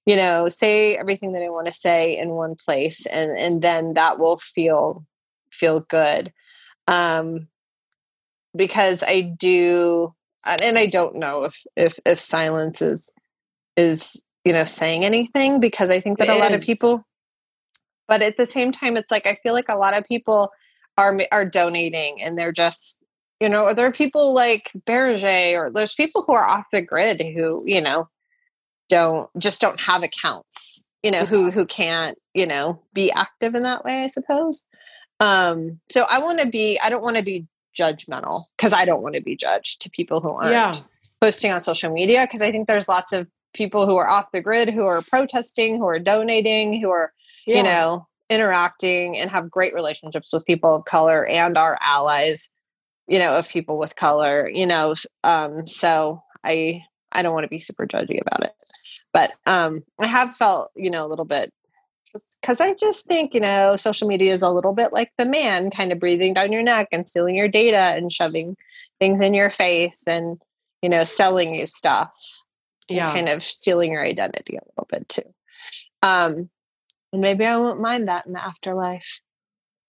you 0.05 0.15
know, 0.15 0.47
say 0.47 0.95
everything 0.95 1.33
that 1.33 1.43
I 1.43 1.49
want 1.49 1.67
to 1.67 1.73
say 1.73 2.17
in 2.17 2.29
one 2.29 2.55
place 2.55 3.05
and 3.05 3.37
and 3.37 3.61
then 3.61 3.93
that 3.93 4.19
will 4.19 4.37
feel 4.37 5.05
feel 5.51 5.81
good. 5.81 6.33
Um 6.87 7.47
because 8.55 9.03
I 9.05 9.33
do 9.37 10.13
and 10.45 10.61
and 10.61 10.77
I 10.77 10.85
don't 10.85 11.15
know 11.15 11.43
if 11.43 11.63
if 11.75 11.99
if 12.05 12.19
silence 12.19 12.81
is 12.81 13.11
is 13.75 14.23
you 14.45 14.53
know 14.53 14.63
saying 14.63 15.05
anything 15.05 15.59
because 15.59 15.89
I 15.89 15.99
think 15.99 16.19
that 16.19 16.29
It 16.29 16.35
a 16.35 16.37
lot 16.37 16.53
of 16.53 16.61
people 16.61 17.03
but 18.07 18.21
at 18.21 18.37
the 18.37 18.45
same 18.45 18.71
time 18.71 18.97
it's 18.97 19.11
like 19.11 19.27
I 19.27 19.37
feel 19.43 19.53
like 19.53 19.69
a 19.69 19.77
lot 19.77 19.97
of 19.97 20.07
people 20.07 20.51
are 20.97 21.17
are 21.31 21.45
donating 21.45 22.21
and 22.21 22.37
they're 22.37 22.51
just 22.51 23.03
you 23.39 23.49
know 23.49 23.73
there 23.73 23.85
are 23.85 23.91
people 23.91 24.33
like 24.33 24.71
Berger 24.85 25.63
or 25.63 25.71
there's 25.71 25.93
people 25.93 26.23
who 26.27 26.33
are 26.33 26.45
off 26.45 26.65
the 26.71 26.81
grid 26.81 27.21
who 27.21 27.63
you 27.65 27.81
know 27.81 28.07
don't 28.89 29.29
just 29.37 29.61
don't 29.61 29.79
have 29.79 30.03
accounts 30.03 30.89
you 31.03 31.11
know 31.11 31.25
who 31.25 31.51
who 31.51 31.65
can't 31.65 32.17
you 32.33 32.45
know 32.45 32.81
be 32.93 33.11
active 33.11 33.55
in 33.55 33.63
that 33.63 33.83
way 33.83 34.03
I 34.03 34.07
suppose. 34.07 34.65
Um 35.19 35.79
so 35.89 36.05
I 36.09 36.19
want 36.19 36.39
to 36.39 36.47
be 36.47 36.79
I 36.83 36.89
don't 36.89 37.03
want 37.03 37.17
to 37.17 37.23
be 37.23 37.47
judgmental 37.77 38.41
because 38.57 38.73
I 38.73 38.85
don't 38.85 39.01
want 39.01 39.15
to 39.15 39.21
be 39.21 39.35
judged 39.35 39.81
to 39.81 39.89
people 39.89 40.19
who 40.19 40.31
aren't 40.31 40.51
yeah. 40.51 40.73
posting 41.21 41.51
on 41.51 41.61
social 41.61 41.91
media 41.91 42.21
because 42.23 42.41
I 42.41 42.51
think 42.51 42.67
there's 42.67 42.89
lots 42.89 43.13
of 43.13 43.27
people 43.53 43.85
who 43.85 43.97
are 43.97 44.09
off 44.09 44.31
the 44.31 44.41
grid 44.41 44.69
who 44.69 44.83
are 44.83 45.01
protesting 45.01 45.77
who 45.77 45.85
are 45.85 45.99
donating 45.99 46.81
who 46.81 46.89
are 46.89 47.13
yeah. 47.45 47.57
you 47.57 47.63
know 47.63 48.05
interacting 48.29 49.17
and 49.17 49.29
have 49.29 49.49
great 49.49 49.73
relationships 49.73 50.29
with 50.31 50.45
people 50.45 50.75
of 50.75 50.85
color 50.85 51.25
and 51.25 51.57
our 51.57 51.77
allies 51.81 52.51
you 53.09 53.19
know 53.19 53.37
of 53.37 53.49
people 53.49 53.77
with 53.77 53.95
color 53.95 54.49
you 54.53 54.65
know 54.65 54.93
um 55.23 55.65
so 55.67 56.21
i 56.43 56.81
i 57.11 57.21
don't 57.21 57.33
want 57.33 57.43
to 57.43 57.49
be 57.49 57.59
super 57.59 57.85
judgy 57.85 58.21
about 58.21 58.43
it. 58.43 58.53
But 59.13 59.33
um 59.45 59.83
i 59.99 60.05
have 60.05 60.35
felt 60.35 60.71
you 60.75 60.89
know 60.89 61.05
a 61.05 61.09
little 61.09 61.25
bit 61.25 61.51
because 62.41 62.61
i 62.61 62.73
just 62.75 63.05
think 63.05 63.33
you 63.33 63.39
know 63.39 63.75
social 63.75 64.07
media 64.07 64.31
is 64.31 64.41
a 64.41 64.49
little 64.49 64.73
bit 64.73 64.93
like 64.93 65.11
the 65.17 65.25
man 65.25 65.69
kind 65.69 65.91
of 65.91 65.99
breathing 65.99 66.33
down 66.33 66.51
your 66.51 66.63
neck 66.63 66.87
and 66.91 67.07
stealing 67.07 67.35
your 67.35 67.47
data 67.47 67.93
and 67.95 68.11
shoving 68.11 68.55
things 68.99 69.21
in 69.21 69.33
your 69.33 69.49
face 69.49 70.07
and 70.07 70.39
you 70.81 70.89
know 70.89 71.03
selling 71.03 71.53
you 71.55 71.65
stuff 71.65 72.15
yeah. 72.89 73.13
kind 73.13 73.29
of 73.29 73.43
stealing 73.43 73.93
your 73.93 74.03
identity 74.03 74.57
a 74.57 74.65
little 74.65 74.87
bit 74.89 75.07
too. 75.07 75.33
Um, 76.03 76.49
and 77.13 77.21
maybe 77.21 77.45
I 77.45 77.57
won't 77.57 77.81
mind 77.81 78.07
that 78.07 78.25
in 78.25 78.33
the 78.33 78.43
afterlife 78.43 79.21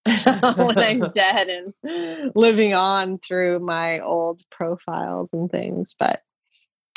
when 0.56 0.78
I'm 0.78 1.10
dead 1.14 1.48
and 1.48 2.32
living 2.34 2.74
on 2.74 3.16
through 3.16 3.60
my 3.60 4.00
old 4.00 4.42
profiles 4.50 5.32
and 5.32 5.50
things. 5.50 5.94
But 5.98 6.22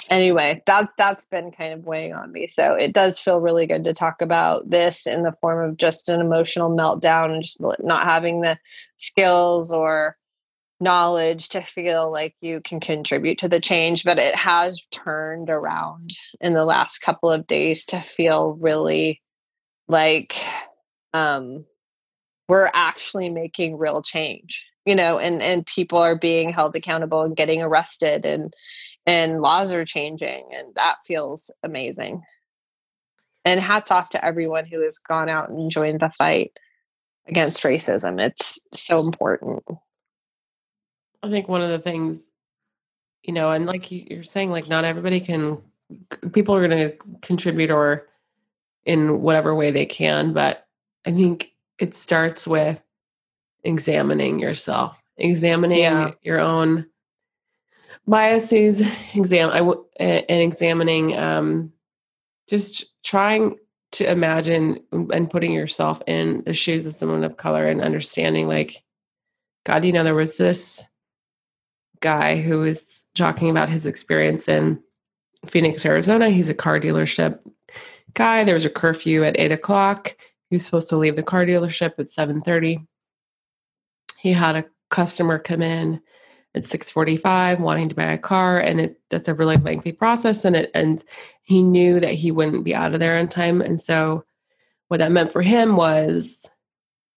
anyway, 0.09 0.61
that 0.65 0.89
that's 0.97 1.25
been 1.25 1.51
kind 1.51 1.73
of 1.73 1.85
weighing 1.85 2.13
on 2.13 2.31
me. 2.31 2.47
So 2.47 2.73
it 2.73 2.93
does 2.93 3.19
feel 3.19 3.39
really 3.39 3.67
good 3.67 3.83
to 3.85 3.93
talk 3.93 4.21
about 4.21 4.69
this 4.69 5.05
in 5.05 5.23
the 5.23 5.33
form 5.33 5.69
of 5.69 5.77
just 5.77 6.09
an 6.09 6.21
emotional 6.21 6.69
meltdown 6.69 7.33
and 7.33 7.43
just 7.43 7.61
not 7.79 8.03
having 8.03 8.41
the 8.41 8.57
skills 8.97 9.73
or 9.73 10.17
knowledge 10.79 11.49
to 11.49 11.61
feel 11.61 12.11
like 12.11 12.35
you 12.41 12.59
can 12.61 12.79
contribute 12.79 13.37
to 13.37 13.47
the 13.47 13.61
change 13.61 14.03
but 14.03 14.19
it 14.19 14.35
has 14.35 14.85
turned 14.91 15.49
around 15.49 16.09
in 16.41 16.53
the 16.53 16.65
last 16.65 16.99
couple 16.99 17.31
of 17.31 17.47
days 17.47 17.85
to 17.85 18.01
feel 18.01 18.57
really 18.59 19.21
like 19.87 20.35
um 21.13 21.63
we're 22.53 22.69
actually 22.75 23.29
making 23.29 23.77
real 23.77 24.03
change 24.03 24.65
you 24.85 24.95
know 24.95 25.17
and 25.17 25.41
and 25.41 25.65
people 25.65 25.97
are 25.97 26.15
being 26.15 26.51
held 26.51 26.75
accountable 26.75 27.21
and 27.23 27.35
getting 27.35 27.63
arrested 27.63 28.25
and 28.25 28.53
and 29.07 29.41
laws 29.41 29.73
are 29.73 29.85
changing 29.85 30.47
and 30.55 30.75
that 30.75 30.97
feels 31.05 31.51
amazing 31.63 32.21
and 33.43 33.59
hats 33.59 33.89
off 33.89 34.09
to 34.09 34.23
everyone 34.23 34.65
who 34.67 34.81
has 34.81 34.99
gone 34.99 35.29
out 35.29 35.49
and 35.49 35.71
joined 35.71 35.99
the 35.99 36.11
fight 36.11 36.51
against 37.27 37.63
racism 37.63 38.21
it's 38.21 38.59
so 38.71 38.99
important 38.99 39.63
I 41.23 41.29
think 41.29 41.47
one 41.47 41.61
of 41.61 41.69
the 41.69 41.79
things, 41.79 42.29
you 43.23 43.33
know, 43.33 43.51
and 43.51 43.65
like 43.65 43.89
you're 43.91 44.23
saying, 44.23 44.51
like 44.51 44.67
not 44.67 44.83
everybody 44.83 45.21
can, 45.21 45.59
people 46.33 46.53
are 46.53 46.67
going 46.67 46.89
to 46.89 46.97
contribute 47.21 47.71
or 47.71 48.09
in 48.85 49.21
whatever 49.21 49.55
way 49.55 49.71
they 49.71 49.85
can. 49.85 50.33
But 50.33 50.67
I 51.05 51.11
think 51.11 51.52
it 51.79 51.93
starts 51.93 52.47
with 52.47 52.81
examining 53.63 54.39
yourself, 54.39 54.97
examining 55.17 55.79
yeah. 55.79 56.11
your 56.21 56.39
own 56.39 56.87
biases, 58.07 58.81
exam, 59.15 59.49
I 59.49 59.59
w- 59.59 59.85
and 59.97 60.25
examining, 60.29 61.17
um, 61.17 61.73
just 62.49 63.01
trying 63.03 63.57
to 63.93 64.09
imagine 64.09 64.79
and 64.91 65.29
putting 65.29 65.53
yourself 65.53 66.01
in 66.07 66.43
the 66.45 66.53
shoes 66.53 66.85
of 66.85 66.93
someone 66.93 67.23
of 67.23 67.37
color 67.37 67.67
and 67.67 67.79
understanding 67.79 68.47
like 68.47 68.83
god 69.65 69.85
you 69.85 69.91
know 69.91 70.03
there 70.03 70.15
was 70.15 70.37
this 70.37 70.89
guy 72.03 72.41
who 72.41 72.59
was 72.59 73.05
talking 73.13 73.51
about 73.51 73.69
his 73.69 73.85
experience 73.85 74.49
in 74.49 74.81
Phoenix, 75.47 75.85
Arizona. 75.85 76.29
He's 76.29 76.49
a 76.49 76.53
car 76.53 76.79
dealership 76.79 77.39
guy. 78.13 78.43
There 78.43 78.55
was 78.55 78.65
a 78.65 78.69
curfew 78.69 79.23
at 79.23 79.39
eight 79.39 79.51
o'clock. 79.51 80.15
He 80.53 80.55
was 80.57 80.65
supposed 80.65 80.89
to 80.89 80.97
leave 80.97 81.15
the 81.15 81.23
car 81.23 81.47
dealership 81.47 81.97
at 81.97 82.09
seven 82.09 82.39
thirty. 82.39 82.85
He 84.19 84.33
had 84.33 84.55
a 84.55 84.65
customer 84.91 85.39
come 85.39 85.63
in 85.63 85.99
at 86.53 86.63
six 86.63 86.91
forty 86.91 87.17
five 87.17 87.59
wanting 87.59 87.89
to 87.89 87.95
buy 87.95 88.03
a 88.03 88.19
car, 88.19 88.59
and 88.59 88.79
it 88.79 89.01
that's 89.09 89.27
a 89.27 89.33
really 89.33 89.57
lengthy 89.57 89.91
process. 89.91 90.45
And 90.45 90.55
it 90.55 90.69
and 90.75 91.03
he 91.41 91.63
knew 91.63 91.99
that 91.99 92.13
he 92.13 92.29
wouldn't 92.29 92.63
be 92.63 92.75
out 92.75 92.93
of 92.93 92.99
there 92.99 93.17
in 93.17 93.29
time. 93.29 93.61
And 93.61 93.81
so, 93.81 94.25
what 94.89 94.97
that 94.97 95.11
meant 95.11 95.31
for 95.31 95.41
him 95.41 95.75
was 95.75 96.47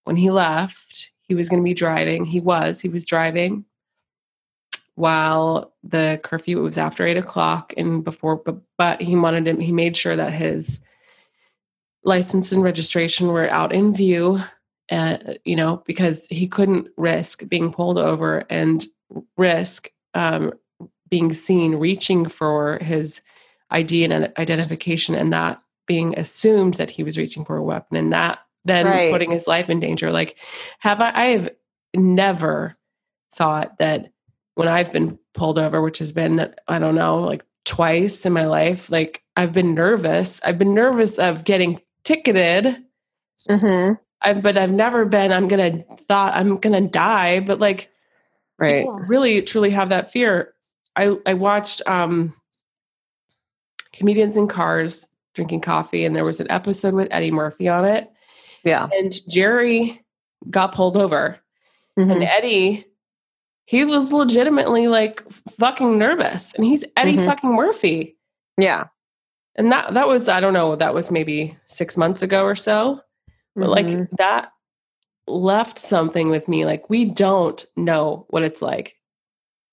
when 0.05 0.17
he 0.17 0.31
left, 0.31 1.11
he 1.21 1.35
was 1.35 1.51
going 1.51 1.63
to 1.63 1.69
be 1.69 1.75
driving. 1.75 2.25
He 2.25 2.41
was. 2.41 2.81
He 2.81 2.89
was 2.89 3.05
driving 3.05 3.67
while 4.95 5.75
the 5.85 6.19
curfew 6.25 6.63
was 6.63 6.79
after 6.79 7.07
eight 7.07 7.19
o'clock 7.19 7.75
and 7.77 8.03
before 8.03 8.37
but, 8.37 8.57
but 8.79 9.03
he 9.03 9.15
wanted 9.15 9.47
him 9.47 9.61
he 9.61 9.73
made 9.73 9.95
sure 9.95 10.17
that 10.17 10.33
his 10.33 10.81
license 12.07 12.53
and 12.53 12.63
registration 12.63 13.29
were 13.29 13.51
out 13.51 13.73
in 13.73 13.95
view 13.95 14.41
uh, 14.91 15.19
you 15.45 15.57
know 15.57 15.83
because 15.87 16.27
he 16.29 16.49
couldn't 16.49 16.89
risk 16.97 17.47
being 17.49 17.73
pulled 17.73 17.99
over 17.99 18.45
and 18.49 18.87
risk 19.37 19.91
um, 20.15 20.53
being 21.11 21.35
seen 21.35 21.75
reaching 21.75 22.27
for 22.27 22.79
his 22.79 23.21
id 23.71 24.05
and 24.05 24.33
identification 24.39 25.15
and 25.15 25.33
that 25.33 25.59
being 25.87 26.19
assumed 26.19 26.75
that 26.75 26.91
he 26.91 27.03
was 27.03 27.19
reaching 27.19 27.45
for 27.45 27.57
a 27.57 27.63
weapon 27.63 27.97
and 27.97 28.13
that 28.13 28.39
then 28.65 28.87
right. 28.87 29.13
putting 29.13 29.31
his 29.31 29.47
life 29.47 29.69
in 29.69 29.81
danger 29.81 30.11
like 30.13 30.37
have 30.79 31.01
i 31.01 31.11
i 31.15 31.25
have 31.27 31.51
never 31.95 32.75
thought 33.33 33.79
that 33.79 34.11
when 34.57 34.69
I've 34.69 34.93
been 34.93 35.19
pulled 35.35 35.59
over, 35.59 35.81
which 35.81 35.99
has 35.99 36.13
been, 36.13 36.53
I 36.67 36.79
don't 36.79 36.95
know, 36.95 37.19
like 37.19 37.45
twice 37.65 38.25
in 38.27 38.33
my 38.33 38.47
life, 38.47 38.91
like 38.91 39.23
I've 39.37 39.53
been 39.53 39.75
nervous. 39.75 40.41
I've 40.43 40.59
been 40.59 40.75
nervous 40.75 41.19
of 41.19 41.45
getting 41.45 41.81
ticketed. 42.07 42.77
Mm-hmm. 43.51 43.95
I've, 44.23 44.43
but 44.43 44.57
I've 44.57 44.73
never 44.73 45.05
been, 45.05 45.33
I'm 45.33 45.49
going 45.49 45.79
to 45.79 45.95
thought 45.97 46.35
I'm 46.35 46.57
going 46.57 46.83
to 46.83 46.89
die. 46.89 47.41
But 47.41 47.61
like, 47.61 47.91
right. 48.59 48.87
really 49.09 49.43
truly 49.43 49.71
have 49.71 49.91
that 49.91 50.11
fear. 50.11 50.55
I, 50.95 51.17
I 51.27 51.35
watched 51.35 51.83
um, 51.87 52.33
comedians 53.93 54.37
in 54.37 54.49
cars 54.49 55.07
drinking 55.35 55.61
coffee 55.61 56.05
and 56.05 56.17
there 56.17 56.25
was 56.25 56.41
an 56.41 56.51
episode 56.51 56.95
with 56.95 57.09
Eddie 57.11 57.31
Murphy 57.31 57.69
on 57.69 57.85
it. 57.85 58.11
Yeah. 58.65 58.89
And 58.93 59.15
Jerry 59.29 60.03
got 60.49 60.75
pulled 60.75 60.97
over 60.97 61.39
mm-hmm. 61.99 62.11
and 62.11 62.23
Eddie 62.23 62.87
he 63.67 63.85
was 63.85 64.13
legitimately 64.13 64.87
like 64.87 65.29
fucking 65.59 65.99
nervous 65.99 66.55
and 66.55 66.65
he's 66.65 66.85
Eddie 66.97 67.17
mm-hmm. 67.17 67.27
fucking 67.27 67.55
Murphy. 67.55 68.17
Yeah. 68.59 68.85
And 69.57 69.73
that 69.73 69.95
that 69.95 70.09
was 70.09 70.29
I 70.29 70.41
don't 70.41 70.53
know, 70.53 70.77
that 70.77 70.95
was 70.95 71.11
maybe 71.11 71.57
6 71.67 71.97
months 71.97 72.23
ago 72.23 72.45
or 72.45 72.55
so. 72.55 73.01
But 73.55 73.69
mm-hmm. 73.69 73.99
like 73.99 74.11
that 74.19 74.53
left 75.27 75.79
something 75.79 76.31
with 76.31 76.49
me 76.49 76.65
like 76.65 76.89
we 76.89 77.07
don't 77.07 77.65
know 77.77 78.27
what 78.29 78.43
it's 78.43 78.63
like. 78.63 78.97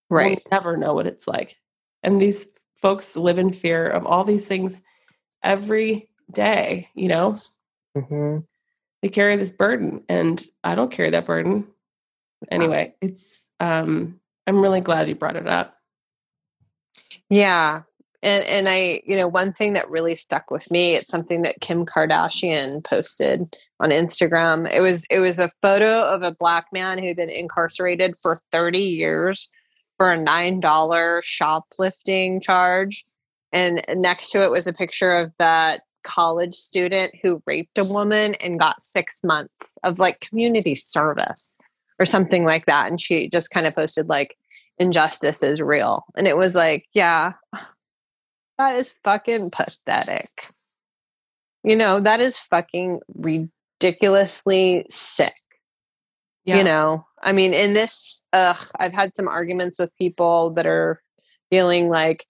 Right. 0.10 0.38
We 0.38 0.44
never 0.52 0.78
know 0.78 0.94
what 0.94 1.08
it's 1.08 1.28
like. 1.28 1.58
And 2.02 2.20
these 2.20 2.48
folks 2.82 3.16
live 3.16 3.38
in 3.38 3.52
fear 3.52 3.88
of 3.88 4.06
all 4.06 4.24
these 4.24 4.48
things 4.48 4.84
every 5.42 6.10
day, 6.32 6.90
you 6.96 7.08
know? 7.08 7.36
Mm-hmm. 7.96 8.40
They 9.02 9.10
carry 9.10 9.36
this 9.36 9.52
burden 9.52 10.04
and 10.10 10.44
I 10.64 10.76
don't 10.76 10.92
carry 10.92 11.10
that 11.12 11.26
burden 11.26 11.68
anyway, 12.52 12.96
it's 13.02 13.50
um 13.60 14.20
I'm 14.48 14.62
really 14.62 14.82
glad 14.82 15.08
you 15.08 15.16
brought 15.16 15.36
it 15.36 15.48
up. 15.48 15.78
Yeah. 17.30 17.84
And 18.24 18.46
and 18.46 18.70
I, 18.70 19.02
you 19.06 19.18
know, 19.18 19.28
one 19.28 19.52
thing 19.52 19.74
that 19.74 19.90
really 19.90 20.16
stuck 20.16 20.50
with 20.50 20.72
me, 20.72 20.96
it's 20.96 21.10
something 21.10 21.42
that 21.42 21.60
Kim 21.60 21.86
Kardashian 21.86 22.84
posted 22.84 23.56
on 23.82 23.90
Instagram. 23.90 24.72
It 24.74 24.80
was 24.80 25.06
it 25.12 25.20
was 25.20 25.40
a 25.40 25.52
photo 25.62 26.04
of 26.04 26.24
a 26.24 26.34
black 26.34 26.68
man 26.72 26.98
who'd 26.98 27.18
been 27.18 27.30
incarcerated 27.30 28.16
for 28.22 28.40
30 28.52 28.80
years 28.80 29.50
for 29.98 30.12
a 30.12 30.18
$9 30.18 31.24
shoplifting 31.24 32.40
charge. 32.40 33.06
And 33.52 33.84
next 33.90 34.32
to 34.32 34.42
it 34.42 34.50
was 34.50 34.68
a 34.68 34.74
picture 34.74 35.14
of 35.14 35.32
that 35.38 35.82
college 36.04 36.56
student 36.56 37.14
who 37.22 37.44
raped 37.46 37.78
a 37.78 37.86
woman 37.86 38.36
and 38.36 38.60
got 38.60 38.82
six 38.82 39.24
months 39.24 39.78
of 39.84 40.00
like 40.00 40.22
community 40.22 40.76
service 40.76 41.58
or 42.00 42.06
something 42.06 42.46
like 42.46 42.66
that. 42.66 42.90
And 42.90 43.00
she 43.00 43.30
just 43.30 43.52
kind 43.52 43.68
of 43.68 43.76
posted 43.76 44.10
like 44.10 44.38
injustice 44.78 45.44
is 45.44 45.60
real. 45.60 46.06
And 46.18 46.28
it 46.28 46.38
was 46.38 46.56
like, 46.56 46.86
yeah, 46.94 47.34
that 48.58 48.76
is 48.76 48.94
fucking 49.04 49.52
pathetic. 49.52 50.52
You 51.64 51.76
know, 51.76 52.00
that 52.00 52.20
is 52.20 52.38
fucking 52.38 53.00
ridiculously 53.16 54.86
sick. 54.90 55.34
Yeah. 56.46 56.58
You 56.58 56.64
know, 56.66 57.06
I 57.22 57.32
mean, 57.32 57.54
in 57.54 57.72
this, 57.72 58.26
ugh, 58.34 58.68
I've 58.78 58.92
had 58.92 59.16
some 59.16 59.30
arguments 59.30 59.80
with 59.80 59.96
people 59.98 60.50
that 60.56 60.68
are 60.68 61.02
feeling 61.50 61.88
like, 61.88 62.26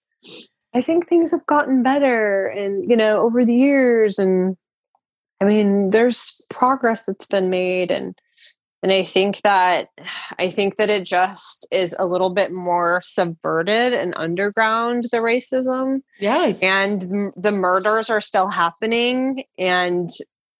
I 0.72 0.80
think 0.80 1.08
things 1.08 1.32
have 1.32 1.44
gotten 1.46 1.82
better 1.82 2.46
and, 2.46 2.88
you 2.88 2.96
know, 2.96 3.22
over 3.22 3.44
the 3.44 3.54
years. 3.54 4.20
And 4.20 4.56
I 5.40 5.46
mean, 5.46 5.90
there's 5.90 6.40
progress 6.48 7.06
that's 7.06 7.26
been 7.26 7.50
made. 7.50 7.90
And 7.90 8.16
and 8.84 8.92
i 8.92 9.02
think 9.02 9.40
that 9.40 9.88
i 10.38 10.48
think 10.48 10.76
that 10.76 10.90
it 10.90 11.04
just 11.04 11.66
is 11.72 11.96
a 11.98 12.06
little 12.06 12.30
bit 12.30 12.52
more 12.52 13.00
subverted 13.02 13.92
and 13.92 14.14
underground 14.16 15.04
the 15.10 15.18
racism. 15.18 16.02
Yes. 16.20 16.62
And 16.62 17.32
the 17.36 17.50
murders 17.50 18.10
are 18.10 18.20
still 18.20 18.48
happening 18.48 19.44
and 19.58 20.08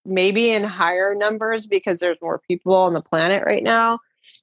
maybe 0.05 0.51
in 0.51 0.65
higher 0.65 1.15
numbers 1.15 1.67
because 1.67 2.01
there's 2.01 2.21
more 2.21 2.41
people 2.49 2.75
on 2.75 2.95
the 2.95 3.03
planet 3.03 3.45
right 3.45 3.63
now 3.63 3.99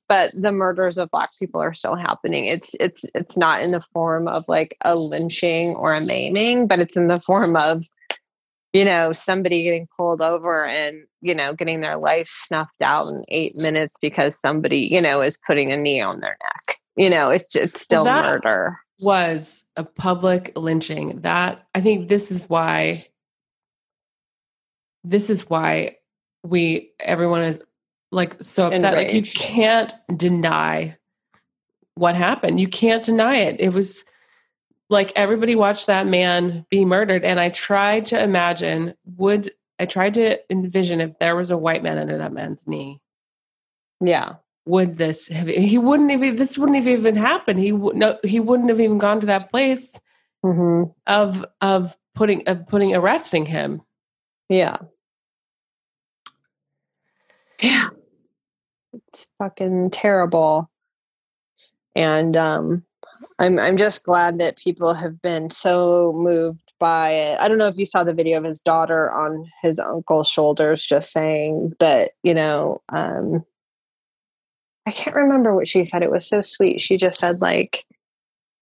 but 0.08 0.30
the 0.40 0.52
murders 0.52 0.98
of 0.98 1.10
black 1.10 1.30
people 1.40 1.62
are 1.62 1.74
still 1.74 1.96
happening. 1.96 2.46
It's 2.46 2.76
it's 2.80 3.06
it's 3.16 3.38
not 3.38 3.64
in 3.64 3.72
the 3.72 3.84
form 3.94 4.28
of 4.28 4.44
like 4.48 4.78
a 4.84 4.96
lynching 4.96 5.74
or 5.76 5.94
a 5.96 6.06
maiming 6.06 6.68
but 6.68 6.80
it's 6.80 6.98
in 6.98 7.08
the 7.08 7.20
form 7.20 7.56
of 7.56 7.86
you 8.74 8.86
know, 8.86 9.12
somebody 9.12 9.64
getting 9.64 9.88
pulled 9.96 10.22
over 10.22 10.66
and, 10.66 11.06
you 11.22 11.36
know, 11.36 11.54
getting 11.54 11.82
their 11.82 11.98
life 11.98 12.28
snuffed 12.28 12.82
out 12.82 13.06
in 13.08 13.24
eight 13.30 13.54
minutes 13.58 13.98
because 14.02 14.40
somebody, 14.40 14.80
you 14.80 15.02
know, 15.02 15.22
is 15.22 15.38
putting 15.46 15.72
a 15.72 15.78
knee 15.78 16.02
on 16.02 16.20
their 16.22 16.38
neck. 16.42 16.78
You 16.96 17.10
know, 17.10 17.30
it's 17.30 17.56
it's 17.56 17.82
still 17.82 18.04
that 18.06 18.26
murder. 18.26 18.78
Was 19.00 19.64
a 19.76 19.84
public 19.84 20.52
lynching. 20.56 21.22
That 21.22 21.68
I 21.74 21.82
think 21.82 22.08
this 22.08 22.32
is 22.32 22.50
why 22.50 23.02
this 25.04 25.30
is 25.30 25.50
why 25.50 25.98
we 26.44 26.92
everyone 27.00 27.42
is 27.42 27.62
like 28.12 28.42
so 28.42 28.68
upset. 28.68 28.94
Enraged. 28.94 29.08
Like 29.08 29.16
you 29.16 29.40
can't 29.40 29.94
deny 30.16 30.98
what 31.96 32.16
happened. 32.16 32.60
You 32.60 32.68
can't 32.68 33.04
deny 33.04 33.38
it. 33.38 33.60
It 33.60 33.74
was 33.74 34.04
like 34.92 35.12
everybody 35.16 35.56
watched 35.56 35.88
that 35.88 36.06
man 36.06 36.66
be 36.70 36.86
murdered 36.86 37.24
and 37.24 37.40
i 37.40 37.50
tried 37.50 38.06
to 38.06 38.22
imagine 38.22 38.94
would 39.18 39.52
i 39.80 39.86
tried 39.86 40.14
to 40.14 40.40
envision 40.52 41.02
if 41.02 41.18
there 41.20 41.36
was 41.36 41.50
a 41.50 41.58
white 41.58 41.82
man 41.82 41.98
under 41.98 42.18
that 42.18 42.34
man's 42.34 42.68
knee 42.68 43.02
yeah 44.02 44.36
would 44.66 44.98
this 44.98 45.28
have 45.30 45.48
he 45.48 45.78
wouldn't 45.78 46.12
have 46.12 46.38
this 46.38 46.58
wouldn't 46.58 46.78
have 46.78 46.88
even 46.88 47.16
happened 47.16 47.60
he 47.60 47.72
would 47.72 47.96
no 47.96 48.20
he 48.24 48.40
wouldn't 48.40 48.70
have 48.70 48.80
even 48.80 49.00
gone 49.00 49.20
to 49.20 49.28
that 49.28 49.50
place 49.50 50.00
hmm 50.44 50.84
of 51.08 51.46
of 51.62 51.98
putting 52.14 52.48
of 52.48 52.68
putting 52.68 52.94
arresting 52.96 53.46
him 53.46 53.82
Yeah. 54.50 54.78
Yeah. 57.62 57.90
It's 58.94 59.28
fucking 59.38 59.92
terrible. 59.92 60.70
And 61.96 62.36
um 62.36 62.84
I'm 63.42 63.58
I'm 63.60 63.76
just 63.76 64.04
glad 64.04 64.38
that 64.40 64.56
people 64.58 64.94
have 64.94 65.20
been 65.20 65.50
so 65.50 66.14
moved 66.16 66.60
by 66.80 67.10
it. 67.12 67.40
I 67.40 67.48
don't 67.48 67.58
know 67.58 67.68
if 67.68 67.78
you 67.78 67.86
saw 67.86 68.04
the 68.04 68.14
video 68.14 68.38
of 68.38 68.44
his 68.44 68.60
daughter 68.60 69.12
on 69.12 69.50
his 69.64 69.80
uncle's 69.80 70.30
shoulders 70.30 70.86
just 70.86 71.12
saying 71.12 71.74
that, 71.80 72.12
you 72.22 72.36
know, 72.36 72.82
um 72.90 73.44
I 74.88 74.92
can't 74.92 75.16
remember 75.16 75.56
what 75.56 75.68
she 75.68 75.84
said. 75.84 76.04
It 76.04 76.12
was 76.12 76.28
so 76.28 76.42
sweet. 76.42 76.82
She 76.82 76.98
just 76.98 77.20
said 77.20 77.40
like, 77.42 77.84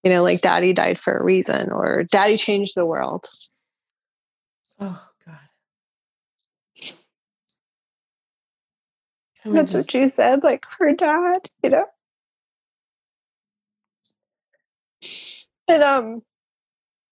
you 0.03 0.11
know, 0.11 0.23
like 0.23 0.39
daddy 0.41 0.71
died 0.71 0.97
for 0.99 1.17
a 1.17 1.23
reason 1.23 1.71
or 1.71 2.03
daddy 2.03 2.37
changed 2.37 2.75
the 2.75 2.85
world. 2.85 3.27
oh 4.79 5.01
god 5.25 5.35
That's 9.45 9.73
just- 9.73 9.75
what 9.75 9.91
she 9.91 10.07
said, 10.07 10.43
like 10.43 10.65
her 10.77 10.93
dad, 10.93 11.49
you 11.63 11.69
know. 11.71 11.85
And 15.67 15.83
um 15.83 16.21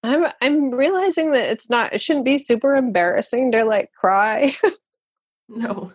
I'm 0.03 0.25
I'm 0.41 0.71
realizing 0.71 1.31
that 1.31 1.49
it's 1.49 1.69
not 1.69 1.93
it 1.93 2.01
shouldn't 2.01 2.25
be 2.25 2.37
super 2.37 2.73
embarrassing 2.73 3.51
to 3.51 3.63
like 3.63 3.91
cry, 3.93 4.51
no. 5.49 5.91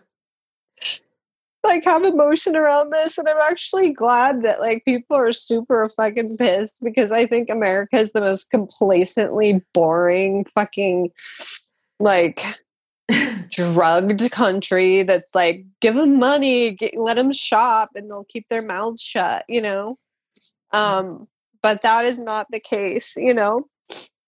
Like 1.64 1.84
have 1.84 2.02
emotion 2.02 2.56
around 2.56 2.92
this. 2.92 3.18
And 3.18 3.28
I'm 3.28 3.40
actually 3.40 3.92
glad 3.92 4.42
that 4.42 4.58
like 4.58 4.84
people 4.84 5.16
are 5.16 5.32
super 5.32 5.88
fucking 5.96 6.36
pissed 6.36 6.78
because 6.82 7.12
I 7.12 7.24
think 7.24 7.48
America 7.50 7.98
is 7.98 8.12
the 8.12 8.20
most 8.20 8.50
complacently 8.50 9.62
boring 9.72 10.44
fucking 10.54 11.12
like 12.00 12.42
drugged 13.50 14.28
country 14.32 15.04
that's 15.04 15.34
like 15.34 15.64
give 15.80 15.94
them 15.94 16.18
money 16.18 16.72
get, 16.72 16.96
let 16.96 17.14
them 17.14 17.32
shop 17.32 17.90
and 17.94 18.10
they'll 18.10 18.24
keep 18.24 18.48
their 18.48 18.62
mouths 18.62 19.00
shut 19.00 19.44
you 19.48 19.60
know? 19.60 19.98
Um 20.72 21.28
but 21.62 21.82
that 21.82 22.04
is 22.04 22.20
not 22.20 22.46
the 22.50 22.60
case 22.60 23.14
you 23.16 23.34
know? 23.34 23.66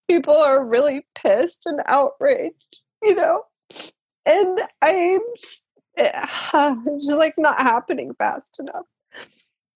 People 0.08 0.36
are 0.36 0.64
really 0.64 1.06
pissed 1.14 1.66
and 1.66 1.80
outraged 1.86 2.78
you 3.02 3.14
know? 3.14 3.42
And 4.26 4.60
i'm 4.82 5.20
eh, 5.98 6.10
just 7.00 7.18
like 7.18 7.34
not 7.38 7.60
happening 7.60 8.14
fast 8.18 8.58
enough. 8.60 8.86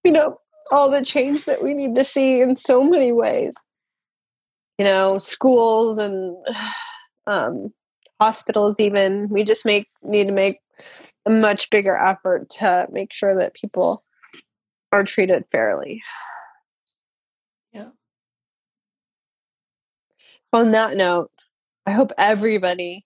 You 0.04 0.12
know 0.12 0.40
all 0.70 0.90
the 0.90 1.04
change 1.04 1.44
that 1.46 1.62
we 1.62 1.72
need 1.74 1.94
to 1.94 2.04
see 2.04 2.40
in 2.40 2.54
so 2.54 2.82
many 2.84 3.12
ways. 3.12 3.54
You 4.78 4.84
know 4.86 5.18
schools 5.18 5.98
and 5.98 6.36
um 7.26 7.72
hospitals 8.20 8.80
even 8.80 9.28
we 9.28 9.44
just 9.44 9.64
make 9.64 9.88
need 10.02 10.26
to 10.26 10.32
make 10.32 10.58
a 11.26 11.30
much 11.30 11.70
bigger 11.70 11.96
effort 11.96 12.50
to 12.50 12.86
make 12.90 13.12
sure 13.12 13.36
that 13.36 13.54
people 13.54 14.02
are 14.92 15.04
treated 15.04 15.44
fairly 15.52 16.02
Yeah. 17.72 17.90
On 20.52 20.70
that 20.72 20.96
note 20.96 21.30
i 21.86 21.92
hope 21.92 22.12
everybody 22.18 23.04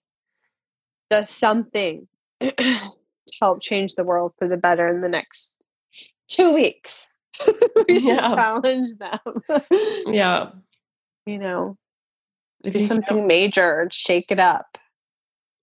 does 1.09 1.29
something 1.29 2.07
to 2.39 2.93
help 3.39 3.61
change 3.61 3.95
the 3.95 4.03
world 4.03 4.33
for 4.39 4.47
the 4.47 4.57
better 4.57 4.87
in 4.87 5.01
the 5.01 5.09
next 5.09 5.63
two 6.27 6.53
weeks. 6.53 7.11
We 7.87 7.99
should 7.99 8.15
Yeah. 8.15 8.27
challenge 8.29 8.97
them. 8.97 9.19
Yeah. 10.07 10.51
You 11.25 11.37
know 11.37 11.77
if 12.63 12.73
do 12.73 12.79
something 12.79 13.27
major 13.27 13.81
and 13.81 13.93
shake 13.93 14.31
it 14.31 14.39
up. 14.39 14.77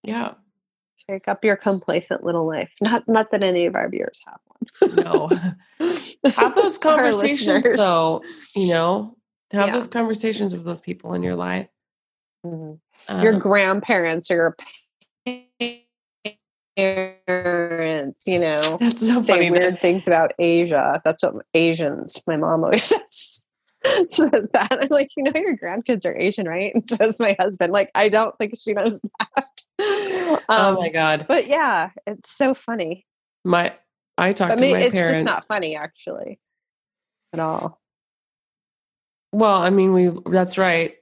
Yeah. 0.03 0.35
Shake 1.09 1.26
up 1.28 1.45
your 1.45 1.57
complacent 1.57 2.22
little 2.24 2.47
life. 2.47 2.70
Not 2.81 3.09
not 3.09 3.31
that 3.33 3.43
any 3.43 3.66
of 3.66 3.74
our 3.74 3.89
viewers 3.89 4.20
have 4.26 4.39
one. 4.47 5.05
No 5.05 5.28
have 6.37 6.55
those 6.55 6.78
conversations 6.78 7.64
though 7.76 8.22
you 8.55 8.68
know 8.68 9.16
have 9.53 9.68
Yeah. 9.68 9.74
those 9.74 9.88
conversations 9.88 10.55
with 10.55 10.64
those 10.64 10.80
people 10.80 11.14
in 11.14 11.22
your 11.22 11.36
life 11.36 11.68
Mhm. 12.46 12.80
your 13.22 13.32
Um, 13.32 13.38
grandparents 13.38 14.30
or 14.30 14.36
your 14.36 14.57
parents, 16.76 18.26
you 18.26 18.38
know, 18.38 18.61
that's 18.80 19.07
so 19.07 19.22
say 19.22 19.34
funny 19.34 19.51
weird 19.51 19.74
that, 19.74 19.82
things 19.82 20.07
about 20.09 20.32
Asia. 20.38 21.01
That's 21.05 21.22
what 21.22 21.44
Asians, 21.55 22.22
my 22.26 22.36
mom 22.36 22.64
always 22.64 22.82
says. 22.92 23.46
says 24.09 24.30
that 24.53 24.68
I'm 24.70 24.88
like, 24.90 25.09
you 25.16 25.22
know, 25.24 25.32
your 25.34 25.57
grandkids 25.57 26.05
are 26.07 26.16
Asian, 26.18 26.46
right? 26.46 26.72
And 26.74 26.84
so 26.84 27.05
is 27.05 27.18
my 27.20 27.34
husband. 27.38 27.72
Like, 27.72 27.90
I 27.94 28.09
don't 28.11 28.34
think 28.38 28.55
she 28.59 28.72
knows 28.74 29.01
that. 29.01 29.46
oh 29.80 30.42
Um, 30.48 30.74
my 30.76 30.90
god 30.90 31.26
But 31.28 31.46
yeah, 31.46 31.90
it's 32.07 32.30
so 32.34 32.55
funny. 32.55 33.07
my 33.44 33.74
i 34.18 34.32
talk 34.32 34.53
I 34.53 34.55
to 34.55 34.61
mean, 34.61 34.72
my 34.76 34.82
it's 34.82 34.94
parents 34.94 35.22
just 35.22 35.24
not 35.26 35.46
funny, 35.48 35.76
actually, 35.76 36.38
at 37.32 37.40
all. 37.40 37.80
Well 39.33 39.57
i 39.57 39.70
mean 39.70 39.93
we 39.93 40.11
that's 40.31 40.59
right 40.59 40.97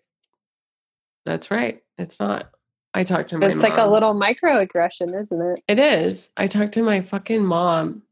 that's 1.24 1.50
right 1.50 1.82
it's 1.98 2.20
not 2.20 2.50
i 2.94 3.04
talked 3.04 3.30
to 3.30 3.38
my 3.38 3.46
It's 3.46 3.62
like 3.62 3.78
a 3.78 3.90
little 3.90 4.14
microaggression, 4.14 5.18
isn't 5.18 5.40
it? 5.42 5.62
It 5.68 5.78
is. 5.78 6.30
I 6.36 6.46
talked 6.46 6.72
to 6.74 6.82
my 6.82 7.00
fucking 7.02 7.44
mom. 7.44 8.02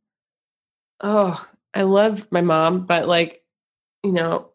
Oh, 1.01 1.45
I 1.75 1.83
love 1.83 2.27
my 2.31 2.41
mom, 2.41 2.87
but 2.87 3.09
like, 3.09 3.43
you 4.03 4.12
know, 4.12 4.51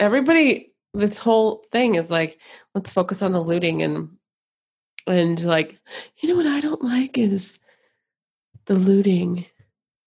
everybody 0.00 0.72
this 0.94 1.18
whole 1.18 1.64
thing 1.70 1.94
is 1.94 2.10
like, 2.10 2.38
let's 2.74 2.92
focus 2.92 3.22
on 3.22 3.32
the 3.32 3.40
looting 3.40 3.82
and 3.82 4.10
and 5.06 5.42
like, 5.44 5.78
you 6.18 6.28
know 6.28 6.36
what 6.36 6.46
I 6.46 6.60
don't 6.60 6.84
like 6.84 7.18
is 7.18 7.58
the 8.66 8.74
looting. 8.74 9.46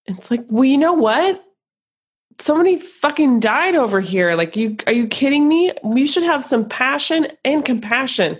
It's 0.05 0.31
like, 0.31 0.45
well, 0.49 0.65
you 0.65 0.77
know 0.77 0.93
what? 0.93 1.43
Somebody 2.37 2.77
fucking 2.77 3.39
died 3.39 3.75
over 3.75 4.01
here. 4.01 4.35
Like, 4.35 4.55
you 4.55 4.77
are 4.87 4.93
you 4.93 5.07
kidding 5.07 5.47
me? 5.47 5.71
We 5.83 6.05
should 6.05 6.23
have 6.23 6.43
some 6.43 6.67
passion 6.67 7.27
and 7.45 7.63
compassion 7.63 8.39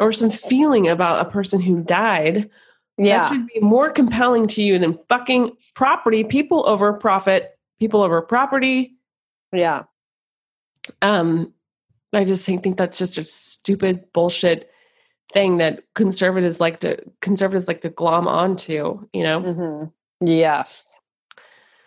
or 0.00 0.12
some 0.12 0.30
feeling 0.30 0.88
about 0.88 1.24
a 1.24 1.30
person 1.30 1.60
who 1.60 1.82
died 1.82 2.50
that 2.96 3.06
Yeah. 3.06 3.28
should 3.28 3.46
be 3.46 3.60
more 3.60 3.90
compelling 3.90 4.46
to 4.48 4.62
you 4.62 4.78
than 4.78 4.98
fucking 5.08 5.56
property, 5.74 6.24
people 6.24 6.66
over 6.68 6.92
profit, 6.94 7.58
people 7.78 8.02
over 8.02 8.22
property. 8.22 8.94
Yeah. 9.52 9.82
Um, 11.02 11.52
I 12.12 12.24
just 12.24 12.46
think, 12.46 12.62
think 12.62 12.76
that's 12.76 12.98
just 12.98 13.18
a 13.18 13.24
stupid 13.26 14.12
bullshit 14.12 14.70
thing 15.32 15.56
that 15.58 15.82
conservatives 15.94 16.60
like 16.60 16.80
to 16.80 16.96
conservatives 17.20 17.66
like 17.68 17.80
to 17.82 17.88
glom 17.90 18.28
onto, 18.28 19.06
you 19.12 19.22
know? 19.22 19.40
Mm-hmm. 19.42 19.84
Yes. 20.26 21.00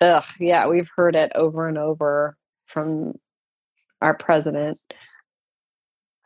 Ugh. 0.02 0.24
Yeah, 0.39 0.68
we've 0.68 0.89
heard 0.95 1.16
it 1.16 1.32
over 1.36 1.68
and 1.68 1.78
over 1.78 2.38
from 2.66 3.16
our 4.02 4.16
president. 4.16 4.80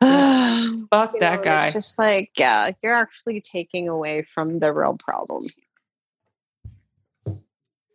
Fuck 0.00 1.14
know, 1.14 1.18
that 1.20 1.34
and 1.34 1.44
guy. 1.44 1.64
It's 1.66 1.74
just 1.74 1.98
like, 1.98 2.30
yeah, 2.36 2.72
you're 2.82 2.96
actually 2.96 3.40
taking 3.40 3.88
away 3.88 4.22
from 4.22 4.58
the 4.58 4.72
real 4.72 4.96
problem. 4.98 5.44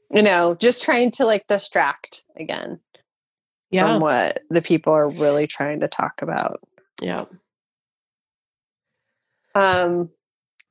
You 0.09 0.21
know, 0.21 0.55
just 0.55 0.83
trying 0.83 1.11
to 1.11 1.25
like 1.25 1.47
distract 1.47 2.23
again 2.37 2.79
yeah. 3.71 3.83
from 3.83 4.01
what 4.01 4.39
the 4.49 4.61
people 4.61 4.93
are 4.93 5.09
really 5.09 5.47
trying 5.47 5.81
to 5.81 5.87
talk 5.87 6.21
about. 6.21 6.61
Yeah. 7.01 7.25
Um, 9.53 10.09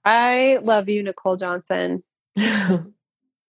I 0.05 0.59
love 0.63 0.89
you, 0.89 1.03
Nicole 1.03 1.37
Johnson. 1.37 2.03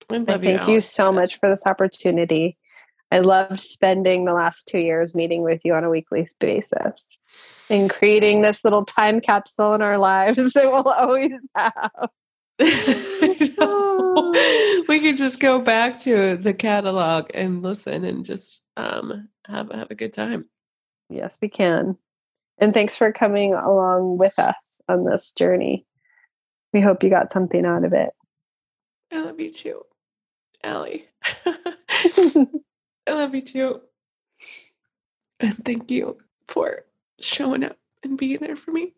I 0.10 0.16
I 0.16 0.18
love 0.20 0.42
thank 0.42 0.68
you 0.68 0.74
Alex. 0.74 0.86
so 0.86 1.12
much 1.12 1.40
for 1.40 1.50
this 1.50 1.66
opportunity. 1.66 2.58
I 3.12 3.20
loved 3.20 3.60
spending 3.60 4.26
the 4.26 4.34
last 4.34 4.68
two 4.68 4.80
years 4.80 5.16
meeting 5.16 5.42
with 5.42 5.62
you 5.64 5.74
on 5.74 5.84
a 5.84 5.90
weekly 5.90 6.28
basis 6.40 7.20
and 7.70 7.90
creating 7.90 8.42
this 8.42 8.64
little 8.64 8.86
time 8.86 9.22
capsule 9.22 9.74
in 9.74 9.82
our 9.82 9.98
lives 9.98 10.36
that 10.54 10.72
we'll 10.72 10.88
always 10.88 11.32
have. 11.56 12.10
We 14.88 15.02
could 15.02 15.18
just 15.18 15.40
go 15.40 15.60
back 15.60 16.00
to 16.00 16.38
the 16.38 16.54
catalog 16.54 17.30
and 17.34 17.62
listen 17.62 18.06
and 18.06 18.26
just 18.26 18.62
um 18.78 19.28
have 19.48 19.72
have 19.72 19.92
a 19.92 19.96
good 19.96 20.14
time. 20.14 20.46
Yes, 21.10 21.38
we 21.42 21.50
can. 21.50 21.98
And 22.58 22.74
thanks 22.74 22.96
for 22.96 23.12
coming 23.12 23.54
along 23.54 24.18
with 24.18 24.38
us 24.40 24.82
on 24.88 25.04
this 25.04 25.34
journey. 25.34 25.86
We 26.74 26.82
hope 26.82 27.04
you 27.04 27.10
got 27.10 27.32
something 27.32 27.66
out 27.66 27.86
of 27.86 27.94
it. 27.94 28.10
I 29.12 29.24
love 29.24 29.40
you 29.40 29.52
too, 29.52 29.84
Ali. 30.64 31.06
I 31.46 32.46
love 33.08 33.34
you 33.36 33.42
too. 33.42 33.82
And 35.40 35.64
thank 35.66 35.90
you 35.92 36.18
for 36.48 36.86
showing 37.22 37.64
up 37.64 37.78
and 38.04 38.18
being 38.18 38.40
there 38.40 38.56
for 38.56 38.72
me. 38.72 38.94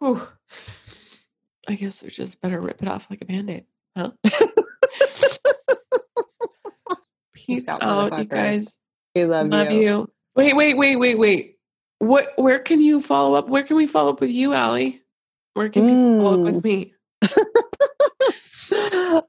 Oh, 0.00 0.30
I 1.68 1.74
guess 1.74 2.02
we 2.02 2.10
just 2.10 2.40
better 2.40 2.60
rip 2.60 2.82
it 2.82 2.88
off 2.88 3.06
like 3.10 3.22
a 3.22 3.24
band 3.24 3.50
aid, 3.50 3.64
huh? 3.96 4.10
Peace 7.32 7.68
out, 7.68 7.82
out, 7.82 8.18
you 8.18 8.24
guys. 8.24 8.78
We 9.14 9.24
love, 9.24 9.48
Love 9.48 9.70
you. 9.70 9.80
you. 9.80 10.10
Wait, 10.34 10.54
wait, 10.56 10.76
wait, 10.76 10.96
wait, 10.96 11.18
wait. 11.18 11.58
What? 11.98 12.32
Where 12.36 12.58
can 12.58 12.80
you 12.80 13.00
follow 13.00 13.34
up? 13.34 13.48
Where 13.48 13.62
can 13.62 13.76
we 13.76 13.86
follow 13.86 14.10
up 14.12 14.20
with 14.20 14.30
you, 14.30 14.52
Ali? 14.54 15.02
Where 15.54 15.68
can 15.68 15.86
people 15.86 16.18
follow 16.18 16.34
up 16.34 16.40
Mm. 16.40 16.54
with 16.54 16.64
me? 16.64 16.94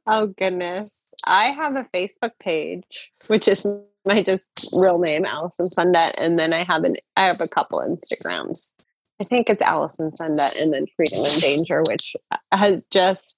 oh 0.08 0.28
goodness. 0.28 1.14
I 1.26 1.46
have 1.46 1.76
a 1.76 1.88
Facebook 1.94 2.32
page, 2.40 3.12
which 3.28 3.48
is 3.48 3.66
my 4.06 4.22
just 4.22 4.70
real 4.74 5.00
name, 5.00 5.26
Allison 5.26 5.68
Sundet, 5.68 6.14
and 6.18 6.40
then 6.40 6.54
I 6.54 6.64
have 6.64 6.84
an 6.84 6.96
I 7.16 7.26
have 7.26 7.42
a 7.42 7.48
couple 7.48 7.80
Instagrams. 7.80 8.74
I 9.22 9.24
think 9.24 9.50
it's 9.50 9.64
Allison 9.64 10.12
Sundet 10.12 10.60
and 10.62 10.74
then 10.74 10.86
Freedom 10.96 11.20
and 11.20 11.42
Danger, 11.42 11.84
which 11.88 12.16
has 12.52 12.86
just 12.88 13.38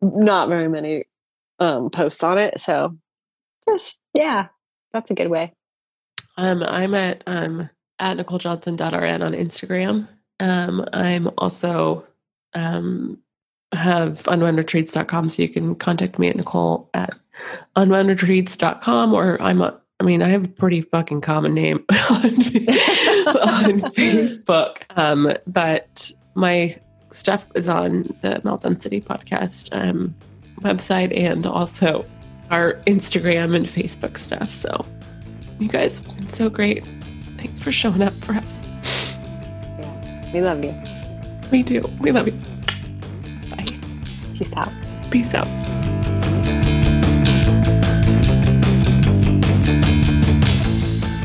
not 0.00 0.48
very 0.48 0.68
many 0.68 1.04
um 1.58 1.90
posts 1.90 2.22
on 2.22 2.38
it. 2.38 2.60
So 2.60 2.96
just 3.68 3.98
yeah, 4.14 4.48
that's 4.92 5.10
a 5.10 5.14
good 5.14 5.30
way. 5.30 5.52
Um, 6.36 6.62
I'm 6.62 6.94
at 6.94 7.22
um 7.26 7.70
at 7.98 8.18
NicoleJohnson.rn 8.18 9.22
on 9.22 9.32
Instagram. 9.32 10.08
Um, 10.40 10.86
I'm 10.92 11.30
also 11.38 12.04
um 12.54 13.18
have 13.76 14.22
unwoundretreats.com 14.24 15.30
so 15.30 15.42
you 15.42 15.48
can 15.48 15.74
contact 15.74 16.18
me 16.18 16.28
at 16.28 16.36
Nicole 16.36 16.88
at 16.94 17.14
unwoundretreats.com 17.76 19.14
or 19.14 19.40
I'm 19.40 19.60
a 19.60 19.80
I 19.98 20.04
mean, 20.04 20.22
I 20.22 20.28
have 20.28 20.44
a 20.44 20.48
pretty 20.48 20.82
fucking 20.82 21.22
common 21.22 21.54
name 21.54 21.84
on, 22.10 22.24
on 22.24 23.80
Facebook. 23.96 24.82
Um, 24.94 25.32
but 25.46 26.10
my 26.34 26.76
stuff 27.10 27.46
is 27.54 27.68
on 27.68 28.14
the 28.20 28.40
Meltdown 28.44 28.78
City 28.78 29.00
podcast 29.00 29.74
um, 29.74 30.14
website 30.60 31.16
and 31.16 31.46
also 31.46 32.04
our 32.50 32.74
Instagram 32.86 33.56
and 33.56 33.66
Facebook 33.66 34.18
stuff. 34.18 34.52
So 34.52 34.84
you 35.58 35.68
guys 35.68 36.00
have 36.00 36.16
been 36.16 36.26
so 36.26 36.50
great. 36.50 36.84
Thanks 37.38 37.58
for 37.58 37.72
showing 37.72 38.02
up 38.02 38.14
for 38.14 38.34
us. 38.34 38.60
Yeah, 39.78 40.32
We 40.32 40.42
love 40.42 40.62
you. 40.62 40.74
We 41.50 41.62
do. 41.62 41.82
We 42.00 42.12
love 42.12 42.26
you. 42.26 42.55
Bye. 44.44 44.46
Peace 44.46 44.54
out. 44.54 45.10
Peace 45.10 45.34
out. 45.34 45.46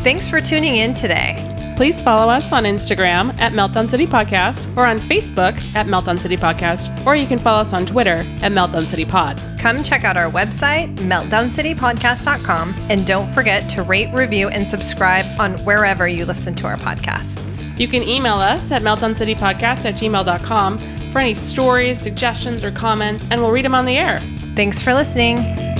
Thanks 0.03 0.27
for 0.27 0.41
tuning 0.41 0.77
in 0.77 0.93
today. 0.93 1.47
Please 1.77 2.01
follow 2.01 2.31
us 2.31 2.51
on 2.51 2.63
Instagram 2.63 3.39
at 3.39 3.53
Meltdown 3.53 3.89
City 3.89 4.05
Podcast 4.05 4.75
or 4.77 4.85
on 4.85 4.99
Facebook 4.99 5.55
at 5.73 5.87
Meltdown 5.87 6.19
City 6.19 6.37
Podcast, 6.37 7.05
or 7.07 7.15
you 7.15 7.25
can 7.25 7.39
follow 7.39 7.61
us 7.61 7.73
on 7.73 7.85
Twitter 7.85 8.17
at 8.41 8.51
Meltdown 8.51 8.87
City 8.87 9.05
Pod. 9.05 9.41
Come 9.57 9.81
check 9.81 10.03
out 10.03 10.17
our 10.17 10.29
website, 10.29 10.95
meltdowncitypodcast.com, 10.97 12.75
and 12.89 13.07
don't 13.07 13.27
forget 13.33 13.69
to 13.69 13.83
rate, 13.83 14.13
review, 14.13 14.49
and 14.49 14.69
subscribe 14.69 15.25
on 15.39 15.53
wherever 15.65 16.07
you 16.07 16.25
listen 16.25 16.53
to 16.55 16.67
our 16.67 16.77
podcasts. 16.77 17.79
You 17.79 17.87
can 17.87 18.03
email 18.03 18.35
us 18.35 18.71
at 18.71 18.83
meltdowncitypodcast 18.83 19.85
at 19.85 19.95
gmail.com 19.95 21.00
for 21.11 21.19
any 21.19 21.35
stories, 21.35 21.99
suggestions, 21.99 22.63
or 22.63 22.71
comments, 22.71 23.25
and 23.29 23.41
we'll 23.41 23.51
read 23.51 23.65
them 23.65 23.75
on 23.75 23.85
the 23.85 23.97
air. 23.97 24.19
Thanks 24.55 24.81
for 24.81 24.93
listening. 24.93 25.70